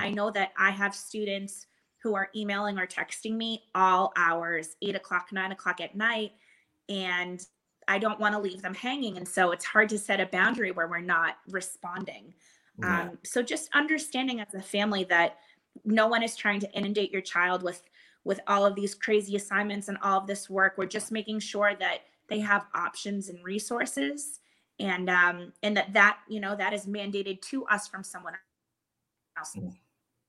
I 0.00 0.10
know 0.10 0.30
that 0.30 0.52
I 0.56 0.70
have 0.70 0.94
students 0.94 1.66
who 2.02 2.14
are 2.14 2.30
emailing 2.34 2.78
or 2.78 2.86
texting 2.86 3.36
me 3.36 3.62
all 3.74 4.12
hours, 4.16 4.74
eight 4.80 4.96
o'clock, 4.96 5.28
nine 5.32 5.52
o'clock 5.52 5.80
at 5.80 5.94
night, 5.94 6.32
and 6.88 7.44
I 7.88 7.98
don't 7.98 8.20
want 8.20 8.34
to 8.34 8.40
leave 8.40 8.62
them 8.62 8.74
hanging. 8.74 9.16
And 9.16 9.26
so 9.26 9.50
it's 9.50 9.64
hard 9.64 9.88
to 9.90 9.98
set 9.98 10.20
a 10.20 10.26
boundary 10.26 10.70
where 10.70 10.88
we're 10.88 11.00
not 11.00 11.36
responding. 11.48 12.34
Yeah. 12.78 13.02
Um, 13.02 13.18
so 13.24 13.42
just 13.42 13.68
understanding 13.74 14.40
as 14.40 14.54
a 14.54 14.62
family 14.62 15.04
that 15.04 15.38
no 15.84 16.06
one 16.06 16.22
is 16.22 16.36
trying 16.36 16.60
to 16.60 16.72
inundate 16.72 17.12
your 17.12 17.22
child 17.22 17.62
with 17.62 17.82
with 18.24 18.40
all 18.46 18.64
of 18.64 18.76
these 18.76 18.94
crazy 18.94 19.34
assignments 19.34 19.88
and 19.88 19.98
all 20.02 20.20
of 20.20 20.26
this 20.26 20.48
work. 20.48 20.74
We're 20.76 20.86
just 20.86 21.10
making 21.10 21.40
sure 21.40 21.74
that 21.80 22.02
they 22.28 22.38
have 22.38 22.66
options 22.74 23.28
and 23.28 23.42
resources, 23.44 24.40
and 24.78 25.10
um, 25.10 25.52
and 25.62 25.76
that 25.76 25.92
that 25.92 26.18
you 26.28 26.40
know 26.40 26.54
that 26.56 26.72
is 26.72 26.86
mandated 26.86 27.40
to 27.42 27.64
us 27.66 27.88
from 27.88 28.04
someone 28.04 28.34
else 29.36 29.54
Mm. 29.56 29.76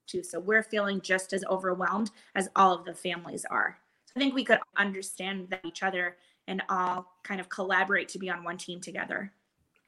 too. 0.06 0.22
So 0.22 0.40
we're 0.40 0.62
feeling 0.62 1.00
just 1.00 1.32
as 1.32 1.44
overwhelmed 1.44 2.10
as 2.34 2.48
all 2.56 2.74
of 2.74 2.84
the 2.84 2.94
families 2.94 3.44
are. 3.44 3.78
So 4.06 4.12
I 4.16 4.18
think 4.18 4.34
we 4.34 4.44
could 4.44 4.58
understand 4.76 5.50
that 5.50 5.64
each 5.64 5.82
other 5.82 6.16
and 6.48 6.62
all 6.68 7.06
kind 7.22 7.40
of 7.40 7.48
collaborate 7.48 8.08
to 8.08 8.18
be 8.18 8.30
on 8.30 8.44
one 8.44 8.56
team 8.56 8.80
together. 8.80 9.32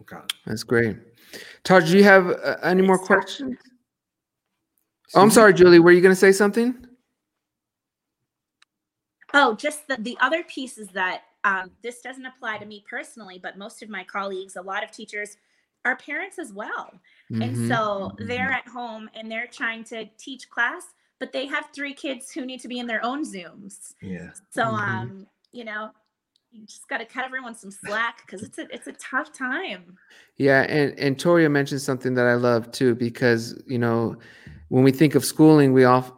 Got 0.05 0.25
it. 0.25 0.33
That's 0.47 0.63
great. 0.63 0.97
Taj, 1.65 1.91
do 1.91 1.97
you 1.97 2.05
have 2.05 2.29
uh, 2.29 2.57
any 2.63 2.83
more 2.83 2.99
questions? 2.99 3.57
Oh, 5.15 5.23
I'm 5.23 5.31
sorry, 5.31 5.55
Julie. 5.55 5.79
Were 5.79 5.93
you 5.93 6.01
going 6.01 6.13
to 6.13 6.21
say 6.21 6.33
something? 6.33 6.87
Oh, 9.35 9.55
just 9.55 9.89
the, 9.89 9.97
the 9.97 10.17
other 10.21 10.43
piece 10.45 10.79
is 10.79 10.89
that 10.89 11.23
um, 11.45 11.71
this 11.83 12.01
doesn't 12.01 12.27
apply 12.27 12.59
to 12.59 12.67
me 12.67 12.85
personally, 12.89 13.39
but 13.43 13.57
most 13.57 13.83
of 13.83 13.89
my 13.89 14.05
colleagues, 14.05 14.57
a 14.57 14.63
lot 14.63 14.85
of 14.85 14.91
teachers, 14.91 15.37
are 15.85 15.97
parents 15.97 16.39
as 16.39 16.53
well. 16.53 16.93
And 17.31 17.57
Mhm. 17.57 17.69
so 17.69 18.17
they're 18.19 18.51
at 18.51 18.67
home 18.67 19.09
and 19.15 19.31
they're 19.31 19.47
trying 19.47 19.85
to 19.85 20.07
teach 20.19 20.51
class, 20.51 20.95
but 21.19 21.33
they 21.33 21.47
have 21.47 21.69
three 21.75 21.95
kids 21.95 22.33
who 22.33 22.45
need 22.45 22.61
to 22.61 22.69
be 22.69 22.79
in 22.79 22.87
their 22.87 23.05
own 23.05 23.25
Zooms. 23.25 23.95
Yeah. 24.01 24.33
So, 24.51 24.65
Mhm. 24.65 24.89
um, 24.89 25.27
you 25.53 25.65
know, 25.65 25.93
you 26.57 26.67
just 26.67 26.89
got 26.89 26.99
to 26.99 27.05
cut 27.05 27.25
everyone 27.25 27.55
some 27.55 27.71
slack 27.71 28.23
because 28.25 28.43
it's 28.43 28.59
a 28.59 28.67
it's 28.73 28.87
a 28.87 28.93
tough 28.93 29.33
time. 29.33 29.97
Yeah, 30.37 30.63
and 30.63 30.99
and 30.99 31.19
Toria 31.19 31.51
mentioned 31.51 31.83
something 31.83 32.15
that 32.15 32.27
I 32.27 32.35
love 32.35 32.71
too 32.73 32.95
because 32.95 33.61
you 33.67 33.79
know 33.79 34.17
when 34.69 34.83
we 34.83 34.91
think 34.91 35.15
of 35.15 35.25
schooling, 35.25 35.73
we 35.73 35.85
off, 35.85 36.11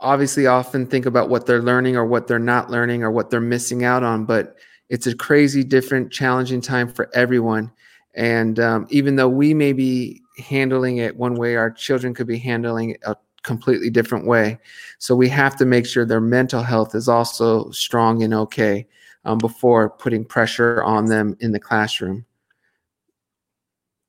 obviously 0.00 0.46
often 0.46 0.86
think 0.86 1.06
about 1.06 1.28
what 1.28 1.46
they're 1.46 1.62
learning 1.62 1.96
or 1.96 2.04
what 2.04 2.26
they're 2.26 2.38
not 2.38 2.70
learning 2.70 3.02
or 3.02 3.10
what 3.10 3.30
they're 3.30 3.40
missing 3.40 3.84
out 3.84 4.02
on, 4.02 4.24
but 4.24 4.56
it's 4.88 5.06
a 5.06 5.16
crazy, 5.16 5.64
different, 5.64 6.12
challenging 6.12 6.60
time 6.60 6.92
for 6.92 7.08
everyone. 7.14 7.70
And 8.14 8.60
um, 8.60 8.86
even 8.90 9.16
though 9.16 9.28
we 9.28 9.54
may 9.54 9.72
be 9.72 10.20
handling 10.38 10.98
it 10.98 11.16
one 11.16 11.34
way, 11.36 11.56
our 11.56 11.70
children 11.70 12.12
could 12.12 12.26
be 12.26 12.38
handling 12.38 12.90
it 12.90 13.00
a 13.04 13.16
completely 13.42 13.88
different 13.88 14.26
way. 14.26 14.58
So 14.98 15.14
we 15.14 15.28
have 15.30 15.56
to 15.56 15.64
make 15.64 15.86
sure 15.86 16.04
their 16.04 16.20
mental 16.20 16.62
health 16.62 16.94
is 16.94 17.08
also 17.08 17.70
strong 17.70 18.22
and 18.22 18.34
okay 18.34 18.86
um, 19.26 19.38
before 19.38 19.90
putting 19.90 20.24
pressure 20.24 20.82
on 20.84 21.06
them 21.06 21.36
in 21.40 21.52
the 21.52 21.58
classroom. 21.58 22.24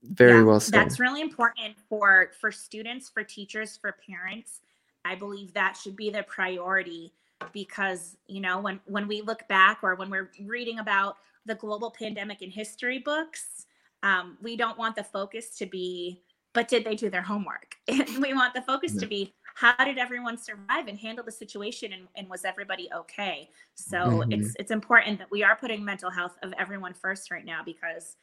Very 0.04 0.38
Yeah, 0.38 0.44
well 0.44 0.60
said. 0.60 0.76
That's 0.76 1.00
really 1.00 1.22
important 1.22 1.76
for 1.90 2.32
for 2.40 2.52
students, 2.52 3.10
for 3.10 3.24
teachers, 3.24 3.76
for 3.76 3.98
parents. 4.08 4.62
I 5.04 5.16
believe 5.16 5.54
that 5.54 5.76
should 5.76 5.96
be 5.96 6.10
the 6.10 6.24
priority 6.24 7.12
because 7.52 8.16
you 8.28 8.40
know 8.40 8.60
when 8.60 8.80
when 8.86 9.08
we 9.08 9.22
look 9.22 9.46
back 9.50 9.80
or 9.82 9.96
when 9.96 10.10
we're 10.10 10.32
reading 10.46 10.80
about 10.80 11.18
the 11.46 11.56
global 11.56 11.92
pandemic 11.92 12.42
in 12.42 12.52
history 12.52 13.00
books, 13.00 13.66
um, 14.04 14.38
we 14.42 14.56
don't 14.56 14.78
want 14.78 14.96
the 14.96 15.04
focus 15.04 15.58
to 15.58 15.66
be, 15.66 16.22
but 16.54 16.68
did 16.68 16.86
they 16.86 16.96
do 16.96 17.10
their 17.10 17.22
homework? 17.22 17.76
we 17.88 18.34
want 18.34 18.54
the 18.54 18.62
focus 18.62 18.96
to 18.98 19.08
be 19.08 19.34
how 19.60 19.74
did 19.84 19.98
everyone 19.98 20.38
survive 20.38 20.88
and 20.88 21.00
handle 21.00 21.26
the 21.26 21.32
situation 21.32 21.94
and, 21.94 22.08
and 22.16 22.30
was 22.30 22.46
everybody 22.46 22.90
okay 22.94 23.50
so 23.76 24.24
Mhm. 24.28 24.32
it's 24.32 24.56
it's 24.60 24.72
important 24.72 25.18
that 25.20 25.30
we 25.32 25.44
are 25.44 25.56
putting 25.56 25.84
mental 25.84 26.10
health 26.12 26.36
of 26.44 26.54
everyone 26.60 26.94
first 26.94 27.32
right 27.32 27.46
now 27.46 27.62
because 27.66 28.16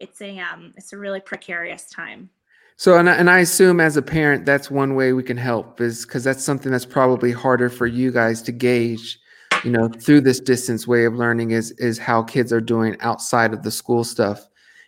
it's 0.00 0.20
a 0.20 0.38
um 0.38 0.72
it's 0.76 0.92
a 0.92 0.98
really 0.98 1.20
precarious 1.20 1.88
time 1.90 2.30
So, 2.76 2.98
and 2.98 3.08
I, 3.08 3.14
and 3.14 3.30
I 3.30 3.38
assume 3.40 3.80
as 3.80 3.96
a 3.96 4.02
parent, 4.02 4.44
that's 4.44 4.70
one 4.70 4.94
way 4.94 5.12
we 5.12 5.22
can 5.22 5.36
help 5.36 5.80
is 5.80 6.04
because 6.04 6.24
that's 6.24 6.42
something 6.44 6.72
that's 6.72 6.86
probably 6.86 7.30
harder 7.32 7.68
for 7.68 7.86
you 7.86 8.10
guys 8.10 8.42
to 8.42 8.52
gauge, 8.52 9.18
you 9.62 9.70
know, 9.70 9.88
through 9.88 10.22
this 10.22 10.40
distance 10.40 10.86
way 10.86 11.04
of 11.04 11.14
learning 11.14 11.52
is 11.52 11.70
is 11.72 11.98
how 11.98 12.22
kids 12.22 12.52
are 12.52 12.60
doing 12.60 12.96
outside 13.00 13.52
of 13.52 13.62
the 13.62 13.70
school 13.70 14.04
stuff. 14.04 14.46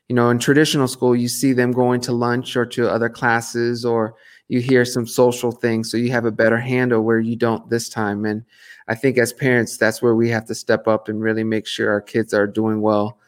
You 0.08 0.16
know, 0.16 0.30
in 0.30 0.38
traditional 0.38 0.88
school, 0.88 1.14
you 1.16 1.28
see 1.28 1.52
them 1.52 1.72
going 1.72 2.00
to 2.02 2.12
lunch 2.12 2.56
or 2.56 2.66
to 2.66 2.90
other 2.90 3.08
classes, 3.08 3.84
or 3.84 4.14
you 4.48 4.60
hear 4.60 4.84
some 4.84 5.06
social 5.06 5.50
things, 5.50 5.90
so 5.90 5.96
you 5.96 6.10
have 6.10 6.24
a 6.26 6.30
better 6.32 6.58
handle 6.58 7.02
where 7.02 7.20
you 7.20 7.36
don't 7.36 7.68
this 7.70 7.88
time. 7.88 8.24
And 8.24 8.44
I 8.88 8.94
think 8.94 9.16
as 9.18 9.32
parents, 9.32 9.76
that's 9.76 10.02
where 10.02 10.14
we 10.14 10.28
have 10.30 10.44
to 10.46 10.54
step 10.54 10.86
up 10.86 11.08
and 11.08 11.20
really 11.22 11.44
make 11.44 11.66
sure 11.66 11.90
our 11.90 12.00
kids 12.00 12.34
are 12.34 12.46
doing 12.46 12.80
well 12.80 13.18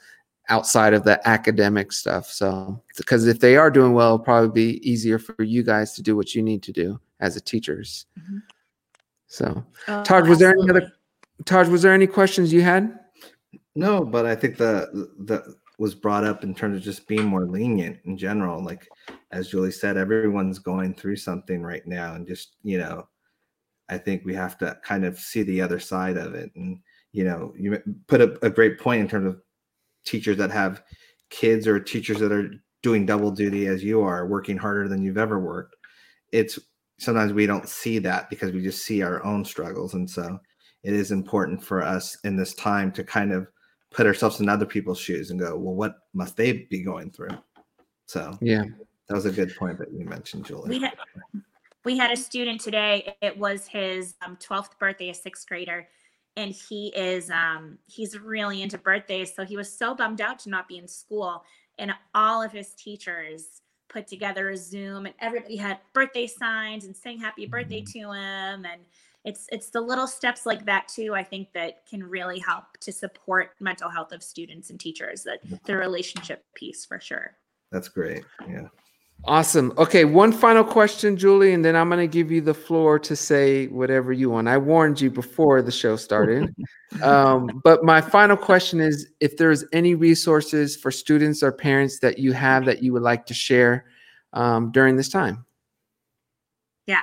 outside 0.48 0.94
of 0.94 1.02
the 1.04 1.26
academic 1.26 1.90
stuff. 1.92 2.26
So, 2.26 2.80
because 2.96 3.26
if 3.26 3.40
they 3.40 3.56
are 3.56 3.70
doing 3.70 3.94
well, 3.94 4.14
it'll 4.14 4.24
probably 4.24 4.50
be 4.50 4.88
easier 4.88 5.18
for 5.18 5.42
you 5.42 5.62
guys 5.62 5.94
to 5.94 6.02
do 6.02 6.14
what 6.16 6.34
you 6.34 6.42
need 6.42 6.62
to 6.64 6.72
do 6.72 7.00
as 7.20 7.34
a 7.36 7.40
teachers. 7.40 8.06
Mhm. 8.18 8.42
So, 9.26 9.64
Oh, 9.88 10.02
Todd, 10.04 10.28
was 10.28 10.38
there 10.38 10.50
any 10.50 10.62
other- 10.70 10.82
absolutely. 10.82 10.92
Taj, 11.46 11.68
was 11.68 11.82
there 11.82 11.92
any 11.92 12.06
questions 12.06 12.52
you 12.52 12.62
had? 12.62 12.98
No, 13.74 14.04
but 14.04 14.24
I 14.26 14.34
think 14.36 14.56
the 14.56 15.10
the 15.18 15.56
was 15.78 15.94
brought 15.94 16.24
up 16.24 16.42
in 16.44 16.54
terms 16.54 16.74
of 16.76 16.82
just 16.82 17.06
being 17.06 17.24
more 17.26 17.44
lenient 17.44 17.98
in 18.04 18.16
general. 18.16 18.62
Like 18.64 18.88
as 19.36 19.48
Julie 19.48 19.70
said, 19.70 19.96
everyone's 19.98 20.58
going 20.58 20.94
through 20.94 21.16
something 21.16 21.62
right 21.62 21.86
now, 21.86 22.14
and 22.14 22.26
just 22.26 22.56
you 22.62 22.78
know, 22.78 23.06
I 23.88 23.98
think 23.98 24.24
we 24.24 24.34
have 24.34 24.56
to 24.58 24.78
kind 24.82 25.04
of 25.04 25.18
see 25.18 25.42
the 25.42 25.60
other 25.60 25.78
side 25.78 26.16
of 26.16 26.34
it. 26.34 26.50
And 26.56 26.80
you 27.12 27.24
know, 27.24 27.52
you 27.56 27.80
put 28.06 28.20
a, 28.20 28.38
a 28.44 28.50
great 28.50 28.78
point 28.80 29.02
in 29.02 29.08
terms 29.08 29.26
of 29.26 29.40
teachers 30.04 30.38
that 30.38 30.50
have 30.50 30.82
kids 31.30 31.66
or 31.66 31.78
teachers 31.78 32.18
that 32.20 32.32
are 32.32 32.50
doing 32.82 33.04
double 33.04 33.30
duty 33.30 33.66
as 33.66 33.84
you 33.84 34.00
are, 34.00 34.26
working 34.26 34.56
harder 34.56 34.88
than 34.88 35.02
you've 35.02 35.18
ever 35.18 35.38
worked. 35.38 35.76
It's 36.32 36.58
sometimes 36.98 37.32
we 37.32 37.46
don't 37.46 37.68
see 37.68 37.98
that 37.98 38.30
because 38.30 38.52
we 38.52 38.62
just 38.62 38.84
see 38.84 39.02
our 39.02 39.22
own 39.22 39.44
struggles, 39.44 39.94
and 39.94 40.08
so 40.08 40.38
it 40.82 40.94
is 40.94 41.10
important 41.10 41.62
for 41.62 41.82
us 41.82 42.16
in 42.24 42.36
this 42.36 42.54
time 42.54 42.90
to 42.92 43.04
kind 43.04 43.32
of 43.32 43.48
put 43.90 44.06
ourselves 44.06 44.40
in 44.40 44.48
other 44.48 44.66
people's 44.66 45.00
shoes 45.00 45.30
and 45.30 45.40
go, 45.40 45.56
well, 45.56 45.74
what 45.74 45.96
must 46.14 46.36
they 46.36 46.66
be 46.70 46.82
going 46.82 47.10
through? 47.10 47.36
So 48.06 48.38
Yeah. 48.40 48.64
That 49.08 49.14
was 49.14 49.26
a 49.26 49.32
good 49.32 49.54
point 49.56 49.78
that 49.78 49.92
you 49.92 50.04
mentioned, 50.04 50.44
Julie. 50.44 50.68
we 50.68 50.80
had 50.80 50.94
we 51.84 51.96
had 51.96 52.10
a 52.10 52.16
student 52.16 52.60
today 52.60 53.14
it 53.22 53.38
was 53.38 53.66
his 53.66 54.14
um, 54.24 54.36
12th 54.36 54.78
birthday 54.78 55.10
a 55.10 55.14
sixth 55.14 55.46
grader 55.46 55.86
and 56.36 56.52
he 56.52 56.88
is 56.96 57.30
um, 57.30 57.78
he's 57.86 58.18
really 58.18 58.60
into 58.62 58.76
birthdays 58.76 59.34
so 59.34 59.44
he 59.44 59.56
was 59.56 59.72
so 59.72 59.94
bummed 59.94 60.20
out 60.20 60.38
to 60.40 60.50
not 60.50 60.66
be 60.66 60.78
in 60.78 60.88
school 60.88 61.44
and 61.78 61.92
all 62.14 62.42
of 62.42 62.50
his 62.50 62.74
teachers 62.74 63.62
put 63.88 64.08
together 64.08 64.50
a 64.50 64.56
zoom 64.56 65.06
and 65.06 65.14
everybody 65.20 65.56
had 65.56 65.78
birthday 65.94 66.26
signs 66.26 66.84
and 66.84 66.96
saying 66.96 67.20
happy 67.20 67.46
birthday 67.46 67.82
to 67.82 68.00
him 68.00 68.64
and 68.64 68.80
it's 69.24 69.46
it's 69.52 69.70
the 69.70 69.80
little 69.80 70.08
steps 70.08 70.44
like 70.44 70.66
that 70.66 70.88
too 70.88 71.14
i 71.14 71.22
think 71.22 71.52
that 71.52 71.86
can 71.88 72.02
really 72.02 72.40
help 72.40 72.64
to 72.80 72.90
support 72.90 73.50
mental 73.60 73.88
health 73.88 74.10
of 74.10 74.24
students 74.24 74.70
and 74.70 74.80
teachers 74.80 75.22
that 75.22 75.38
the 75.66 75.76
relationship 75.76 76.44
piece 76.56 76.84
for 76.84 76.98
sure 76.98 77.36
That's 77.72 77.88
great. 77.88 78.24
Yeah. 78.48 78.68
Awesome. 79.24 79.72
Okay, 79.76 80.04
one 80.04 80.30
final 80.30 80.62
question, 80.62 81.16
Julie, 81.16 81.52
and 81.52 81.64
then 81.64 81.74
I'm 81.74 81.88
going 81.88 81.98
to 81.98 82.06
give 82.06 82.30
you 82.30 82.40
the 82.40 82.54
floor 82.54 82.98
to 83.00 83.16
say 83.16 83.66
whatever 83.68 84.12
you 84.12 84.30
want. 84.30 84.46
I 84.46 84.56
warned 84.56 85.00
you 85.00 85.10
before 85.10 85.62
the 85.62 85.72
show 85.72 85.96
started. 85.96 86.54
um, 87.02 87.60
but 87.64 87.82
my 87.82 88.00
final 88.00 88.36
question 88.36 88.80
is 88.80 89.08
if 89.18 89.36
there's 89.36 89.64
any 89.72 89.96
resources 89.96 90.76
for 90.76 90.92
students 90.92 91.42
or 91.42 91.50
parents 91.50 91.98
that 92.00 92.20
you 92.20 92.32
have 92.32 92.66
that 92.66 92.84
you 92.84 92.92
would 92.92 93.02
like 93.02 93.26
to 93.26 93.34
share 93.34 93.86
um, 94.32 94.70
during 94.70 94.96
this 94.96 95.08
time. 95.08 95.44
Yeah, 96.86 97.02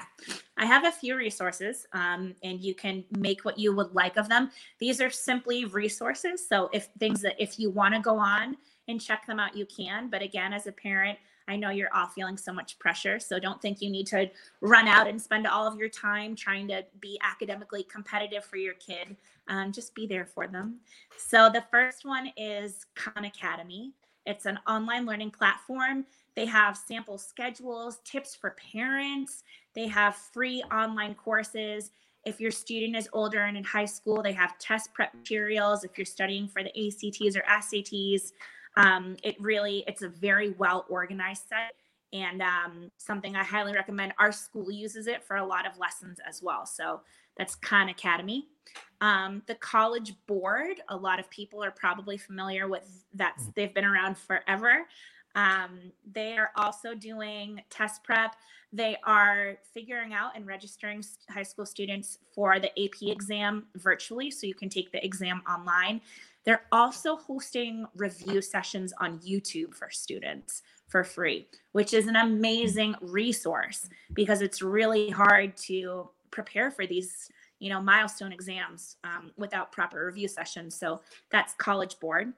I 0.56 0.66
have 0.66 0.86
a 0.86 0.92
few 0.92 1.18
resources, 1.18 1.86
um, 1.92 2.34
and 2.42 2.62
you 2.62 2.74
can 2.74 3.04
make 3.18 3.44
what 3.44 3.60
you 3.60 3.76
would 3.76 3.94
like 3.94 4.16
of 4.16 4.30
them. 4.30 4.50
These 4.80 5.02
are 5.02 5.10
simply 5.10 5.66
resources. 5.66 6.48
So 6.48 6.70
if 6.72 6.88
things 7.00 7.22
that 7.22 7.36
if 7.38 7.60
you 7.60 7.70
want 7.70 7.94
to 7.96 8.00
go 8.00 8.18
on 8.18 8.56
and 8.88 9.02
check 9.02 9.28
them 9.28 9.42
out, 9.42 9.58
you 9.58 9.66
can. 9.66 10.10
But 10.10 10.22
again, 10.22 10.54
as 10.54 10.68
a 10.68 10.72
parent, 10.72 11.20
I 11.48 11.56
know 11.56 11.70
you're 11.70 11.94
all 11.94 12.08
feeling 12.08 12.38
so 12.38 12.54
much 12.54 12.80
pressure. 12.80 13.20
So 13.20 13.40
don't 13.40 13.62
think 13.62 13.82
you 13.82 13.90
need 13.90 14.08
to 14.08 14.30
run 14.62 14.88
out 14.88 15.08
and 15.08 15.22
spend 15.22 15.48
all 15.48 15.68
of 15.68 15.78
your 15.78 15.90
time 15.90 16.36
trying 16.36 16.68
to 16.70 16.86
be 17.00 17.20
academically 17.22 17.84
competitive 17.84 18.46
for 18.46 18.58
your 18.58 18.76
kid. 18.76 19.16
Um, 19.48 19.72
just 19.72 19.94
be 19.94 20.08
there 20.08 20.26
for 20.26 20.48
them. 20.48 20.80
So 21.18 21.50
the 21.50 21.64
first 21.72 22.06
one 22.06 22.32
is 22.38 22.86
Khan 22.96 23.26
Academy. 23.26 23.94
It's 24.26 24.46
an 24.46 24.60
online 24.68 25.06
learning 25.06 25.32
platform. 25.32 26.06
They 26.36 26.46
have 26.46 26.78
sample 26.78 27.18
schedules, 27.18 28.00
tips 28.06 28.36
for 28.36 28.56
parents. 28.72 29.44
They 29.76 29.88
have 29.88 30.16
free 30.16 30.64
online 30.72 31.16
courses. 31.16 31.92
If 32.26 32.40
your 32.40 32.52
student 32.52 32.96
is 32.96 33.10
older 33.12 33.42
and 33.42 33.58
in 33.58 33.66
high 33.66 33.86
school, 33.86 34.24
they 34.24 34.32
have 34.32 34.58
test 34.58 34.94
prep 34.94 35.14
materials. 35.14 35.84
If 35.84 35.98
you're 35.98 36.06
studying 36.06 36.48
for 36.48 36.64
the 36.64 36.70
ACTs 36.70 37.36
or 37.36 37.42
SATs, 37.42 38.32
Um, 38.76 39.18
it 39.24 39.40
really, 39.40 39.84
it's 39.88 40.02
a 40.02 40.10
very 40.10 40.52
well 40.52 40.86
organized 40.90 41.48
site 41.50 41.74
and 42.14 42.42
um, 42.42 42.92
something 42.98 43.36
I 43.36 43.44
highly 43.44 43.74
recommend. 43.74 44.14
Our 44.20 44.32
school 44.32 44.72
uses 44.72 45.08
it 45.08 45.24
for 45.24 45.38
a 45.38 45.46
lot 45.46 45.66
of 45.66 45.78
lessons 45.80 46.20
as 46.28 46.42
well. 46.42 46.66
So 46.66 47.02
that's 47.38 47.56
Khan 47.56 47.90
Academy. 47.90 48.48
Um, 49.02 49.42
the 49.48 49.56
College 49.56 50.14
Board, 50.28 50.82
a 50.90 50.96
lot 50.96 51.20
of 51.20 51.30
people 51.30 51.64
are 51.64 51.72
probably 51.72 52.18
familiar 52.18 52.68
with 52.68 53.04
that. 53.16 53.36
Mm. 53.40 53.56
They've 53.56 53.74
been 53.74 53.86
around 53.86 54.18
forever. 54.18 54.86
Um, 55.36 55.92
they 56.12 56.38
are 56.38 56.52
also 56.56 56.94
doing 56.94 57.62
test 57.72 58.04
prep. 58.04 58.36
They 58.72 58.98
are 59.04 59.58
figuring 59.74 60.14
out 60.14 60.36
and 60.36 60.46
registering 60.46 61.04
high 61.30 61.44
school 61.44 61.66
students 61.66 62.20
for 62.34 62.60
the 62.60 62.70
AP 62.70 63.02
exam 63.02 63.66
virtually, 63.76 64.30
so 64.32 64.46
you 64.46 64.56
can 64.56 64.70
take 64.70 64.92
the 64.92 65.04
exam 65.04 65.42
online. 65.50 66.02
They're 66.46 66.66
also 66.72 67.16
hosting 67.16 67.86
review 67.96 68.42
sessions 68.42 68.94
on 69.00 69.20
YouTube 69.20 69.74
for 69.74 69.90
students 69.90 70.62
for 70.88 71.04
free, 71.04 71.48
which 71.72 71.94
is 71.94 72.08
an 72.08 72.16
amazing 72.16 72.96
resource 73.02 73.90
because 74.14 74.42
it's 74.42 74.62
really 74.62 75.10
hard 75.10 75.56
to 75.58 76.10
prepare 76.32 76.72
for 76.72 76.86
these 76.86 77.30
you 77.60 77.70
know 77.70 77.80
milestone 77.80 78.34
exams 78.34 78.98
um, 79.04 79.32
without 79.38 79.72
proper 79.72 80.06
review 80.06 80.28
sessions. 80.28 80.76
So 80.76 81.02
that's 81.32 81.54
college 81.54 82.00
board. 82.00 82.34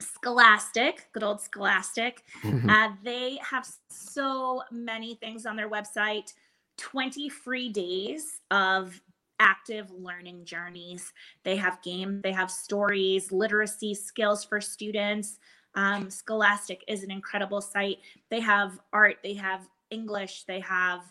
Scholastic 0.00 1.08
good 1.12 1.22
old 1.22 1.40
scholastic. 1.40 2.22
Mm-hmm. 2.42 2.70
uh, 2.70 2.92
they 3.04 3.38
have 3.42 3.68
so 3.90 4.62
many 4.70 5.16
things 5.16 5.44
on 5.44 5.56
their 5.56 5.68
website. 5.70 6.32
20 6.78 7.28
free 7.28 7.68
days 7.68 8.40
of 8.52 9.00
active 9.40 9.90
learning 9.90 10.44
journeys 10.44 11.12
they 11.44 11.56
have 11.56 11.80
games 11.82 12.20
they 12.22 12.32
have 12.32 12.50
stories 12.50 13.30
literacy 13.32 13.94
skills 13.94 14.44
for 14.44 14.60
students 14.60 15.38
um, 15.74 16.10
scholastic 16.10 16.82
is 16.88 17.02
an 17.02 17.10
incredible 17.10 17.60
site 17.60 17.98
they 18.30 18.40
have 18.40 18.78
art 18.92 19.16
they 19.22 19.34
have 19.34 19.68
english 19.90 20.44
they 20.44 20.60
have 20.60 21.02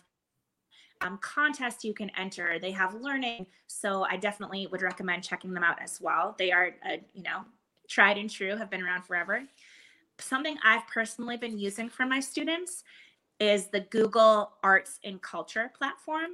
um, 1.00 1.18
contests 1.18 1.84
you 1.84 1.94
can 1.94 2.10
enter. 2.18 2.58
They 2.58 2.72
have 2.72 2.94
learning. 2.94 3.46
So 3.66 4.04
I 4.04 4.16
definitely 4.16 4.66
would 4.66 4.82
recommend 4.82 5.22
checking 5.22 5.52
them 5.52 5.64
out 5.64 5.80
as 5.80 6.00
well. 6.00 6.34
They 6.38 6.52
are, 6.52 6.74
uh, 6.84 6.96
you 7.14 7.22
know, 7.22 7.44
tried 7.88 8.18
and 8.18 8.28
true, 8.28 8.56
have 8.56 8.70
been 8.70 8.82
around 8.82 9.02
forever. 9.02 9.42
Something 10.18 10.56
I've 10.64 10.86
personally 10.88 11.36
been 11.36 11.58
using 11.58 11.88
for 11.88 12.04
my 12.04 12.20
students 12.20 12.82
is 13.38 13.68
the 13.68 13.80
Google 13.80 14.52
Arts 14.64 14.98
and 15.04 15.22
Culture 15.22 15.70
platform. 15.76 16.30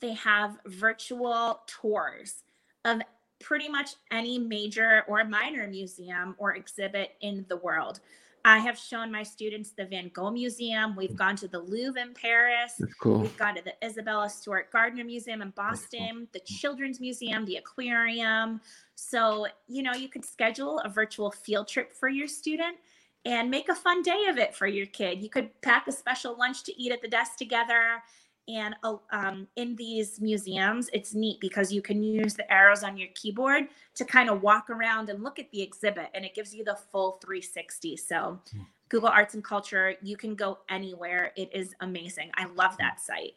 They 0.00 0.14
have 0.14 0.58
virtual 0.66 1.60
tours 1.66 2.42
of 2.84 3.00
pretty 3.40 3.68
much 3.68 3.90
any 4.10 4.38
major 4.38 5.04
or 5.08 5.24
minor 5.24 5.66
museum 5.66 6.34
or 6.38 6.54
exhibit 6.54 7.12
in 7.20 7.44
the 7.48 7.56
world. 7.58 8.00
I 8.46 8.58
have 8.58 8.78
shown 8.78 9.10
my 9.10 9.22
students 9.22 9.70
the 9.70 9.86
Van 9.86 10.10
Gogh 10.12 10.30
Museum. 10.30 10.94
We've 10.96 11.16
gone 11.16 11.34
to 11.36 11.48
the 11.48 11.60
Louvre 11.60 12.00
in 12.00 12.12
Paris. 12.12 12.78
Cool. 13.00 13.20
We've 13.20 13.36
gone 13.38 13.54
to 13.54 13.62
the 13.62 13.72
Isabella 13.82 14.28
Stewart 14.28 14.70
Gardner 14.70 15.02
Museum 15.02 15.40
in 15.40 15.50
Boston, 15.50 16.10
cool. 16.12 16.26
the 16.34 16.40
Children's 16.40 17.00
Museum, 17.00 17.46
the 17.46 17.56
aquarium. 17.56 18.60
So, 18.96 19.46
you 19.66 19.82
know, 19.82 19.94
you 19.94 20.08
could 20.08 20.26
schedule 20.26 20.78
a 20.80 20.90
virtual 20.90 21.30
field 21.30 21.68
trip 21.68 21.94
for 21.94 22.10
your 22.10 22.28
student 22.28 22.76
and 23.24 23.50
make 23.50 23.70
a 23.70 23.74
fun 23.74 24.02
day 24.02 24.26
of 24.28 24.36
it 24.36 24.54
for 24.54 24.66
your 24.66 24.86
kid. 24.86 25.22
You 25.22 25.30
could 25.30 25.48
pack 25.62 25.86
a 25.88 25.92
special 25.92 26.36
lunch 26.36 26.64
to 26.64 26.78
eat 26.78 26.92
at 26.92 27.00
the 27.00 27.08
desk 27.08 27.36
together 27.38 28.02
and 28.48 28.74
uh, 28.82 28.96
um, 29.10 29.46
in 29.56 29.74
these 29.76 30.20
museums, 30.20 30.90
it's 30.92 31.14
neat 31.14 31.40
because 31.40 31.72
you 31.72 31.80
can 31.80 32.02
use 32.02 32.34
the 32.34 32.50
arrows 32.52 32.82
on 32.82 32.96
your 32.96 33.08
keyboard 33.14 33.68
to 33.94 34.04
kind 34.04 34.28
of 34.28 34.42
walk 34.42 34.68
around 34.70 35.08
and 35.08 35.22
look 35.22 35.38
at 35.38 35.50
the 35.50 35.62
exhibit, 35.62 36.08
and 36.14 36.24
it 36.24 36.34
gives 36.34 36.54
you 36.54 36.64
the 36.64 36.76
full 36.92 37.18
360. 37.22 37.96
So, 37.96 38.38
hmm. 38.52 38.62
Google 38.90 39.08
Arts 39.08 39.34
and 39.34 39.42
Culture, 39.42 39.94
you 40.02 40.16
can 40.16 40.34
go 40.34 40.58
anywhere. 40.68 41.32
It 41.36 41.50
is 41.54 41.74
amazing. 41.80 42.30
I 42.34 42.46
love 42.54 42.76
that 42.78 43.00
site. 43.00 43.34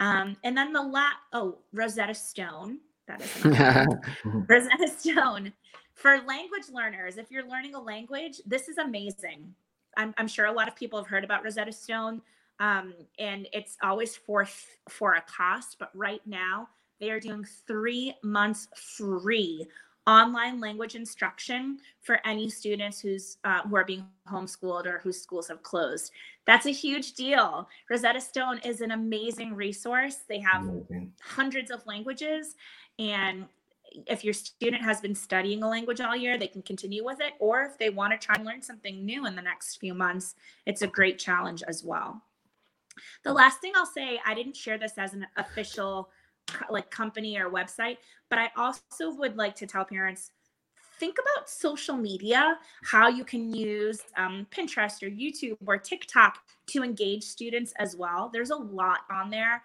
Um, 0.00 0.36
and 0.42 0.56
then 0.56 0.72
the 0.72 0.82
la 0.82 1.10
oh 1.32 1.58
Rosetta 1.72 2.14
Stone. 2.14 2.78
That 3.06 3.22
is 3.22 3.44
Rosetta 4.24 4.88
Stone 4.88 5.52
for 5.94 6.20
language 6.26 6.64
learners. 6.72 7.16
If 7.16 7.30
you're 7.30 7.48
learning 7.48 7.74
a 7.74 7.80
language, 7.80 8.40
this 8.44 8.68
is 8.68 8.78
amazing. 8.78 9.54
I'm, 9.96 10.12
I'm 10.16 10.26
sure 10.26 10.46
a 10.46 10.52
lot 10.52 10.68
of 10.68 10.74
people 10.74 10.98
have 10.98 11.06
heard 11.06 11.22
about 11.22 11.44
Rosetta 11.44 11.72
Stone 11.72 12.22
um, 12.60 12.94
and 13.18 13.48
it's 13.52 13.76
always 13.82 14.16
for 14.16 14.46
for 14.88 15.14
a 15.14 15.22
cost. 15.22 15.76
But 15.78 15.90
right 15.94 16.20
now, 16.26 16.68
they 17.00 17.10
are 17.10 17.20
doing 17.20 17.44
three 17.66 18.14
months 18.22 18.68
free 18.76 19.66
online 20.06 20.60
language 20.60 20.96
instruction 20.96 21.78
for 22.00 22.18
any 22.24 22.50
students 22.50 23.00
who's 23.00 23.38
uh, 23.44 23.62
who 23.62 23.76
are 23.76 23.84
being 23.84 24.06
homeschooled 24.28 24.86
or 24.86 24.98
whose 24.98 25.20
schools 25.20 25.48
have 25.48 25.62
closed. 25.62 26.12
That's 26.46 26.66
a 26.66 26.70
huge 26.70 27.14
deal. 27.14 27.68
Rosetta 27.88 28.20
Stone 28.20 28.58
is 28.64 28.80
an 28.80 28.90
amazing 28.90 29.54
resource. 29.54 30.18
They 30.28 30.40
have 30.40 30.62
amazing. 30.62 31.12
hundreds 31.20 31.70
of 31.70 31.86
languages, 31.86 32.56
and 32.98 33.46
if 34.06 34.24
your 34.24 34.34
student 34.34 34.82
has 34.82 35.00
been 35.00 35.14
studying 35.14 35.62
a 35.62 35.68
language 35.68 36.00
all 36.00 36.16
year, 36.16 36.38
they 36.38 36.46
can 36.46 36.62
continue 36.62 37.04
with 37.04 37.20
it. 37.20 37.34
Or 37.38 37.62
if 37.62 37.78
they 37.78 37.90
want 37.90 38.12
to 38.12 38.24
try 38.24 38.36
and 38.36 38.44
learn 38.44 38.62
something 38.62 39.04
new 39.04 39.26
in 39.26 39.36
the 39.36 39.42
next 39.42 39.76
few 39.76 39.94
months, 39.94 40.34
it's 40.66 40.82
a 40.82 40.86
great 40.86 41.18
challenge 41.18 41.62
as 41.68 41.84
well. 41.84 42.22
The 43.24 43.32
last 43.32 43.60
thing 43.60 43.72
I'll 43.76 43.86
say, 43.86 44.20
I 44.26 44.34
didn't 44.34 44.56
share 44.56 44.78
this 44.78 44.98
as 44.98 45.14
an 45.14 45.26
official 45.36 46.10
like 46.70 46.90
company 46.90 47.38
or 47.38 47.50
website, 47.50 47.98
but 48.28 48.38
I 48.38 48.50
also 48.56 49.14
would 49.16 49.36
like 49.36 49.54
to 49.56 49.66
tell 49.66 49.84
parents 49.84 50.32
think 51.02 51.16
about 51.18 51.50
social 51.50 51.96
media, 51.96 52.56
how 52.84 53.08
you 53.08 53.24
can 53.24 53.52
use 53.52 54.00
um, 54.16 54.46
Pinterest 54.52 55.02
or 55.02 55.10
YouTube 55.10 55.56
or 55.66 55.76
TikTok 55.76 56.38
to 56.68 56.84
engage 56.84 57.24
students 57.24 57.72
as 57.78 57.96
well. 57.96 58.30
There's 58.32 58.50
a 58.50 58.56
lot 58.56 59.00
on 59.10 59.28
there 59.28 59.64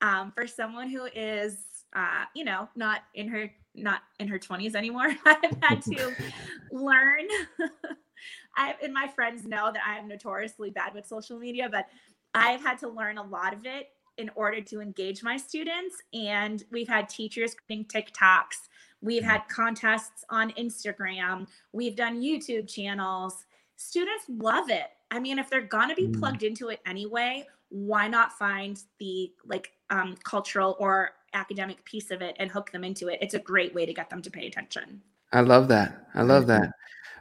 um, 0.00 0.32
for 0.32 0.48
someone 0.48 0.90
who 0.90 1.04
is, 1.14 1.58
uh, 1.94 2.24
you 2.34 2.44
know, 2.44 2.68
not 2.74 3.02
in 3.14 3.28
her 3.28 3.50
not 3.76 4.02
in 4.18 4.26
her 4.26 4.38
20s 4.38 4.74
anymore. 4.74 5.14
I've 5.24 5.56
had 5.62 5.82
to 5.82 6.12
learn. 6.72 7.26
I 8.56 8.74
and 8.82 8.92
my 8.92 9.06
friends 9.06 9.44
know 9.44 9.70
that 9.72 9.82
I 9.86 9.98
am 9.98 10.08
notoriously 10.08 10.70
bad 10.70 10.92
with 10.92 11.06
social 11.06 11.38
media, 11.38 11.68
but 11.70 11.86
I've 12.34 12.62
had 12.62 12.78
to 12.80 12.88
learn 12.88 13.18
a 13.18 13.22
lot 13.22 13.54
of 13.54 13.64
it 13.64 13.88
in 14.18 14.30
order 14.34 14.60
to 14.60 14.80
engage 14.80 15.22
my 15.22 15.36
students. 15.36 15.96
And 16.12 16.62
we've 16.70 16.88
had 16.88 17.08
teachers 17.08 17.54
creating 17.54 17.86
TikToks. 17.86 18.68
We've 19.00 19.24
had 19.24 19.42
contests 19.48 20.24
on 20.30 20.50
Instagram. 20.52 21.46
We've 21.72 21.96
done 21.96 22.22
YouTube 22.22 22.68
channels. 22.68 23.44
Students 23.76 24.24
love 24.28 24.70
it. 24.70 24.86
I 25.10 25.18
mean, 25.18 25.38
if 25.38 25.50
they're 25.50 25.60
gonna 25.60 25.94
be 25.94 26.08
mm. 26.08 26.18
plugged 26.18 26.42
into 26.42 26.68
it 26.68 26.80
anyway, 26.86 27.46
why 27.68 28.08
not 28.08 28.32
find 28.32 28.80
the 28.98 29.32
like 29.44 29.72
um, 29.90 30.16
cultural 30.24 30.76
or 30.78 31.12
academic 31.34 31.84
piece 31.84 32.10
of 32.10 32.22
it 32.22 32.36
and 32.38 32.50
hook 32.50 32.70
them 32.72 32.84
into 32.84 33.08
it? 33.08 33.18
It's 33.20 33.34
a 33.34 33.38
great 33.38 33.74
way 33.74 33.84
to 33.84 33.92
get 33.92 34.08
them 34.10 34.22
to 34.22 34.30
pay 34.30 34.46
attention. 34.46 35.02
I 35.32 35.40
love 35.40 35.68
that. 35.68 36.06
I 36.14 36.22
love 36.22 36.46
that. 36.46 36.70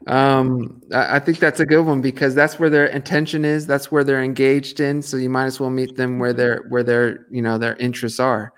Um, 0.07 0.81
I, 0.93 1.15
I 1.15 1.19
think 1.19 1.39
that's 1.39 1.59
a 1.59 1.65
good 1.65 1.85
one 1.85 2.01
because 2.01 2.35
that's 2.35 2.59
where 2.59 2.69
their 2.69 2.87
intention 2.87 3.45
is. 3.45 3.65
That's 3.65 3.91
where 3.91 4.03
they're 4.03 4.23
engaged 4.23 4.79
in. 4.79 5.01
So 5.01 5.17
you 5.17 5.29
might 5.29 5.45
as 5.45 5.59
well 5.59 5.69
meet 5.69 5.95
them 5.95 6.19
where 6.19 6.33
their 6.33 6.65
where 6.69 6.83
their 6.83 7.25
you 7.29 7.41
know 7.41 7.57
their 7.57 7.75
interests 7.77 8.19
are. 8.19 8.53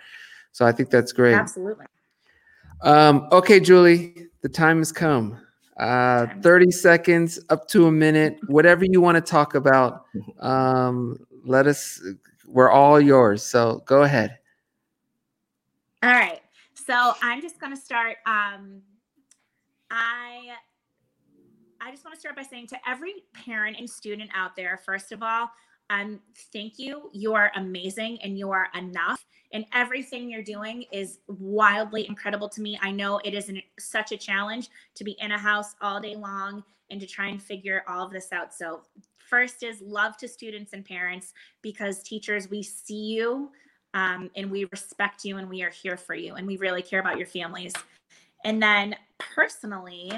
So 0.51 0.65
I 0.65 0.71
think 0.71 0.89
that's 0.89 1.11
great. 1.11 1.35
Absolutely. 1.35 1.85
Um, 2.81 3.27
okay, 3.31 3.59
Julie, 3.59 4.27
the 4.41 4.49
time 4.49 4.77
has 4.77 4.91
come. 4.91 5.39
Uh, 5.77 6.27
30 6.41 6.71
seconds 6.71 7.39
up 7.49 7.67
to 7.67 7.87
a 7.87 7.91
minute, 7.91 8.39
whatever 8.47 8.85
you 8.85 9.01
want 9.01 9.15
to 9.15 9.21
talk 9.21 9.55
about. 9.55 10.05
Um, 10.39 11.17
let 11.43 11.67
us, 11.67 12.01
we're 12.47 12.69
all 12.69 13.01
yours. 13.01 13.43
So 13.43 13.83
go 13.85 14.03
ahead. 14.03 14.37
All 16.01 16.11
right. 16.11 16.39
So 16.75 17.13
I'm 17.21 17.41
just 17.41 17.59
going 17.59 17.75
to 17.75 17.81
start. 17.81 18.17
Um, 18.25 18.81
I 19.91 20.55
I 21.85 21.91
just 21.91 22.03
want 22.03 22.15
to 22.15 22.19
start 22.19 22.35
by 22.35 22.41
saying 22.41 22.65
to 22.67 22.89
every 22.89 23.13
parent 23.45 23.77
and 23.77 23.87
student 23.87 24.31
out 24.33 24.55
there, 24.55 24.81
first 24.83 25.11
of 25.11 25.21
all, 25.21 25.51
um, 25.91 26.19
thank 26.51 26.79
you. 26.79 27.11
You 27.13 27.35
are 27.35 27.51
amazing 27.55 28.17
and 28.23 28.39
you 28.39 28.49
are 28.49 28.69
enough. 28.75 29.23
And 29.53 29.65
everything 29.71 30.27
you're 30.27 30.41
doing 30.41 30.85
is 30.91 31.19
wildly 31.27 32.07
incredible 32.07 32.49
to 32.49 32.61
me. 32.61 32.79
I 32.81 32.89
know 32.89 33.19
it 33.23 33.35
is 33.35 33.49
an, 33.49 33.61
such 33.77 34.11
a 34.11 34.17
challenge 34.17 34.69
to 34.95 35.03
be 35.03 35.11
in 35.19 35.31
a 35.31 35.37
house 35.37 35.75
all 35.79 36.01
day 36.01 36.15
long 36.15 36.63
and 36.89 36.99
to 36.99 37.05
try 37.05 37.27
and 37.27 37.39
figure 37.39 37.83
all 37.87 38.03
of 38.03 38.11
this 38.11 38.33
out. 38.33 38.51
So, 38.51 38.81
first 39.29 39.61
is 39.61 39.79
love 39.81 40.17
to 40.17 40.27
students 40.27 40.73
and 40.73 40.83
parents 40.83 41.33
because 41.61 42.01
teachers, 42.01 42.49
we 42.49 42.63
see 42.63 43.13
you 43.13 43.51
um, 43.93 44.31
and 44.35 44.49
we 44.49 44.65
respect 44.71 45.23
you 45.23 45.37
and 45.37 45.47
we 45.47 45.61
are 45.61 45.69
here 45.69 45.97
for 45.97 46.15
you 46.15 46.33
and 46.33 46.47
we 46.47 46.57
really 46.57 46.81
care 46.81 46.99
about 46.99 47.19
your 47.19 47.27
families. 47.27 47.73
And 48.43 48.61
then 48.61 48.95
personally, 49.19 50.11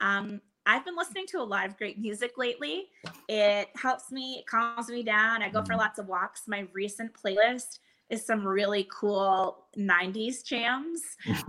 um, 0.00 0.40
I've 0.66 0.84
been 0.84 0.96
listening 0.96 1.26
to 1.28 1.40
a 1.40 1.44
lot 1.44 1.66
of 1.66 1.76
great 1.76 1.98
music 1.98 2.38
lately. 2.38 2.88
It 3.28 3.68
helps 3.76 4.10
me, 4.10 4.38
it 4.38 4.46
calms 4.46 4.88
me 4.88 5.02
down. 5.02 5.42
I 5.42 5.48
go 5.48 5.60
for 5.62 5.72
mm-hmm. 5.72 5.80
lots 5.80 5.98
of 5.98 6.08
walks. 6.08 6.42
My 6.46 6.66
recent 6.72 7.12
playlist 7.12 7.80
is 8.10 8.24
some 8.24 8.46
really 8.46 8.86
cool 8.90 9.66
90s 9.76 10.44
jams. 10.44 11.02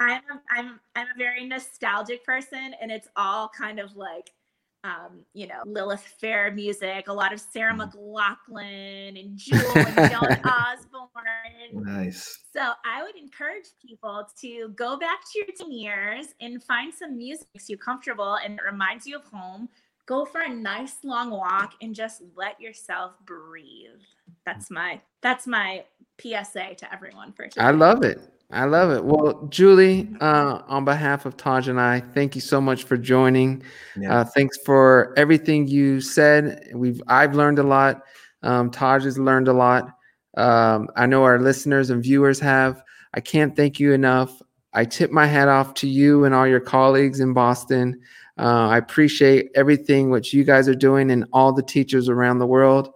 I'm 0.00 0.22
I'm 0.50 0.80
I'm 0.96 1.06
a 1.06 1.18
very 1.18 1.46
nostalgic 1.46 2.24
person 2.24 2.74
and 2.80 2.90
it's 2.90 3.08
all 3.16 3.48
kind 3.48 3.78
of 3.78 3.96
like 3.96 4.32
um, 4.84 5.24
you 5.32 5.46
know, 5.46 5.62
Lilith 5.64 6.06
Fair 6.20 6.52
music, 6.52 7.08
a 7.08 7.12
lot 7.12 7.32
of 7.32 7.40
Sarah 7.40 7.72
Mm. 7.72 7.90
McLachlan 7.90 9.18
and 9.18 9.36
Jewel 9.38 9.72
and 9.76 10.10
Joan 10.10 10.38
Osborne. 10.44 11.72
Nice. 11.72 12.38
So 12.52 12.72
I 12.84 13.02
would 13.02 13.16
encourage 13.16 13.64
people 13.84 14.28
to 14.42 14.68
go 14.76 14.98
back 14.98 15.20
to 15.32 15.38
your 15.38 15.46
teen 15.56 15.72
years 15.72 16.26
and 16.40 16.62
find 16.62 16.92
some 16.92 17.16
music 17.16 17.40
that 17.40 17.54
makes 17.54 17.70
you 17.70 17.78
comfortable 17.78 18.34
and 18.36 18.58
it 18.58 18.64
reminds 18.70 19.06
you 19.06 19.16
of 19.16 19.24
home. 19.24 19.68
Go 20.06 20.26
for 20.26 20.42
a 20.42 20.48
nice 20.48 20.96
long 21.02 21.30
walk 21.30 21.72
and 21.80 21.94
just 21.94 22.22
let 22.36 22.60
yourself 22.60 23.12
breathe. 23.24 24.02
That's 24.44 24.70
my 24.70 25.00
that's 25.22 25.46
my 25.46 25.84
PSA 26.20 26.74
to 26.76 26.92
everyone 26.92 27.32
for 27.32 27.48
today. 27.48 27.64
I 27.64 27.70
love 27.70 28.04
it. 28.04 28.20
I 28.50 28.64
love 28.64 28.90
it. 28.90 29.04
Well, 29.04 29.46
Julie, 29.48 30.08
uh, 30.20 30.60
on 30.68 30.84
behalf 30.84 31.26
of 31.26 31.36
Taj 31.36 31.68
and 31.68 31.80
I, 31.80 32.00
thank 32.00 32.34
you 32.34 32.40
so 32.40 32.60
much 32.60 32.84
for 32.84 32.96
joining. 32.96 33.62
Yeah. 33.98 34.20
Uh, 34.20 34.24
thanks 34.24 34.58
for 34.64 35.12
everything 35.16 35.66
you 35.66 36.00
said. 36.00 36.70
We've 36.74 37.02
I've 37.08 37.34
learned 37.34 37.58
a 37.58 37.62
lot. 37.62 38.02
Um, 38.42 38.70
Taj 38.70 39.04
has 39.04 39.18
learned 39.18 39.48
a 39.48 39.52
lot. 39.52 39.88
Um, 40.36 40.88
I 40.96 41.06
know 41.06 41.24
our 41.24 41.40
listeners 41.40 41.90
and 41.90 42.02
viewers 42.02 42.38
have. 42.40 42.82
I 43.14 43.20
can't 43.20 43.56
thank 43.56 43.80
you 43.80 43.92
enough. 43.92 44.40
I 44.72 44.84
tip 44.84 45.10
my 45.10 45.26
hat 45.26 45.48
off 45.48 45.74
to 45.74 45.88
you 45.88 46.24
and 46.24 46.34
all 46.34 46.46
your 46.46 46.60
colleagues 46.60 47.20
in 47.20 47.32
Boston. 47.32 48.00
Uh, 48.38 48.68
I 48.68 48.78
appreciate 48.78 49.50
everything 49.54 50.10
what 50.10 50.32
you 50.32 50.42
guys 50.42 50.68
are 50.68 50.74
doing 50.74 51.10
and 51.10 51.24
all 51.32 51.52
the 51.52 51.62
teachers 51.62 52.08
around 52.08 52.40
the 52.40 52.46
world. 52.46 52.90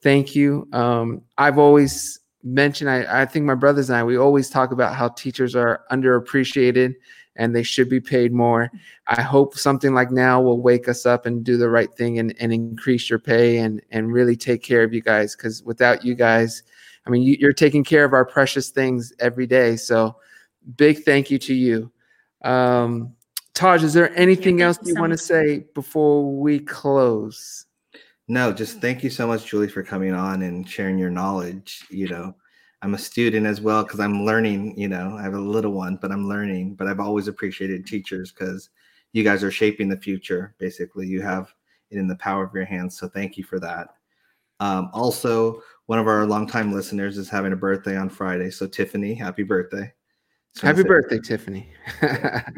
Thank 0.00 0.36
you. 0.36 0.68
Um, 0.72 1.22
I've 1.36 1.58
always 1.58 2.20
mentioned, 2.44 2.90
I, 2.90 3.22
I 3.22 3.26
think 3.26 3.46
my 3.46 3.54
brothers 3.54 3.88
and 3.88 3.96
I, 3.96 4.04
we 4.04 4.16
always 4.16 4.50
talk 4.50 4.70
about 4.70 4.94
how 4.94 5.08
teachers 5.08 5.56
are 5.56 5.84
underappreciated 5.90 6.94
and 7.36 7.54
they 7.54 7.62
should 7.62 7.88
be 7.88 8.00
paid 8.00 8.32
more. 8.32 8.70
I 9.08 9.22
hope 9.22 9.56
something 9.56 9.94
like 9.94 10.10
now 10.10 10.40
will 10.40 10.60
wake 10.60 10.88
us 10.88 11.04
up 11.04 11.26
and 11.26 11.42
do 11.42 11.56
the 11.56 11.68
right 11.68 11.92
thing 11.92 12.18
and, 12.18 12.34
and 12.38 12.52
increase 12.52 13.10
your 13.10 13.18
pay 13.18 13.58
and, 13.58 13.82
and 13.90 14.12
really 14.12 14.36
take 14.36 14.62
care 14.62 14.84
of 14.84 14.94
you 14.94 15.00
guys. 15.00 15.34
Because 15.34 15.62
without 15.64 16.04
you 16.04 16.14
guys, 16.14 16.62
I 17.06 17.10
mean, 17.10 17.22
you, 17.22 17.36
you're 17.40 17.52
taking 17.52 17.82
care 17.82 18.04
of 18.04 18.12
our 18.12 18.24
precious 18.24 18.70
things 18.70 19.12
every 19.18 19.46
day. 19.46 19.76
So 19.76 20.16
big 20.76 21.04
thank 21.04 21.30
you 21.30 21.38
to 21.38 21.54
you. 21.54 21.90
Um, 22.44 23.14
Taj, 23.54 23.82
is 23.82 23.94
there 23.94 24.16
anything 24.16 24.58
thank 24.58 24.62
else 24.62 24.78
you 24.82 24.88
you 24.88 24.94
so 24.94 25.00
want 25.00 25.12
to 25.12 25.18
say 25.18 25.64
before 25.74 26.38
we 26.38 26.60
close? 26.60 27.63
No, 28.28 28.52
just 28.52 28.80
thank 28.80 29.04
you 29.04 29.10
so 29.10 29.26
much, 29.26 29.46
Julie, 29.46 29.68
for 29.68 29.82
coming 29.82 30.14
on 30.14 30.42
and 30.42 30.68
sharing 30.68 30.98
your 30.98 31.10
knowledge. 31.10 31.84
You 31.90 32.08
know, 32.08 32.34
I'm 32.80 32.94
a 32.94 32.98
student 32.98 33.46
as 33.46 33.60
well 33.60 33.82
because 33.82 34.00
I'm 34.00 34.24
learning. 34.24 34.78
You 34.78 34.88
know, 34.88 35.16
I 35.18 35.22
have 35.22 35.34
a 35.34 35.38
little 35.38 35.72
one, 35.72 35.96
but 36.00 36.10
I'm 36.10 36.26
learning. 36.26 36.74
But 36.74 36.86
I've 36.86 37.00
always 37.00 37.28
appreciated 37.28 37.86
teachers 37.86 38.32
because 38.32 38.70
you 39.12 39.24
guys 39.24 39.44
are 39.44 39.50
shaping 39.50 39.88
the 39.88 39.96
future. 39.96 40.54
Basically, 40.58 41.06
you 41.06 41.20
have 41.20 41.52
it 41.90 41.98
in 41.98 42.08
the 42.08 42.16
power 42.16 42.44
of 42.44 42.54
your 42.54 42.64
hands. 42.64 42.98
So 42.98 43.08
thank 43.08 43.36
you 43.36 43.44
for 43.44 43.60
that. 43.60 43.88
Um, 44.60 44.88
also, 44.94 45.62
one 45.86 45.98
of 45.98 46.06
our 46.06 46.24
longtime 46.26 46.72
listeners 46.72 47.18
is 47.18 47.28
having 47.28 47.52
a 47.52 47.56
birthday 47.56 47.96
on 47.96 48.08
Friday. 48.08 48.50
So 48.50 48.66
Tiffany, 48.66 49.12
happy 49.14 49.42
birthday! 49.42 49.92
Wanna 50.62 50.76
Happy 50.76 50.86
birthday, 50.86 51.18
Tiffany. 51.18 51.68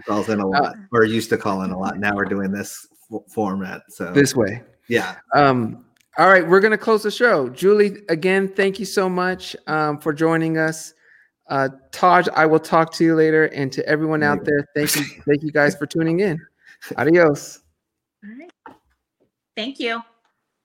calls 0.07 0.29
in 0.29 0.39
a 0.39 0.47
lot, 0.49 0.77
or 0.93 1.05
used 1.05 1.31
to 1.31 1.39
call 1.39 1.63
in 1.63 1.71
a 1.71 1.79
lot. 1.79 1.99
Now 1.99 2.15
we're 2.15 2.27
doing 2.27 2.53
this 2.53 2.87
format. 3.33 3.83
So 3.89 4.13
this 4.13 4.37
way. 4.37 4.63
Yeah, 4.89 5.17
Um, 5.35 5.85
all 6.19 6.29
right, 6.29 6.47
we're 6.47 6.61
gonna 6.61 6.79
close 6.79 7.03
the 7.03 7.11
show. 7.11 7.49
Julie, 7.51 7.99
again, 8.09 8.49
thank 8.49 8.79
you 8.79 8.87
so 8.87 9.09
much 9.09 9.55
um, 9.67 9.99
for 9.99 10.13
joining 10.13 10.57
us. 10.57 10.95
Uh, 11.49 11.69
Taj, 11.93 12.29
I 12.35 12.47
will 12.47 12.59
talk 12.59 12.93
to 12.95 13.05
you 13.05 13.15
later, 13.15 13.45
and 13.47 13.71
to 13.73 13.87
everyone 13.87 14.23
out 14.23 14.45
there, 14.45 14.67
thank 14.75 14.97
you, 14.97 15.03
thank 15.27 15.43
you 15.43 15.53
guys 15.53 15.77
for 15.77 15.87
tuning 15.87 16.21
in. 16.21 16.39
Adios. 16.97 17.61
All 18.25 18.31
right. 18.31 18.51
Thank 19.57 19.79
you. 19.79 20.03